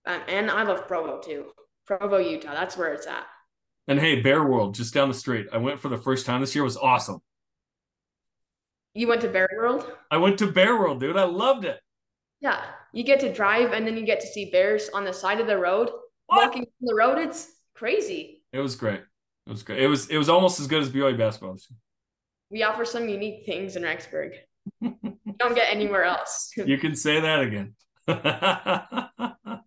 Um, 0.08 0.22
and 0.28 0.50
I 0.50 0.63
love 0.63 0.88
Provo 0.88 1.22
too. 1.22 1.52
Provo, 1.86 2.18
Utah. 2.18 2.54
That's 2.56 2.76
where 2.76 2.94
it's 2.94 3.06
at. 3.06 3.28
And 3.88 4.00
hey, 4.00 4.21
Bear 4.21 4.43
World 4.43 4.76
just 4.76 4.93
down 4.93 5.08
the 5.08 5.13
street. 5.13 5.47
I 5.54 5.58
went 5.58 5.80
for 5.80 5.88
the 5.89 5.97
first 5.97 6.26
time 6.26 6.41
this 6.41 6.54
year. 6.54 6.63
It 6.63 6.65
was 6.65 6.78
awesome. 6.78 7.19
You 8.93 9.08
went 9.08 9.21
to 9.21 9.30
Bear 9.30 9.47
World? 9.56 9.89
I 10.12 10.17
went 10.17 10.39
to 10.39 10.47
Bear 10.52 10.78
World, 10.78 11.00
dude. 11.00 11.15
I 11.17 11.23
loved 11.23 11.65
it. 11.65 11.80
Yeah, 12.41 12.63
you 12.93 13.04
get 13.04 13.19
to 13.21 13.32
drive 13.34 13.71
and 13.73 13.88
then 13.88 13.95
you 13.97 14.06
get 14.06 14.19
to 14.21 14.28
see 14.28 14.50
bears 14.52 14.89
on 14.93 15.04
the 15.06 15.13
side 15.13 15.39
of 15.39 15.47
the 15.47 15.58
road 15.58 15.89
What? 16.28 16.47
walking 16.47 16.63
on 16.63 16.67
the 16.82 16.95
road. 16.95 17.17
It's 17.17 17.47
crazy. 17.76 18.43
It 18.54 18.60
was 18.60 18.76
great. 18.76 19.02
It 19.45 19.50
was 19.50 19.63
great. 19.63 19.82
It 19.82 19.88
was 19.88 20.08
it 20.10 20.17
was 20.17 20.30
almost 20.30 20.60
as 20.60 20.67
good 20.67 20.82
as 20.82 20.89
BYU 20.89 21.17
basketball. 21.17 21.54
this 21.54 21.71
We 22.52 22.63
offer 22.63 22.86
some 22.86 23.08
unique 23.08 23.45
things 23.45 23.76
in 23.76 23.84
Rexburg. 23.84 24.34
you 24.82 24.95
don't 25.39 25.56
get 25.56 25.71
anywhere 25.73 26.04
else. 26.04 26.52
you 26.58 26.78
can 26.78 26.95
say 26.95 27.21
that 27.21 27.41
again. 27.41 27.76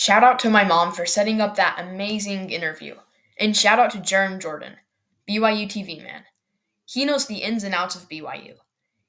Shout 0.00 0.24
out 0.24 0.38
to 0.38 0.48
my 0.48 0.64
mom 0.64 0.92
for 0.92 1.04
setting 1.04 1.42
up 1.42 1.56
that 1.56 1.78
amazing 1.78 2.48
interview. 2.48 2.94
And 3.38 3.54
shout 3.54 3.78
out 3.78 3.90
to 3.90 3.98
Jarom 3.98 4.40
Jordan, 4.40 4.76
BYU 5.28 5.66
TV 5.66 6.02
man. 6.02 6.24
He 6.86 7.04
knows 7.04 7.26
the 7.26 7.42
ins 7.42 7.64
and 7.64 7.74
outs 7.74 7.96
of 7.96 8.08
BYU. 8.08 8.54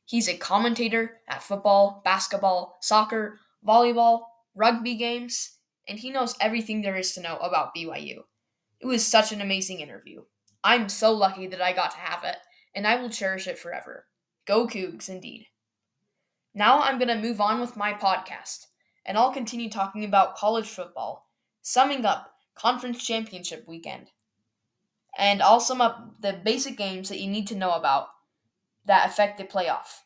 He's 0.04 0.28
a 0.28 0.36
commentator 0.36 1.22
at 1.30 1.44
football, 1.44 2.02
basketball, 2.04 2.78
soccer, 2.82 3.40
volleyball, 3.66 4.24
rugby 4.54 4.96
games, 4.96 5.60
and 5.88 5.98
he 5.98 6.12
knows 6.12 6.36
everything 6.42 6.82
there 6.82 6.98
is 6.98 7.14
to 7.14 7.22
know 7.22 7.38
about 7.38 7.74
BYU. 7.74 8.24
It 8.82 8.86
was 8.86 9.08
such 9.08 9.32
an 9.32 9.40
amazing 9.40 9.80
interview. 9.80 10.24
I'm 10.62 10.90
so 10.90 11.14
lucky 11.14 11.48
that 11.48 11.62
I 11.62 11.72
got 11.72 11.92
to 11.92 11.98
have 12.00 12.26
it, 12.26 12.36
and 12.76 12.86
I 12.86 12.98
will 12.98 13.10
cherish 13.10 13.48
it 13.48 13.58
forever. 13.58 14.08
Go 14.46 14.68
Cougs, 14.68 15.08
indeed. 15.08 15.46
Now 16.54 16.82
I'm 16.82 17.00
going 17.00 17.08
to 17.08 17.26
move 17.26 17.40
on 17.40 17.62
with 17.62 17.78
my 17.78 17.94
podcast 17.94 18.66
and 19.06 19.18
I'll 19.18 19.34
continue 19.34 19.70
talking 19.70 20.04
about 20.04 20.36
college 20.36 20.68
football, 20.68 21.28
summing 21.62 22.06
up 22.06 22.32
conference 22.56 23.06
championship 23.06 23.68
weekend. 23.68 24.12
And 25.18 25.42
I'll 25.42 25.60
sum 25.60 25.82
up 25.82 26.22
the 26.22 26.34
basic 26.34 26.78
games 26.78 27.10
that 27.10 27.20
you 27.20 27.30
need 27.30 27.48
to 27.48 27.56
know 27.56 27.72
about 27.72 28.08
that 28.86 29.10
affect 29.10 29.38
the 29.38 29.44
playoff. 29.44 30.02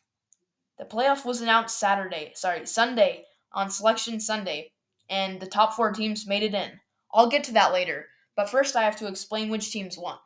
The 0.78 0.84
playoff 0.84 1.24
was 1.24 1.40
announced 1.40 1.78
Saturday, 1.78 2.32
sorry, 2.34 2.66
Sunday 2.66 3.24
on 3.52 3.70
Selection 3.70 4.20
Sunday, 4.20 4.72
and 5.08 5.40
the 5.40 5.46
top 5.46 5.74
four 5.74 5.92
teams 5.92 6.26
made 6.26 6.42
it 6.42 6.54
in. 6.54 6.80
I'll 7.14 7.28
get 7.28 7.44
to 7.44 7.52
that 7.52 7.72
later, 7.72 8.06
but 8.36 8.50
first 8.50 8.76
I 8.76 8.82
have 8.82 8.96
to 8.98 9.06
explain 9.06 9.48
which 9.48 9.70
teams 9.70 9.96
won. 9.96 10.18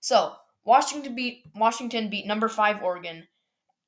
So, 0.00 0.34
Washington 0.64 1.14
beat 1.14 1.44
Washington 1.54 2.08
beat 2.08 2.26
number 2.26 2.48
5 2.48 2.82
Oregon 2.82 3.26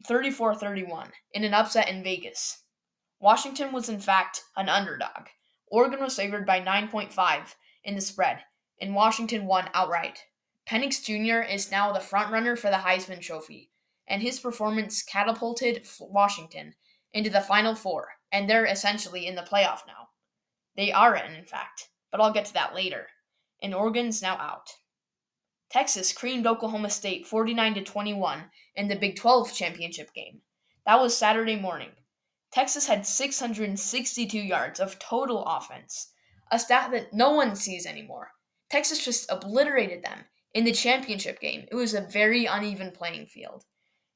34-31 0.08 1.10
in 1.32 1.44
an 1.44 1.54
upset 1.54 1.88
in 1.88 2.02
Vegas. 2.02 2.63
Washington 3.24 3.72
was 3.72 3.88
in 3.88 4.00
fact 4.00 4.42
an 4.54 4.68
underdog. 4.68 5.28
Oregon 5.68 6.00
was 6.00 6.14
favored 6.14 6.44
by 6.44 6.60
9.5 6.60 7.54
in 7.82 7.94
the 7.94 8.02
spread, 8.02 8.40
and 8.78 8.94
Washington 8.94 9.46
won 9.46 9.70
outright. 9.72 10.26
Penix 10.68 11.02
Jr. 11.02 11.40
is 11.40 11.70
now 11.70 11.90
the 11.90 12.00
frontrunner 12.00 12.54
for 12.58 12.68
the 12.68 12.76
Heisman 12.76 13.22
Trophy, 13.22 13.70
and 14.06 14.20
his 14.20 14.40
performance 14.40 15.02
catapulted 15.02 15.86
Washington 16.00 16.74
into 17.14 17.30
the 17.30 17.40
Final 17.40 17.74
Four, 17.74 18.08
and 18.30 18.46
they're 18.46 18.66
essentially 18.66 19.26
in 19.26 19.36
the 19.36 19.40
playoff 19.40 19.86
now. 19.86 20.10
They 20.76 20.92
are 20.92 21.16
in, 21.16 21.32
in 21.34 21.46
fact, 21.46 21.88
but 22.10 22.20
I'll 22.20 22.30
get 22.30 22.44
to 22.44 22.52
that 22.52 22.74
later. 22.74 23.06
And 23.62 23.74
Oregon's 23.74 24.20
now 24.20 24.36
out. 24.36 24.68
Texas 25.70 26.12
creamed 26.12 26.46
Oklahoma 26.46 26.90
State 26.90 27.26
49 27.26 27.72
to 27.76 27.80
21 27.84 28.50
in 28.76 28.88
the 28.88 28.96
Big 28.96 29.16
12 29.16 29.54
championship 29.54 30.12
game. 30.12 30.42
That 30.84 31.00
was 31.00 31.16
Saturday 31.16 31.56
morning. 31.56 31.92
Texas 32.54 32.86
had 32.86 33.04
662 33.04 34.38
yards 34.38 34.78
of 34.78 35.00
total 35.00 35.42
offense, 35.44 36.12
a 36.52 36.58
stat 36.60 36.92
that 36.92 37.12
no 37.12 37.32
one 37.32 37.56
sees 37.56 37.84
anymore. 37.84 38.30
Texas 38.70 39.04
just 39.04 39.28
obliterated 39.28 40.04
them 40.04 40.20
in 40.52 40.62
the 40.62 40.70
championship 40.70 41.40
game. 41.40 41.66
It 41.68 41.74
was 41.74 41.94
a 41.94 42.02
very 42.02 42.46
uneven 42.46 42.92
playing 42.92 43.26
field, 43.26 43.64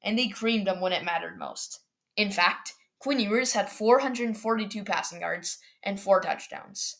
and 0.01 0.17
they 0.17 0.29
creamed 0.29 0.67
them 0.67 0.79
when 0.79 0.93
it 0.93 1.03
mattered 1.03 1.37
most. 1.37 1.81
In 2.15 2.31
fact, 2.31 2.75
Quinn 2.99 3.19
Ewers 3.19 3.51
had 3.51 3.67
442 3.67 4.85
passing 4.85 5.19
yards 5.19 5.57
and 5.83 5.99
four 5.99 6.21
touchdowns. 6.21 6.95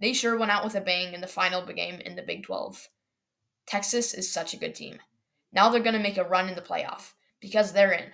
They 0.00 0.12
sure 0.12 0.36
went 0.36 0.50
out 0.50 0.64
with 0.64 0.74
a 0.74 0.80
bang 0.80 1.14
in 1.14 1.20
the 1.20 1.28
final 1.28 1.64
game 1.64 2.00
in 2.00 2.16
the 2.16 2.22
Big 2.22 2.42
12. 2.42 2.88
Texas 3.64 4.12
is 4.12 4.32
such 4.32 4.54
a 4.54 4.58
good 4.58 4.74
team. 4.74 4.98
Now 5.52 5.68
they're 5.68 5.80
going 5.80 5.94
to 5.94 6.02
make 6.02 6.18
a 6.18 6.24
run 6.24 6.48
in 6.48 6.56
the 6.56 6.60
playoff 6.60 7.12
because 7.40 7.72
they're 7.72 7.92
in. 7.92 8.06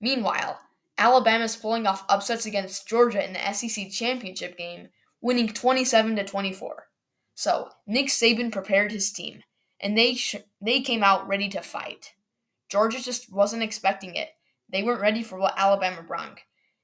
Meanwhile, 0.00 0.58
Alabama's 1.00 1.56
pulling 1.56 1.86
off 1.86 2.04
upsets 2.10 2.44
against 2.44 2.86
Georgia 2.86 3.24
in 3.24 3.32
the 3.32 3.52
SEC 3.52 3.90
championship 3.90 4.58
game, 4.58 4.90
winning 5.22 5.48
27 5.48 6.14
to 6.16 6.24
24. 6.24 6.88
So, 7.34 7.70
Nick 7.86 8.08
Saban 8.08 8.52
prepared 8.52 8.92
his 8.92 9.10
team, 9.10 9.42
and 9.80 9.96
they 9.96 10.14
sh- 10.14 10.36
they 10.60 10.82
came 10.82 11.02
out 11.02 11.26
ready 11.26 11.48
to 11.48 11.62
fight. 11.62 12.12
Georgia 12.68 13.02
just 13.02 13.32
wasn't 13.32 13.62
expecting 13.62 14.14
it. 14.14 14.28
They 14.68 14.82
weren't 14.82 15.00
ready 15.00 15.22
for 15.22 15.38
what 15.38 15.54
Alabama 15.56 16.02
brought, 16.02 16.40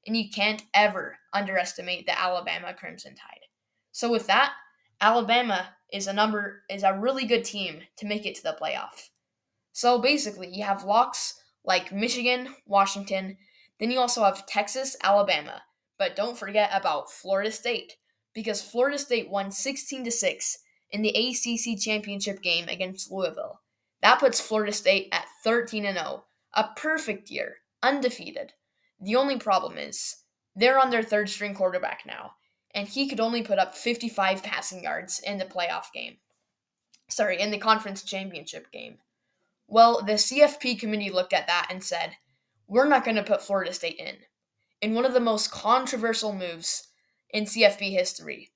and 0.07 0.17
you 0.17 0.31
can't 0.31 0.65
ever 0.73 1.19
underestimate 1.35 2.07
the 2.07 2.19
Alabama 2.19 2.73
Crimson 2.73 3.15
Tide. 3.15 3.45
So 3.93 4.11
with 4.11 4.27
that, 4.29 4.55
Alabama 4.99 5.69
is 5.93 6.07
a 6.07 6.13
number 6.15 6.63
is 6.71 6.85
a 6.85 6.99
really 6.99 7.27
good 7.27 7.45
team 7.45 7.83
to 7.99 8.07
make 8.07 8.25
it 8.25 8.35
to 8.37 8.43
the 8.43 8.57
playoff. 8.61 9.11
So 9.73 9.99
basically, 9.99 10.49
you 10.49 10.65
have 10.65 10.85
locks 10.85 11.39
like 11.67 11.93
Michigan, 11.93 12.49
Washington, 12.65 13.37
then 13.79 13.91
you 13.91 13.99
also 13.99 14.25
have 14.25 14.47
Texas, 14.47 14.97
Alabama. 15.03 15.63
But 15.99 16.17
don't 16.17 16.39
forget 16.39 16.71
about 16.73 17.11
Florida 17.11 17.51
State 17.51 17.97
because 18.35 18.63
Florida 18.63 18.99
State 18.99 19.31
won 19.31 19.51
16 19.51 20.05
to 20.05 20.11
6 20.11 20.59
in 20.91 21.03
the 21.03 21.09
ACC 21.11 21.79
championship 21.81 22.43
game 22.43 22.69
against 22.69 23.11
Louisville. 23.11 23.61
That 24.03 24.21
puts 24.21 24.41
Florida 24.41 24.73
State 24.73 25.09
at 25.13 25.27
13 25.43 25.85
and 25.87 25.99
0, 25.99 26.25
a 26.55 26.69
perfect 26.77 27.31
year, 27.31 27.57
undefeated. 27.83 28.53
The 29.01 29.17
only 29.17 29.39
problem 29.39 29.79
is 29.79 30.17
they're 30.55 30.79
on 30.79 30.91
their 30.91 31.03
third 31.03 31.29
string 31.29 31.55
quarterback 31.55 32.03
now, 32.07 32.33
and 32.75 32.87
he 32.89 33.09
could 33.09 33.21
only 33.21 33.43
put 33.43 33.59
up 33.59 33.75
55 33.75 34.43
passing 34.43 34.83
yards 34.83 35.19
in 35.21 35.39
the 35.39 35.45
playoff 35.45 35.93
game. 35.95 36.19
Sorry, 37.09 37.41
in 37.41 37.51
the 37.51 37.59
conference 37.59 38.03
championship 38.03 38.71
game. 38.71 38.99
Well, 39.69 40.03
the 40.03 40.13
CFP 40.13 40.79
committee 40.79 41.11
looked 41.11 41.33
at 41.33 41.47
that 41.47 41.69
and 41.71 41.83
said, 41.83 42.17
we're 42.69 42.89
not 42.89 43.05
going 43.05 43.17
to 43.17 43.23
put 43.23 43.43
Florida 43.43 43.73
State 43.73 43.97
in. 43.99 44.17
In 44.83 44.95
one 44.95 45.05
of 45.05 45.15
the 45.15 45.21
most 45.21 45.51
controversial 45.51 46.33
moves 46.33 46.89
in 47.31 47.45
CFB 47.45 47.91
history, 47.93 48.51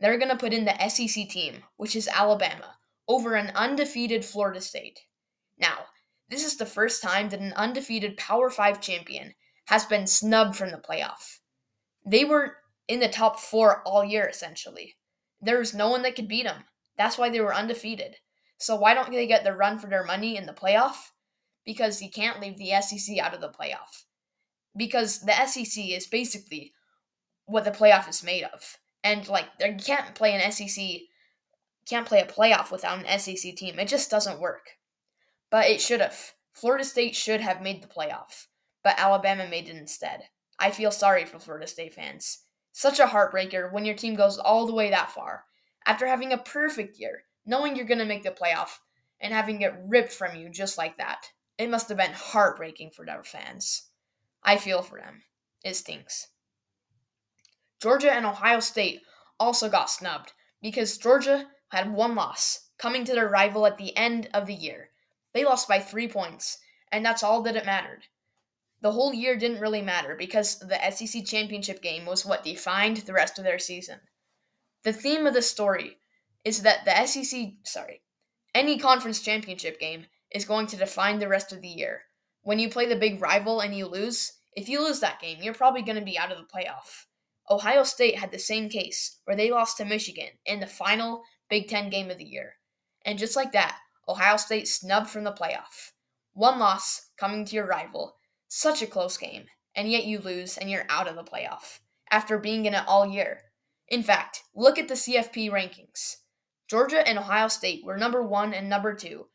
they're 0.00 0.18
going 0.18 0.30
to 0.30 0.36
put 0.36 0.52
in 0.52 0.64
the 0.64 0.88
SEC 0.88 1.28
team, 1.28 1.62
which 1.76 1.96
is 1.96 2.08
Alabama, 2.08 2.76
over 3.08 3.34
an 3.34 3.52
undefeated 3.54 4.24
Florida 4.24 4.60
State. 4.60 5.00
Now, 5.58 5.86
this 6.28 6.44
is 6.44 6.56
the 6.56 6.66
first 6.66 7.02
time 7.02 7.28
that 7.30 7.40
an 7.40 7.52
undefeated 7.54 8.16
Power 8.16 8.50
5 8.50 8.80
champion 8.80 9.34
has 9.66 9.84
been 9.84 10.06
snubbed 10.06 10.56
from 10.56 10.70
the 10.70 10.78
playoff. 10.78 11.38
They 12.04 12.24
were 12.24 12.56
in 12.88 13.00
the 13.00 13.08
top 13.08 13.38
four 13.38 13.82
all 13.84 14.04
year, 14.04 14.28
essentially. 14.28 14.96
There 15.40 15.58
was 15.58 15.74
no 15.74 15.90
one 15.90 16.02
that 16.02 16.14
could 16.14 16.28
beat 16.28 16.44
them. 16.44 16.64
That's 16.96 17.18
why 17.18 17.30
they 17.30 17.40
were 17.40 17.54
undefeated. 17.54 18.16
So, 18.58 18.76
why 18.76 18.94
don't 18.94 19.10
they 19.10 19.26
get 19.26 19.44
the 19.44 19.52
run 19.52 19.78
for 19.78 19.88
their 19.88 20.04
money 20.04 20.36
in 20.36 20.46
the 20.46 20.52
playoff? 20.52 21.10
Because 21.66 22.00
you 22.00 22.08
can't 22.08 22.40
leave 22.40 22.56
the 22.56 22.80
SEC 22.80 23.18
out 23.18 23.34
of 23.34 23.42
the 23.42 23.48
playoff. 23.48 24.04
Because 24.74 25.20
the 25.20 25.34
SEC 25.46 25.84
is 25.84 26.06
basically 26.06 26.72
what 27.44 27.64
the 27.64 27.70
playoff 27.70 28.08
is 28.08 28.22
made 28.22 28.44
of. 28.44 28.78
And 29.04 29.28
like 29.28 29.46
you 29.60 29.76
can't 29.76 30.14
play 30.14 30.32
an 30.34 30.52
SEC 30.52 31.00
can't 31.88 32.06
play 32.06 32.20
a 32.20 32.26
playoff 32.26 32.72
without 32.72 33.04
an 33.04 33.18
SEC 33.18 33.54
team. 33.54 33.78
It 33.78 33.88
just 33.88 34.10
doesn't 34.10 34.40
work. 34.40 34.70
But 35.50 35.66
it 35.66 35.80
should 35.80 36.00
have. 36.00 36.32
Florida 36.52 36.84
State 36.84 37.14
should 37.14 37.40
have 37.40 37.62
made 37.62 37.82
the 37.82 37.86
playoff, 37.86 38.46
but 38.82 38.98
Alabama 38.98 39.46
made 39.46 39.68
it 39.68 39.76
instead. 39.76 40.22
I 40.58 40.70
feel 40.70 40.90
sorry 40.90 41.24
for 41.24 41.38
Florida 41.38 41.66
State 41.66 41.94
fans. 41.94 42.40
Such 42.72 42.98
a 42.98 43.06
heartbreaker 43.06 43.72
when 43.72 43.84
your 43.84 43.94
team 43.94 44.14
goes 44.14 44.38
all 44.38 44.66
the 44.66 44.74
way 44.74 44.90
that 44.90 45.12
far 45.12 45.44
after 45.86 46.06
having 46.06 46.32
a 46.32 46.38
perfect 46.38 46.98
year, 46.98 47.22
knowing 47.44 47.76
you're 47.76 47.86
going 47.86 47.98
to 47.98 48.04
make 48.04 48.24
the 48.24 48.30
playoff 48.30 48.78
and 49.20 49.32
having 49.32 49.60
it 49.60 49.74
ripped 49.86 50.12
from 50.12 50.36
you 50.36 50.50
just 50.50 50.76
like 50.76 50.96
that. 50.96 51.30
It 51.58 51.70
must 51.70 51.88
have 51.88 51.98
been 51.98 52.12
heartbreaking 52.12 52.90
for 52.90 53.06
their 53.06 53.22
fans. 53.22 53.88
I 54.42 54.56
feel 54.56 54.82
for 54.82 54.98
them. 54.98 55.22
It 55.64 55.74
stinks. 55.74 56.28
Georgia 57.80 58.12
and 58.12 58.26
Ohio 58.26 58.60
State 58.60 59.02
also 59.38 59.68
got 59.68 59.90
snubbed 59.90 60.32
because 60.62 60.98
Georgia 60.98 61.46
had 61.68 61.92
one 61.92 62.14
loss, 62.14 62.68
coming 62.78 63.04
to 63.04 63.12
their 63.12 63.28
rival 63.28 63.66
at 63.66 63.76
the 63.76 63.96
end 63.96 64.28
of 64.32 64.46
the 64.46 64.54
year. 64.54 64.90
They 65.32 65.44
lost 65.44 65.68
by 65.68 65.80
three 65.80 66.08
points, 66.08 66.58
and 66.92 67.04
that's 67.04 67.22
all 67.22 67.42
that 67.42 67.56
it 67.56 67.66
mattered. 67.66 68.04
The 68.82 68.92
whole 68.92 69.12
year 69.12 69.36
didn't 69.36 69.60
really 69.60 69.82
matter 69.82 70.14
because 70.14 70.58
the 70.58 70.78
SEC 70.90 71.24
championship 71.24 71.82
game 71.82 72.06
was 72.06 72.24
what 72.24 72.44
defined 72.44 72.98
the 72.98 73.12
rest 73.12 73.38
of 73.38 73.44
their 73.44 73.58
season. 73.58 74.00
The 74.84 74.92
theme 74.92 75.26
of 75.26 75.34
the 75.34 75.42
story 75.42 75.96
is 76.44 76.62
that 76.62 76.84
the 76.84 77.06
SEC, 77.06 77.54
sorry, 77.64 78.02
any 78.54 78.78
conference 78.78 79.20
championship 79.20 79.80
game 79.80 80.06
is 80.32 80.44
going 80.44 80.66
to 80.68 80.76
define 80.76 81.18
the 81.18 81.28
rest 81.28 81.52
of 81.52 81.60
the 81.60 81.68
year. 81.68 82.02
When 82.42 82.58
you 82.58 82.68
play 82.68 82.86
the 82.86 82.96
big 82.96 83.20
rival 83.20 83.60
and 83.60 83.76
you 83.76 83.86
lose, 83.86 84.32
if 84.52 84.68
you 84.68 84.82
lose 84.82 85.00
that 85.00 85.20
game, 85.20 85.38
you're 85.42 85.54
probably 85.54 85.82
going 85.82 85.98
to 85.98 86.04
be 86.04 86.18
out 86.18 86.32
of 86.32 86.38
the 86.38 86.44
playoff. 86.44 87.06
Ohio 87.50 87.84
State 87.84 88.18
had 88.18 88.30
the 88.30 88.38
same 88.38 88.68
case 88.68 89.18
where 89.24 89.36
they 89.36 89.50
lost 89.50 89.76
to 89.76 89.84
Michigan 89.84 90.30
in 90.44 90.60
the 90.60 90.66
final 90.66 91.22
Big 91.48 91.68
Ten 91.68 91.90
game 91.90 92.10
of 92.10 92.18
the 92.18 92.24
year. 92.24 92.54
And 93.04 93.18
just 93.18 93.36
like 93.36 93.52
that, 93.52 93.78
Ohio 94.08 94.36
State 94.36 94.66
snubbed 94.66 95.10
from 95.10 95.24
the 95.24 95.32
playoff. 95.32 95.92
One 96.32 96.58
loss 96.58 97.10
coming 97.18 97.44
to 97.44 97.54
your 97.54 97.66
rival. 97.66 98.16
Such 98.48 98.82
a 98.82 98.86
close 98.86 99.16
game, 99.16 99.44
and 99.74 99.90
yet 99.90 100.04
you 100.04 100.18
lose 100.18 100.58
and 100.58 100.70
you're 100.70 100.86
out 100.88 101.08
of 101.08 101.16
the 101.16 101.24
playoff 101.24 101.80
after 102.10 102.38
being 102.38 102.66
in 102.66 102.74
it 102.74 102.84
all 102.86 103.06
year. 103.06 103.40
In 103.88 104.02
fact, 104.02 104.42
look 104.54 104.78
at 104.78 104.88
the 104.88 104.94
CFP 104.94 105.50
rankings. 105.50 106.16
Georgia 106.68 107.06
and 107.06 107.18
Ohio 107.18 107.48
State 107.48 107.84
were 107.84 107.96
number 107.96 108.22
one 108.22 108.52
and 108.52 108.68
number 108.68 108.94
two 108.94 109.26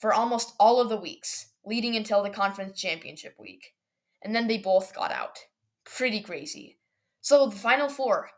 for 0.00 0.12
almost 0.12 0.54
all 0.58 0.80
of 0.80 0.88
the 0.88 0.96
weeks, 0.96 1.52
leading 1.64 1.94
until 1.94 2.22
the 2.22 2.30
conference 2.30 2.80
championship 2.80 3.34
week. 3.38 3.74
And 4.22 4.34
then 4.34 4.48
they 4.48 4.58
both 4.58 4.94
got 4.94 5.12
out. 5.12 5.38
Pretty 5.84 6.20
crazy. 6.20 6.78
So 7.20 7.46
the 7.46 7.56
final 7.56 7.88
four 7.88 8.30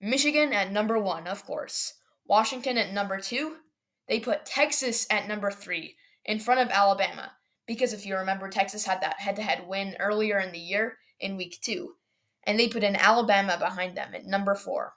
Michigan 0.00 0.52
at 0.52 0.72
number 0.72 0.98
one, 0.98 1.26
of 1.26 1.44
course, 1.44 1.94
Washington 2.26 2.76
at 2.76 2.92
number 2.92 3.18
two. 3.18 3.56
They 4.08 4.20
put 4.20 4.44
Texas 4.44 5.06
at 5.10 5.28
number 5.28 5.50
three 5.50 5.96
in 6.24 6.38
front 6.38 6.60
of 6.60 6.68
Alabama 6.68 7.32
because 7.66 7.92
if 7.92 8.04
you 8.04 8.16
remember, 8.16 8.48
Texas 8.48 8.84
had 8.84 9.00
that 9.00 9.20
head 9.20 9.36
to 9.36 9.42
head 9.42 9.66
win 9.66 9.96
earlier 9.98 10.38
in 10.38 10.52
the 10.52 10.58
year 10.58 10.98
in 11.20 11.36
week 11.36 11.58
two. 11.62 11.94
And 12.46 12.58
they 12.58 12.68
put 12.68 12.82
in 12.82 12.96
Alabama 12.96 13.56
behind 13.58 13.96
them 13.96 14.14
at 14.14 14.26
number 14.26 14.54
four. 14.54 14.94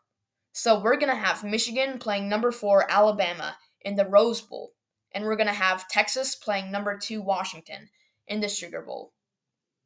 So 0.51 0.79
we're 0.79 0.97
going 0.97 1.13
to 1.13 1.15
have 1.15 1.43
Michigan 1.43 1.99
playing 1.99 2.27
number 2.27 2.51
four 2.51 2.89
Alabama 2.91 3.55
in 3.81 3.95
the 3.95 4.05
Rose 4.05 4.41
Bowl. 4.41 4.73
And 5.13 5.25
we're 5.25 5.35
going 5.35 5.47
to 5.47 5.53
have 5.53 5.87
Texas 5.87 6.35
playing 6.35 6.71
number 6.71 6.97
two 6.97 7.21
Washington 7.21 7.89
in 8.27 8.39
the 8.39 8.49
Sugar 8.49 8.81
Bowl. 8.81 9.13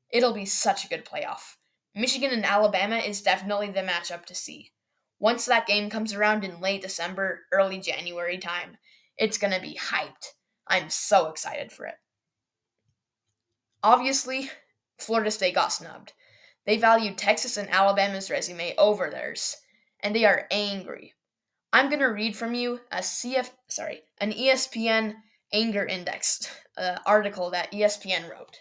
It'll 0.09 0.33
be 0.33 0.45
such 0.45 0.83
a 0.83 0.89
good 0.89 1.05
playoff. 1.05 1.55
Michigan 1.95 2.31
and 2.31 2.45
Alabama 2.45 2.97
is 2.97 3.21
definitely 3.21 3.69
the 3.69 3.81
matchup 3.81 4.25
to 4.25 4.35
see. 4.35 4.71
Once 5.19 5.45
that 5.45 5.67
game 5.67 5.89
comes 5.89 6.13
around 6.13 6.43
in 6.43 6.59
late 6.61 6.81
December, 6.81 7.41
early 7.51 7.79
January 7.79 8.37
time, 8.37 8.77
it's 9.17 9.37
going 9.37 9.53
to 9.53 9.61
be 9.61 9.77
hyped. 9.79 10.29
I'm 10.67 10.89
so 10.89 11.27
excited 11.27 11.71
for 11.71 11.85
it. 11.85 11.95
Obviously, 13.83 14.49
Florida 14.97 15.31
State 15.31 15.55
got 15.55 15.71
snubbed. 15.71 16.13
They 16.65 16.77
valued 16.77 17.17
Texas 17.17 17.57
and 17.57 17.69
Alabama's 17.69 18.29
resume 18.29 18.75
over 18.77 19.09
theirs, 19.09 19.57
and 19.99 20.15
they 20.15 20.25
are 20.25 20.47
angry. 20.51 21.13
I'm 21.73 21.87
going 21.87 21.99
to 21.99 22.07
read 22.07 22.35
from 22.35 22.53
you 22.53 22.81
a 22.91 22.97
CF 22.97 23.49
sorry, 23.67 24.01
an 24.19 24.31
ESPN 24.31 25.15
anger 25.53 25.85
index 25.85 26.49
uh, 26.77 26.97
article 27.05 27.51
that 27.51 27.71
ESPN 27.71 28.29
wrote. 28.29 28.57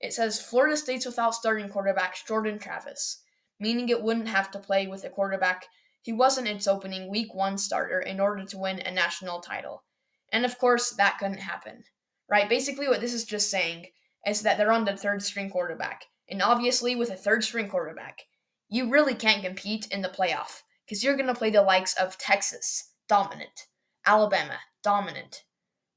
It 0.00 0.12
says 0.12 0.40
Florida 0.40 0.76
State's 0.76 1.06
without 1.06 1.34
starting 1.34 1.68
quarterback 1.68 2.16
Jordan 2.26 2.58
Travis, 2.58 3.22
meaning 3.58 3.88
it 3.88 4.02
wouldn't 4.02 4.28
have 4.28 4.50
to 4.50 4.58
play 4.58 4.86
with 4.86 5.04
a 5.04 5.08
quarterback 5.10 5.66
he 6.06 6.12
wasn't 6.12 6.46
its 6.46 6.68
opening 6.68 7.10
week 7.10 7.34
1 7.34 7.58
starter 7.58 7.98
in 7.98 8.20
order 8.20 8.44
to 8.44 8.58
win 8.58 8.78
a 8.78 8.92
national 8.92 9.40
title. 9.40 9.82
And 10.30 10.44
of 10.44 10.56
course, 10.56 10.90
that 10.90 11.18
couldn't 11.18 11.38
happen. 11.38 11.82
Right? 12.30 12.48
Basically 12.48 12.86
what 12.86 13.00
this 13.00 13.12
is 13.12 13.24
just 13.24 13.50
saying 13.50 13.86
is 14.24 14.42
that 14.42 14.56
they're 14.56 14.70
on 14.70 14.84
the 14.84 14.96
third 14.96 15.20
string 15.20 15.50
quarterback. 15.50 16.04
And 16.30 16.40
obviously 16.40 16.94
with 16.94 17.10
a 17.10 17.16
third 17.16 17.42
string 17.42 17.68
quarterback, 17.68 18.20
you 18.68 18.88
really 18.88 19.14
can't 19.14 19.42
compete 19.42 19.88
in 19.88 20.00
the 20.00 20.08
playoff 20.08 20.62
because 20.86 21.02
you're 21.02 21.16
going 21.16 21.26
to 21.26 21.34
play 21.34 21.50
the 21.50 21.62
likes 21.62 21.94
of 21.94 22.16
Texas, 22.16 22.92
dominant, 23.08 23.66
Alabama, 24.06 24.58
dominant, 24.82 25.42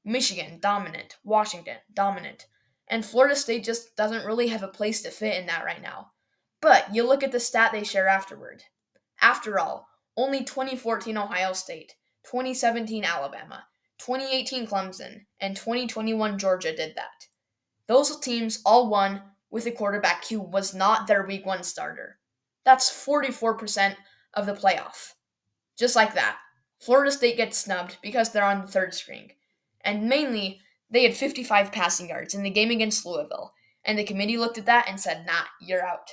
Michigan, 0.04 0.58
dominant, 0.60 1.16
Washington, 1.22 1.76
dominant. 1.94 2.46
And 2.88 3.04
Florida 3.04 3.36
State 3.36 3.64
just 3.64 3.94
doesn't 3.96 4.26
really 4.26 4.48
have 4.48 4.64
a 4.64 4.68
place 4.68 5.02
to 5.02 5.10
fit 5.10 5.38
in 5.38 5.46
that 5.46 5.64
right 5.64 5.80
now. 5.80 6.10
But 6.60 6.94
you 6.94 7.06
look 7.06 7.22
at 7.22 7.32
the 7.32 7.40
stat 7.40 7.70
they 7.72 7.84
share 7.84 8.08
afterward. 8.08 8.64
After 9.20 9.58
all, 9.58 9.86
only 10.16 10.44
2014 10.44 11.16
Ohio 11.16 11.52
State, 11.52 11.94
2017 12.24 13.04
Alabama, 13.04 13.64
2018 13.98 14.66
Clemson, 14.66 15.20
and 15.40 15.56
2021 15.56 16.38
Georgia 16.38 16.74
did 16.74 16.94
that. 16.96 17.28
Those 17.86 18.18
teams 18.20 18.60
all 18.64 18.90
won 18.90 19.22
with 19.50 19.66
a 19.66 19.70
quarterback 19.70 20.26
who 20.28 20.40
was 20.40 20.74
not 20.74 21.06
their 21.06 21.26
week 21.26 21.46
one 21.46 21.62
starter. 21.62 22.18
That's 22.64 22.90
44% 22.90 23.96
of 24.34 24.46
the 24.46 24.52
playoff. 24.52 25.12
Just 25.78 25.96
like 25.96 26.14
that. 26.14 26.38
Florida 26.78 27.12
State 27.12 27.36
gets 27.36 27.58
snubbed 27.58 27.98
because 28.02 28.32
they're 28.32 28.44
on 28.44 28.62
the 28.62 28.68
third 28.68 28.94
string. 28.94 29.32
And 29.82 30.08
mainly, 30.08 30.60
they 30.90 31.04
had 31.04 31.14
55 31.14 31.72
passing 31.72 32.08
yards 32.08 32.34
in 32.34 32.42
the 32.42 32.50
game 32.50 32.70
against 32.70 33.06
Louisville, 33.06 33.52
and 33.84 33.98
the 33.98 34.04
committee 34.04 34.36
looked 34.36 34.58
at 34.58 34.66
that 34.66 34.86
and 34.88 34.98
said, 34.98 35.24
nah, 35.26 35.44
you're 35.60 35.86
out. 35.86 36.10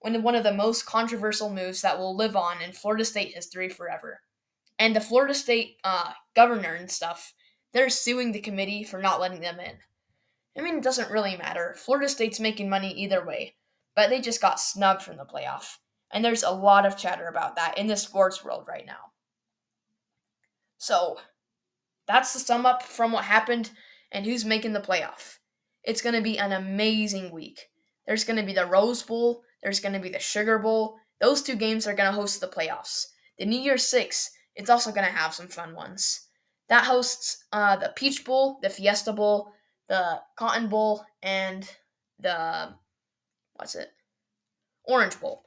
When 0.00 0.22
one 0.22 0.34
of 0.34 0.44
the 0.44 0.52
most 0.52 0.86
controversial 0.86 1.50
moves 1.50 1.82
that 1.82 1.98
will 1.98 2.16
live 2.16 2.36
on 2.36 2.62
in 2.62 2.72
Florida 2.72 3.04
State 3.04 3.34
history 3.34 3.68
forever. 3.68 4.20
And 4.78 4.94
the 4.94 5.00
Florida 5.00 5.34
State 5.34 5.76
uh, 5.82 6.12
governor 6.36 6.74
and 6.74 6.90
stuff, 6.90 7.32
they're 7.72 7.90
suing 7.90 8.30
the 8.30 8.40
committee 8.40 8.84
for 8.84 9.00
not 9.00 9.20
letting 9.20 9.40
them 9.40 9.58
in. 9.58 9.74
I 10.56 10.62
mean, 10.62 10.78
it 10.78 10.84
doesn't 10.84 11.10
really 11.10 11.36
matter. 11.36 11.74
Florida 11.76 12.08
State's 12.08 12.40
making 12.40 12.68
money 12.68 12.92
either 12.92 13.24
way, 13.24 13.56
but 13.96 14.10
they 14.10 14.20
just 14.20 14.40
got 14.40 14.60
snubbed 14.60 15.02
from 15.02 15.16
the 15.16 15.24
playoff. 15.24 15.76
And 16.10 16.24
there's 16.24 16.42
a 16.42 16.50
lot 16.50 16.86
of 16.86 16.96
chatter 16.96 17.26
about 17.26 17.56
that 17.56 17.76
in 17.76 17.86
the 17.86 17.96
sports 17.96 18.44
world 18.44 18.64
right 18.66 18.86
now. 18.86 19.12
So, 20.78 21.18
that's 22.06 22.32
the 22.32 22.38
sum 22.38 22.64
up 22.64 22.82
from 22.82 23.12
what 23.12 23.24
happened 23.24 23.70
and 24.10 24.24
who's 24.24 24.44
making 24.44 24.72
the 24.72 24.80
playoff. 24.80 25.38
It's 25.84 26.00
going 26.00 26.14
to 26.14 26.22
be 26.22 26.38
an 26.38 26.52
amazing 26.52 27.30
week. 27.30 27.68
There's 28.06 28.24
going 28.24 28.38
to 28.38 28.46
be 28.46 28.54
the 28.54 28.66
Rose 28.66 29.02
Bowl, 29.02 29.42
there's 29.62 29.80
going 29.80 29.92
to 29.92 30.00
be 30.00 30.08
the 30.08 30.18
Sugar 30.18 30.58
Bowl. 30.58 30.96
Those 31.20 31.42
two 31.42 31.56
games 31.56 31.86
are 31.86 31.94
going 31.94 32.10
to 32.10 32.18
host 32.18 32.40
the 32.40 32.46
playoffs. 32.46 33.06
The 33.38 33.44
New 33.44 33.60
Year's 33.60 33.84
Six, 33.84 34.30
it's 34.54 34.70
also 34.70 34.92
going 34.92 35.06
to 35.06 35.12
have 35.12 35.34
some 35.34 35.48
fun 35.48 35.74
ones. 35.74 36.26
That 36.68 36.84
hosts 36.84 37.44
uh, 37.52 37.76
the 37.76 37.92
Peach 37.96 38.24
Bowl, 38.24 38.58
the 38.62 38.70
Fiesta 38.70 39.12
Bowl, 39.12 39.52
the 39.88 40.20
Cotton 40.36 40.68
Bowl, 40.68 41.04
and 41.22 41.68
the 42.18 42.74
what's 43.54 43.74
it? 43.74 43.88
Orange 44.84 45.18
Bowl. 45.20 45.44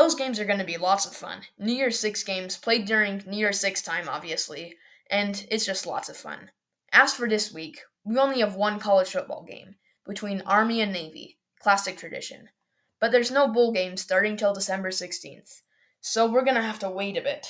Those 0.00 0.14
games 0.14 0.40
are 0.40 0.46
going 0.46 0.58
to 0.58 0.64
be 0.64 0.78
lots 0.78 1.04
of 1.04 1.12
fun. 1.12 1.42
New 1.58 1.74
Year's 1.74 1.98
Six 1.98 2.24
games 2.24 2.56
played 2.56 2.86
during 2.86 3.22
New 3.26 3.36
Year's 3.36 3.60
Six 3.60 3.82
time, 3.82 4.08
obviously, 4.08 4.76
and 5.10 5.46
it's 5.50 5.66
just 5.66 5.86
lots 5.86 6.08
of 6.08 6.16
fun. 6.16 6.50
As 6.90 7.12
for 7.12 7.28
this 7.28 7.52
week, 7.52 7.82
we 8.02 8.16
only 8.16 8.40
have 8.40 8.54
one 8.54 8.78
college 8.78 9.10
football 9.10 9.44
game 9.46 9.74
between 10.06 10.40
Army 10.46 10.80
and 10.80 10.90
Navy, 10.90 11.36
classic 11.58 11.98
tradition. 11.98 12.48
But 12.98 13.12
there's 13.12 13.30
no 13.30 13.46
bowl 13.46 13.72
game 13.72 13.98
starting 13.98 14.38
till 14.38 14.54
December 14.54 14.88
16th, 14.88 15.60
so 16.00 16.24
we're 16.24 16.46
gonna 16.46 16.62
have 16.62 16.78
to 16.78 16.88
wait 16.88 17.18
a 17.18 17.20
bit. 17.20 17.46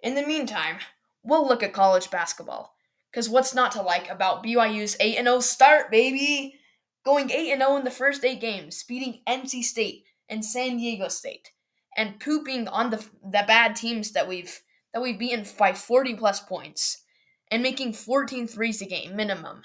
In 0.00 0.14
the 0.14 0.26
meantime, 0.26 0.78
we'll 1.22 1.46
look 1.46 1.62
at 1.62 1.74
college 1.74 2.10
basketball. 2.10 2.76
Because 3.10 3.28
what's 3.28 3.54
not 3.54 3.72
to 3.72 3.82
like 3.82 4.08
about 4.08 4.42
BYU's 4.42 4.96
8 4.98 5.16
0 5.16 5.40
start, 5.40 5.90
baby? 5.90 6.58
Going 7.04 7.30
8 7.30 7.58
0 7.58 7.76
in 7.76 7.84
the 7.84 7.90
first 7.90 8.24
eight 8.24 8.40
games, 8.40 8.82
beating 8.84 9.20
NC 9.28 9.62
State 9.64 10.06
and 10.28 10.44
San 10.44 10.76
Diego 10.76 11.08
State, 11.08 11.50
and 11.96 12.20
pooping 12.20 12.68
on 12.68 12.90
the, 12.90 13.04
the 13.22 13.44
bad 13.46 13.76
teams 13.76 14.12
that 14.12 14.28
we've 14.28 14.60
that 14.92 15.02
we've 15.02 15.18
beaten 15.18 15.46
by 15.58 15.72
40 15.72 16.16
plus 16.16 16.40
points 16.40 17.02
and 17.50 17.62
making 17.62 17.92
14 17.92 18.46
threes 18.46 18.82
a 18.82 18.86
game 18.86 19.16
minimum. 19.16 19.62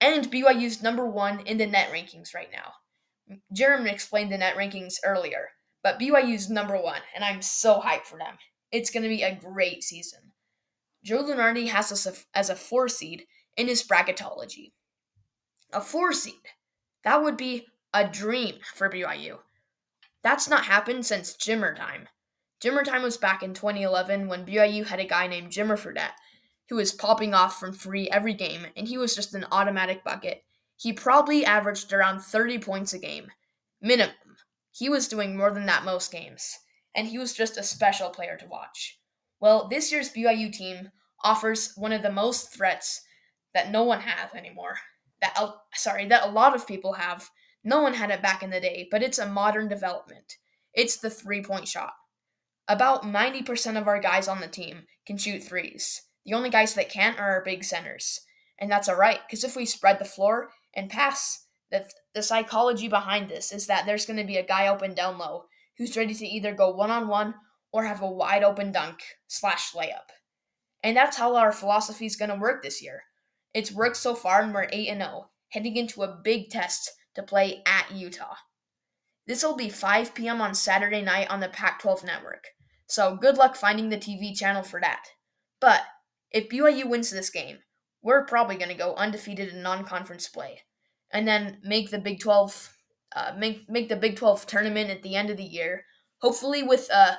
And 0.00 0.30
BYU's 0.30 0.82
number 0.82 1.06
one 1.06 1.40
in 1.40 1.58
the 1.58 1.66
net 1.66 1.90
rankings 1.92 2.34
right 2.34 2.48
now. 2.50 3.36
Jeremy 3.52 3.90
explained 3.90 4.32
the 4.32 4.38
net 4.38 4.56
rankings 4.56 4.94
earlier, 5.04 5.50
but 5.82 5.98
BYU's 5.98 6.50
number 6.50 6.80
one, 6.80 7.00
and 7.14 7.24
I'm 7.24 7.42
so 7.42 7.80
hyped 7.80 8.06
for 8.06 8.18
them. 8.18 8.36
It's 8.70 8.90
going 8.90 9.02
to 9.02 9.08
be 9.08 9.22
a 9.22 9.34
great 9.34 9.82
season. 9.82 10.20
Joe 11.04 11.22
Lunardi 11.22 11.68
has 11.68 11.92
us 11.92 12.24
as 12.34 12.50
a 12.50 12.56
four 12.56 12.88
seed 12.88 13.24
in 13.56 13.68
his 13.68 13.82
bracketology. 13.82 14.72
A 15.72 15.80
four 15.80 16.12
seed. 16.12 16.34
That 17.04 17.22
would 17.22 17.36
be 17.36 17.66
a 17.92 18.06
dream 18.06 18.56
for 18.74 18.88
BYU. 18.88 19.38
That's 20.22 20.48
not 20.48 20.64
happened 20.64 21.04
since 21.06 21.36
Jimmer 21.36 21.76
time. 21.76 22.08
Jimmer 22.62 22.84
time 22.84 23.02
was 23.02 23.16
back 23.16 23.42
in 23.42 23.54
2011 23.54 24.28
when 24.28 24.46
BYU 24.46 24.86
had 24.86 25.00
a 25.00 25.04
guy 25.04 25.26
named 25.26 25.50
Jimmer 25.50 25.78
Fredette 25.78 26.14
who 26.72 26.76
was 26.76 26.90
popping 26.90 27.34
off 27.34 27.58
from 27.58 27.72
free 27.72 28.08
every 28.08 28.32
game, 28.32 28.66
and 28.78 28.88
he 28.88 28.96
was 28.96 29.14
just 29.14 29.34
an 29.34 29.44
automatic 29.52 30.02
bucket. 30.02 30.42
He 30.78 30.90
probably 30.90 31.44
averaged 31.44 31.92
around 31.92 32.20
30 32.20 32.60
points 32.60 32.94
a 32.94 32.98
game, 32.98 33.30
minimum. 33.82 34.14
He 34.70 34.88
was 34.88 35.06
doing 35.06 35.36
more 35.36 35.50
than 35.50 35.66
that 35.66 35.84
most 35.84 36.10
games, 36.10 36.58
and 36.94 37.06
he 37.06 37.18
was 37.18 37.34
just 37.34 37.58
a 37.58 37.62
special 37.62 38.08
player 38.08 38.38
to 38.38 38.46
watch. 38.46 38.98
Well, 39.38 39.68
this 39.68 39.92
year's 39.92 40.12
BYU 40.12 40.50
team 40.50 40.88
offers 41.22 41.74
one 41.76 41.92
of 41.92 42.00
the 42.00 42.10
most 42.10 42.54
threats 42.54 43.02
that 43.52 43.70
no 43.70 43.82
one 43.82 44.00
has 44.00 44.32
anymore. 44.34 44.76
That 45.20 45.36
sorry, 45.74 46.06
that 46.06 46.26
a 46.26 46.30
lot 46.30 46.54
of 46.56 46.66
people 46.66 46.94
have. 46.94 47.28
No 47.64 47.80
one 47.80 47.94
had 47.94 48.10
it 48.10 48.22
back 48.22 48.42
in 48.42 48.50
the 48.50 48.60
day, 48.60 48.88
but 48.90 49.02
it's 49.02 49.18
a 49.18 49.26
modern 49.26 49.68
development. 49.68 50.36
It's 50.74 50.96
the 50.96 51.10
three-point 51.10 51.68
shot. 51.68 51.92
About 52.68 53.02
90% 53.02 53.78
of 53.78 53.86
our 53.86 54.00
guys 54.00 54.28
on 54.28 54.40
the 54.40 54.48
team 54.48 54.84
can 55.06 55.16
shoot 55.16 55.42
threes. 55.42 56.02
The 56.24 56.34
only 56.34 56.50
guys 56.50 56.74
that 56.74 56.90
can't 56.90 57.18
are 57.18 57.30
our 57.30 57.44
big 57.44 57.64
centers. 57.64 58.20
And 58.58 58.70
that's 58.70 58.88
all 58.88 58.96
right, 58.96 59.20
because 59.26 59.44
if 59.44 59.56
we 59.56 59.66
spread 59.66 59.98
the 59.98 60.04
floor 60.04 60.50
and 60.74 60.88
pass, 60.88 61.46
the, 61.70 61.84
the 62.14 62.22
psychology 62.22 62.88
behind 62.88 63.28
this 63.28 63.52
is 63.52 63.66
that 63.66 63.86
there's 63.86 64.06
going 64.06 64.18
to 64.18 64.24
be 64.24 64.36
a 64.36 64.46
guy 64.46 64.68
open 64.68 64.94
down 64.94 65.18
low 65.18 65.44
who's 65.78 65.96
ready 65.96 66.14
to 66.14 66.26
either 66.26 66.54
go 66.54 66.70
one 66.70 66.90
on 66.90 67.08
one 67.08 67.34
or 67.72 67.84
have 67.84 68.02
a 68.02 68.10
wide 68.10 68.44
open 68.44 68.70
dunk 68.70 69.00
slash 69.26 69.72
layup. 69.72 70.10
And 70.82 70.96
that's 70.96 71.16
how 71.16 71.36
our 71.36 71.52
philosophy 71.52 72.06
is 72.06 72.16
going 72.16 72.30
to 72.30 72.36
work 72.36 72.62
this 72.62 72.82
year. 72.82 73.02
It's 73.54 73.72
worked 73.72 73.96
so 73.96 74.14
far, 74.14 74.42
and 74.42 74.54
we're 74.54 74.68
8 74.70 74.86
0, 74.86 75.30
heading 75.50 75.76
into 75.76 76.02
a 76.02 76.18
big 76.22 76.50
test 76.50 76.90
to 77.14 77.22
play 77.22 77.62
at 77.66 77.90
Utah. 77.92 78.36
This 79.26 79.42
will 79.42 79.56
be 79.56 79.68
5 79.68 80.14
p.m. 80.14 80.40
on 80.40 80.54
Saturday 80.54 81.02
night 81.02 81.30
on 81.30 81.40
the 81.40 81.48
Pac 81.48 81.80
12 81.80 82.04
network, 82.04 82.44
so 82.86 83.16
good 83.16 83.36
luck 83.36 83.54
finding 83.54 83.88
the 83.88 83.96
TV 83.96 84.36
channel 84.36 84.62
for 84.62 84.80
that. 84.80 85.04
But 85.60 85.82
if 86.30 86.48
BYU 86.48 86.88
wins 86.88 87.10
this 87.10 87.30
game, 87.30 87.58
we're 88.02 88.24
probably 88.24 88.56
going 88.56 88.70
to 88.70 88.74
go 88.74 88.94
undefeated 88.94 89.50
in 89.50 89.62
non-conference 89.62 90.28
play, 90.28 90.62
and 91.12 91.26
then 91.26 91.58
make 91.62 91.90
the 91.90 91.98
Big 91.98 92.20
12 92.20 92.76
uh, 93.14 93.32
make 93.38 93.68
make 93.68 93.88
the 93.88 93.96
Big 93.96 94.16
12 94.16 94.46
tournament 94.46 94.90
at 94.90 95.02
the 95.02 95.14
end 95.14 95.30
of 95.30 95.36
the 95.36 95.44
year, 95.44 95.84
hopefully 96.20 96.62
with 96.62 96.90
a 96.90 97.18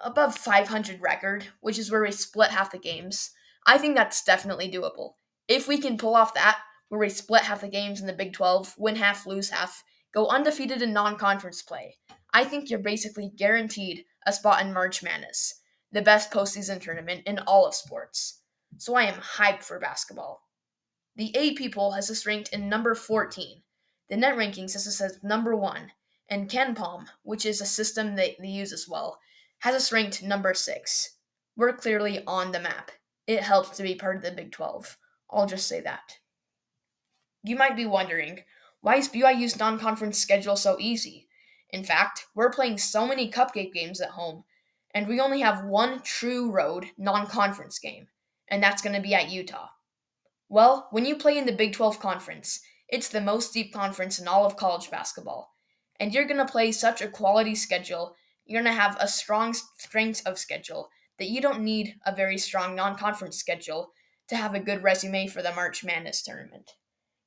above 0.00 0.36
500 0.36 1.00
record, 1.00 1.48
which 1.60 1.78
is 1.78 1.90
where 1.90 2.02
we 2.02 2.12
split 2.12 2.50
half 2.50 2.70
the 2.70 2.78
games. 2.78 3.30
I 3.66 3.78
think 3.78 3.96
that's 3.96 4.22
definitely 4.22 4.70
doable. 4.70 5.14
If 5.48 5.66
we 5.66 5.78
can 5.78 5.98
pull 5.98 6.14
off 6.14 6.34
that, 6.34 6.58
where 6.88 7.00
we 7.00 7.08
split 7.08 7.42
half 7.42 7.60
the 7.60 7.68
games 7.68 8.00
in 8.00 8.06
the 8.06 8.12
Big 8.12 8.32
12, 8.32 8.74
win 8.78 8.96
half, 8.96 9.26
lose 9.26 9.50
half, 9.50 9.84
go 10.12 10.26
undefeated 10.28 10.82
in 10.82 10.92
non-conference 10.92 11.62
play, 11.62 11.96
I 12.32 12.44
think 12.44 12.70
you're 12.70 12.78
basically 12.78 13.32
guaranteed 13.36 14.04
a 14.26 14.32
spot 14.32 14.62
in 14.62 14.72
March 14.72 15.02
Madness, 15.02 15.60
the 15.92 16.02
best 16.02 16.30
postseason 16.30 16.80
tournament 16.80 17.22
in 17.26 17.38
all 17.40 17.66
of 17.66 17.74
sports 17.74 18.38
so 18.76 18.94
I 18.94 19.04
am 19.04 19.20
hyped 19.20 19.64
for 19.64 19.78
basketball. 19.78 20.42
The 21.16 21.34
AP 21.36 21.72
poll 21.72 21.92
has 21.92 22.10
us 22.10 22.26
ranked 22.26 22.52
in 22.52 22.68
number 22.68 22.94
14. 22.94 23.62
The 24.08 24.16
net 24.16 24.36
rankings 24.36 24.74
has 24.74 24.86
us 24.86 25.00
as 25.00 25.22
number 25.22 25.56
1, 25.56 25.92
and 26.28 26.48
KenPom, 26.48 27.06
which 27.22 27.44
is 27.46 27.60
a 27.60 27.66
system 27.66 28.14
that 28.16 28.32
they 28.38 28.48
use 28.48 28.72
as 28.72 28.86
well, 28.88 29.18
has 29.60 29.74
us 29.74 29.92
ranked 29.92 30.22
number 30.22 30.54
6. 30.54 31.16
We're 31.56 31.72
clearly 31.72 32.22
on 32.26 32.52
the 32.52 32.60
map. 32.60 32.90
It 33.26 33.42
helps 33.42 33.76
to 33.76 33.82
be 33.82 33.94
part 33.94 34.16
of 34.16 34.22
the 34.22 34.30
Big 34.30 34.52
12. 34.52 34.96
I'll 35.30 35.46
just 35.46 35.66
say 35.66 35.80
that. 35.80 36.18
You 37.42 37.56
might 37.56 37.76
be 37.76 37.86
wondering, 37.86 38.40
why 38.80 38.96
is 38.96 39.08
BYU's 39.08 39.58
non 39.58 39.78
conference 39.78 40.18
schedule 40.18 40.56
so 40.56 40.76
easy? 40.78 41.28
In 41.70 41.84
fact, 41.84 42.26
we're 42.34 42.50
playing 42.50 42.78
so 42.78 43.06
many 43.06 43.30
cupcake 43.30 43.72
games 43.72 44.00
at 44.00 44.10
home, 44.10 44.44
and 44.92 45.06
we 45.06 45.20
only 45.20 45.40
have 45.40 45.64
one 45.64 46.00
true 46.02 46.50
road 46.50 46.86
non 46.96 47.26
conference 47.26 47.78
game 47.78 48.08
and 48.50 48.62
that's 48.62 48.82
going 48.82 48.94
to 48.94 49.02
be 49.02 49.14
at 49.14 49.30
Utah. 49.30 49.68
Well, 50.48 50.88
when 50.90 51.04
you 51.04 51.16
play 51.16 51.36
in 51.38 51.46
the 51.46 51.52
Big 51.52 51.74
12 51.74 52.00
Conference, 52.00 52.60
it's 52.88 53.08
the 53.08 53.20
most 53.20 53.52
deep 53.52 53.72
conference 53.72 54.18
in 54.18 54.26
all 54.26 54.46
of 54.46 54.56
college 54.56 54.90
basketball. 54.90 55.52
And 56.00 56.14
you're 56.14 56.26
going 56.26 56.38
to 56.38 56.50
play 56.50 56.72
such 56.72 57.02
a 57.02 57.08
quality 57.08 57.54
schedule, 57.54 58.16
you're 58.46 58.62
going 58.62 58.74
to 58.74 58.80
have 58.80 58.96
a 58.98 59.08
strong 59.08 59.52
strength 59.52 60.22
of 60.24 60.38
schedule 60.38 60.88
that 61.18 61.28
you 61.28 61.40
don't 61.40 61.60
need 61.60 61.96
a 62.06 62.14
very 62.14 62.38
strong 62.38 62.74
non 62.74 62.96
conference 62.96 63.36
schedule 63.36 63.92
to 64.28 64.36
have 64.36 64.54
a 64.54 64.60
good 64.60 64.82
resume 64.82 65.26
for 65.26 65.42
the 65.42 65.52
March 65.52 65.84
Madness 65.84 66.22
tournament. 66.22 66.70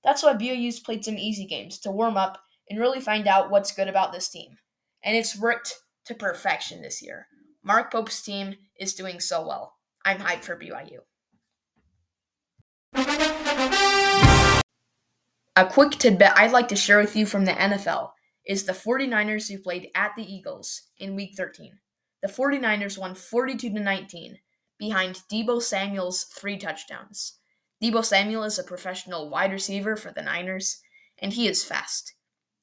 That's 0.04 0.24
why 0.24 0.34
BYU's 0.34 0.80
played 0.80 1.06
some 1.06 1.18
easy 1.18 1.46
games 1.46 1.80
to 1.80 1.92
warm 1.92 2.18
up 2.18 2.42
and 2.70 2.80
really 2.80 3.00
find 3.00 3.28
out 3.28 3.50
what's 3.50 3.72
good 3.72 3.88
about 3.88 4.12
this 4.12 4.30
team. 4.30 4.58
And 5.04 5.16
it's 5.16 5.38
worked 5.38 5.76
to 6.06 6.16
perfection 6.16 6.82
this 6.82 7.02
year. 7.02 7.28
Mark 7.64 7.92
Pope's 7.92 8.22
team 8.22 8.56
is 8.80 8.96
doing 8.96 9.20
so 9.20 9.46
well. 9.46 9.76
I'm 10.04 10.18
hyped 10.18 10.44
for 10.44 10.58
BYU. 10.58 11.00
A 15.56 15.66
quick 15.66 15.92
tidbit 15.92 16.32
I'd 16.36 16.52
like 16.52 16.70
to 16.70 16.76
share 16.76 17.00
with 17.00 17.16
you 17.16 17.26
from 17.26 17.46
the 17.46 17.52
NFL 17.52 18.12
is 18.48 18.64
the 18.64 18.74
49ers 18.74 19.52
who 19.52 19.60
played 19.60 19.90
at 19.94 20.16
the 20.16 20.24
Eagles 20.24 20.84
in 20.98 21.16
week 21.16 21.34
13. 21.36 21.74
The 22.22 22.28
49ers 22.28 22.98
won 22.98 23.16
42 23.16 23.70
to 23.70 23.80
19 23.80 24.40
behind 24.80 25.22
Deebo 25.32 25.62
Samuel's 25.62 26.24
three 26.24 26.58
touchdowns. 26.58 27.38
Deebo 27.82 28.06
Samuel 28.06 28.44
is 28.44 28.60
a 28.60 28.64
professional 28.64 29.30
wide 29.30 29.52
receiver 29.52 29.96
for 29.96 30.12
the 30.12 30.22
Niners, 30.22 30.82
and 31.18 31.34
he 31.34 31.48
is 31.48 31.64
fast. 31.64 32.14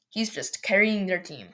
He's 0.09 0.33
just 0.33 0.63
carrying 0.63 1.07
their 1.07 1.21
team. 1.21 1.49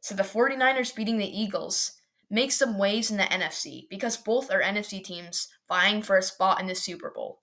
So 0.00 0.14
the 0.14 0.22
49ers 0.22 0.94
beating 0.94 1.18
the 1.18 1.40
Eagles 1.40 1.92
makes 2.30 2.56
some 2.56 2.78
waves 2.78 3.10
in 3.10 3.18
the 3.18 3.24
NFC 3.24 3.86
because 3.90 4.16
both 4.16 4.50
are 4.50 4.62
NFC 4.62 5.04
teams 5.04 5.48
vying 5.68 6.00
for 6.00 6.16
a 6.16 6.22
spot 6.22 6.60
in 6.60 6.66
the 6.66 6.74
Super 6.74 7.12
Bowl. 7.14 7.42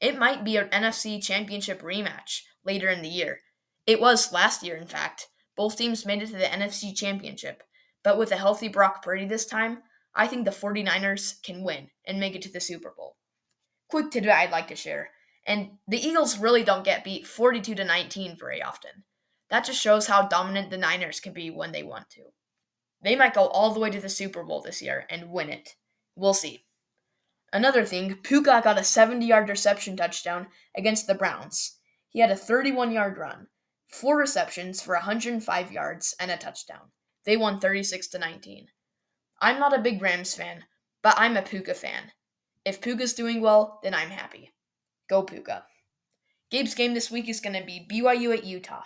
It 0.00 0.18
might 0.18 0.44
be 0.44 0.56
an 0.56 0.68
NFC 0.68 1.22
championship 1.22 1.82
rematch 1.82 2.42
later 2.64 2.88
in 2.88 3.02
the 3.02 3.08
year. 3.08 3.40
It 3.86 4.00
was 4.00 4.32
last 4.32 4.62
year, 4.62 4.76
in 4.76 4.86
fact. 4.86 5.28
Both 5.56 5.76
teams 5.76 6.06
made 6.06 6.22
it 6.22 6.26
to 6.26 6.36
the 6.36 6.44
NFC 6.44 6.96
championship. 6.96 7.62
But 8.02 8.18
with 8.18 8.32
a 8.32 8.36
healthy 8.36 8.68
Brock 8.68 9.02
Purdy 9.02 9.26
this 9.26 9.46
time, 9.46 9.78
I 10.14 10.26
think 10.26 10.44
the 10.44 10.50
49ers 10.50 11.42
can 11.42 11.64
win 11.64 11.88
and 12.06 12.20
make 12.20 12.34
it 12.34 12.42
to 12.42 12.52
the 12.52 12.60
Super 12.60 12.94
Bowl. 12.96 13.16
Quick 13.94 14.10
tidbit 14.10 14.32
I'd 14.32 14.50
like 14.50 14.66
to 14.66 14.74
share. 14.74 15.10
And 15.46 15.78
the 15.86 16.04
Eagles 16.04 16.40
really 16.40 16.64
don't 16.64 16.84
get 16.84 17.04
beat 17.04 17.28
42 17.28 17.76
to 17.76 17.84
19 17.84 18.36
very 18.36 18.60
often. 18.60 19.04
That 19.50 19.64
just 19.64 19.80
shows 19.80 20.08
how 20.08 20.26
dominant 20.26 20.70
the 20.70 20.76
Niners 20.76 21.20
can 21.20 21.32
be 21.32 21.48
when 21.48 21.70
they 21.70 21.84
want 21.84 22.10
to. 22.10 22.22
They 23.04 23.14
might 23.14 23.34
go 23.34 23.46
all 23.46 23.72
the 23.72 23.78
way 23.78 23.90
to 23.90 24.00
the 24.00 24.08
Super 24.08 24.42
Bowl 24.42 24.60
this 24.60 24.82
year 24.82 25.06
and 25.08 25.30
win 25.30 25.48
it. 25.48 25.76
We'll 26.16 26.34
see. 26.34 26.64
Another 27.52 27.84
thing, 27.84 28.16
Puka 28.16 28.62
got 28.64 28.80
a 28.80 28.82
70 28.82 29.24
yard 29.24 29.48
reception 29.48 29.96
touchdown 29.96 30.48
against 30.76 31.06
the 31.06 31.14
Browns. 31.14 31.78
He 32.08 32.18
had 32.18 32.32
a 32.32 32.36
31 32.36 32.90
yard 32.90 33.16
run, 33.16 33.46
four 33.86 34.18
receptions 34.18 34.82
for 34.82 34.96
105 34.96 35.70
yards, 35.70 36.16
and 36.18 36.32
a 36.32 36.36
touchdown. 36.36 36.90
They 37.24 37.36
won 37.36 37.60
36 37.60 38.08
to 38.08 38.18
19. 38.18 38.66
I'm 39.40 39.60
not 39.60 39.72
a 39.72 39.80
big 39.80 40.02
Rams 40.02 40.34
fan, 40.34 40.64
but 41.00 41.14
I'm 41.16 41.36
a 41.36 41.42
Puka 41.42 41.74
fan. 41.74 42.10
If 42.64 42.80
Puka's 42.80 43.14
doing 43.14 43.40
well, 43.40 43.80
then 43.82 43.94
I'm 43.94 44.10
happy. 44.10 44.52
Go 45.08 45.22
Puka. 45.22 45.64
Gabe's 46.50 46.74
game 46.74 46.94
this 46.94 47.10
week 47.10 47.28
is 47.28 47.40
going 47.40 47.58
to 47.58 47.66
be 47.66 47.86
BYU 47.90 48.36
at 48.36 48.44
Utah. 48.44 48.84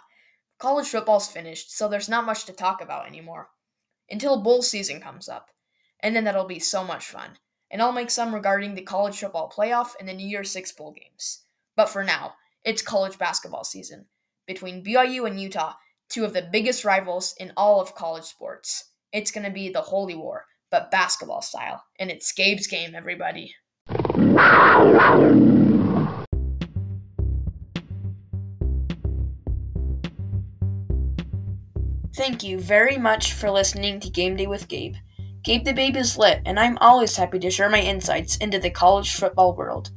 College 0.59 0.89
football's 0.89 1.29
finished, 1.29 1.76
so 1.76 1.89
there's 1.89 2.09
not 2.09 2.26
much 2.26 2.47
to 2.47 2.53
talk 2.53 2.81
about 2.81 3.07
anymore. 3.07 3.49
Until 4.11 4.43
bowl 4.43 4.62
season 4.62 5.01
comes 5.01 5.29
up. 5.29 5.51
And 6.01 6.16
then 6.16 6.24
that'll 6.24 6.47
be 6.47 6.59
so 6.59 6.83
much 6.83 7.07
fun 7.07 7.39
and 7.70 7.83
I'll 7.83 7.93
make 7.93 8.11
some 8.11 8.35
regarding 8.35 8.74
the 8.74 8.83
college 8.83 9.18
football 9.18 9.53
playoff 9.55 9.91
and 9.99 10.09
the 10.09 10.14
New 10.14 10.26
Year's 10.26 10.51
Six 10.51 10.72
bowl 10.72 10.93
games. 10.93 11.45
But 11.76 11.89
for 11.89 12.03
now, 12.03 12.35
it's 12.64 12.83
college 12.83 13.18
basketball 13.18 13.64
season 13.64 14.07
between 14.47 14.85
BYU 14.85 15.26
and 15.26 15.41
Utah, 15.41 15.74
two 16.09 16.24
of 16.24 16.33
the 16.33 16.49
biggest 16.51 16.85
rivals 16.85 17.35
in 17.39 17.53
all 17.57 17.81
of 17.81 17.95
college 17.95 18.24
sports. 18.24 18.85
It's 19.12 19.31
going 19.31 19.45
to 19.45 19.53
be 19.53 19.68
the 19.68 19.81
Holy 19.81 20.14
War, 20.14 20.47
but 20.70 20.91
basketball 20.91 21.43
style, 21.43 21.85
and 21.99 22.11
it's 22.11 22.33
Gabe's 22.33 22.66
game, 22.66 22.95
everybody. 22.95 23.55
Thank 32.14 32.45
you 32.45 32.61
very 32.61 32.97
much 32.97 33.33
for 33.33 33.51
listening 33.51 33.99
to 33.99 34.09
Game 34.09 34.37
Day 34.37 34.47
with 34.47 34.68
Gabe. 34.68 34.95
Gabe 35.43 35.64
the 35.64 35.72
Babe 35.72 35.97
is 35.97 36.16
lit, 36.16 36.43
and 36.47 36.61
I'm 36.61 36.79
always 36.79 37.16
happy 37.16 37.41
to 37.41 37.51
share 37.51 37.68
my 37.68 37.81
insights 37.81 38.37
into 38.37 38.61
the 38.61 38.70
college 38.70 39.14
football 39.14 39.57
world. 39.57 39.91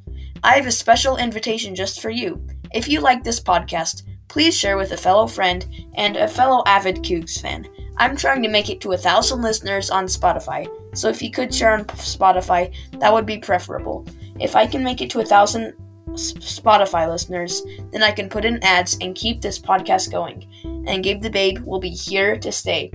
I 0.44 0.56
have 0.56 0.66
a 0.66 0.72
special 0.72 1.18
invitation 1.18 1.76
just 1.76 2.02
for 2.02 2.10
you. 2.10 2.44
If 2.74 2.88
you 2.88 3.02
like 3.02 3.24
this 3.24 3.40
podcast, 3.40 4.02
please 4.30 4.58
share 4.58 4.78
with 4.78 4.94
a 4.94 4.98
fellow 4.98 5.28
friend 5.28 5.68
and 5.94 6.18
a 6.18 6.28
fellow 6.28 6.64
avid 6.66 7.04
Cougs 7.04 7.40
fan. 7.40 7.68
I'm 7.98 8.18
trying 8.18 8.42
to 8.42 8.50
make 8.50 8.72
it 8.72 8.82
to 8.82 8.94
a 8.94 8.98
thousand 8.98 9.44
listeners 9.44 9.92
on 9.92 10.06
Spotify, 10.06 10.68
so 10.96 11.08
if 11.08 11.22
you 11.22 11.30
could 11.30 11.54
share 11.54 11.74
on 11.74 11.86
Spotify, 11.86 12.74
that 13.00 13.14
would 13.14 13.28
be 13.28 13.38
preferable. 13.38 14.08
If 14.42 14.56
I 14.56 14.66
can 14.66 14.84
make 14.84 15.02
it 15.02 15.10
to 15.12 15.20
a 15.20 15.26
thousand 15.26 15.74
Spotify 16.10 17.10
listeners, 17.10 17.62
then 17.92 18.04
I 18.04 18.12
can 18.12 18.28
put 18.28 18.44
in 18.44 18.62
ads 18.64 18.98
and 19.00 19.16
keep 19.16 19.42
this 19.42 19.60
podcast 19.60 20.12
going. 20.12 20.46
And 20.88 21.04
Gabe 21.04 21.22
the 21.22 21.30
Babe 21.30 21.60
will 21.60 21.80
be 21.80 21.89
here 21.89 22.38
to 22.39 22.52
stay. 22.52 22.92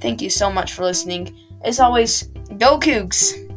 Thank 0.00 0.20
you 0.20 0.30
so 0.30 0.50
much 0.50 0.72
for 0.72 0.82
listening. 0.82 1.36
As 1.64 1.80
always, 1.80 2.24
go 2.58 2.78
Cougs! 2.78 3.47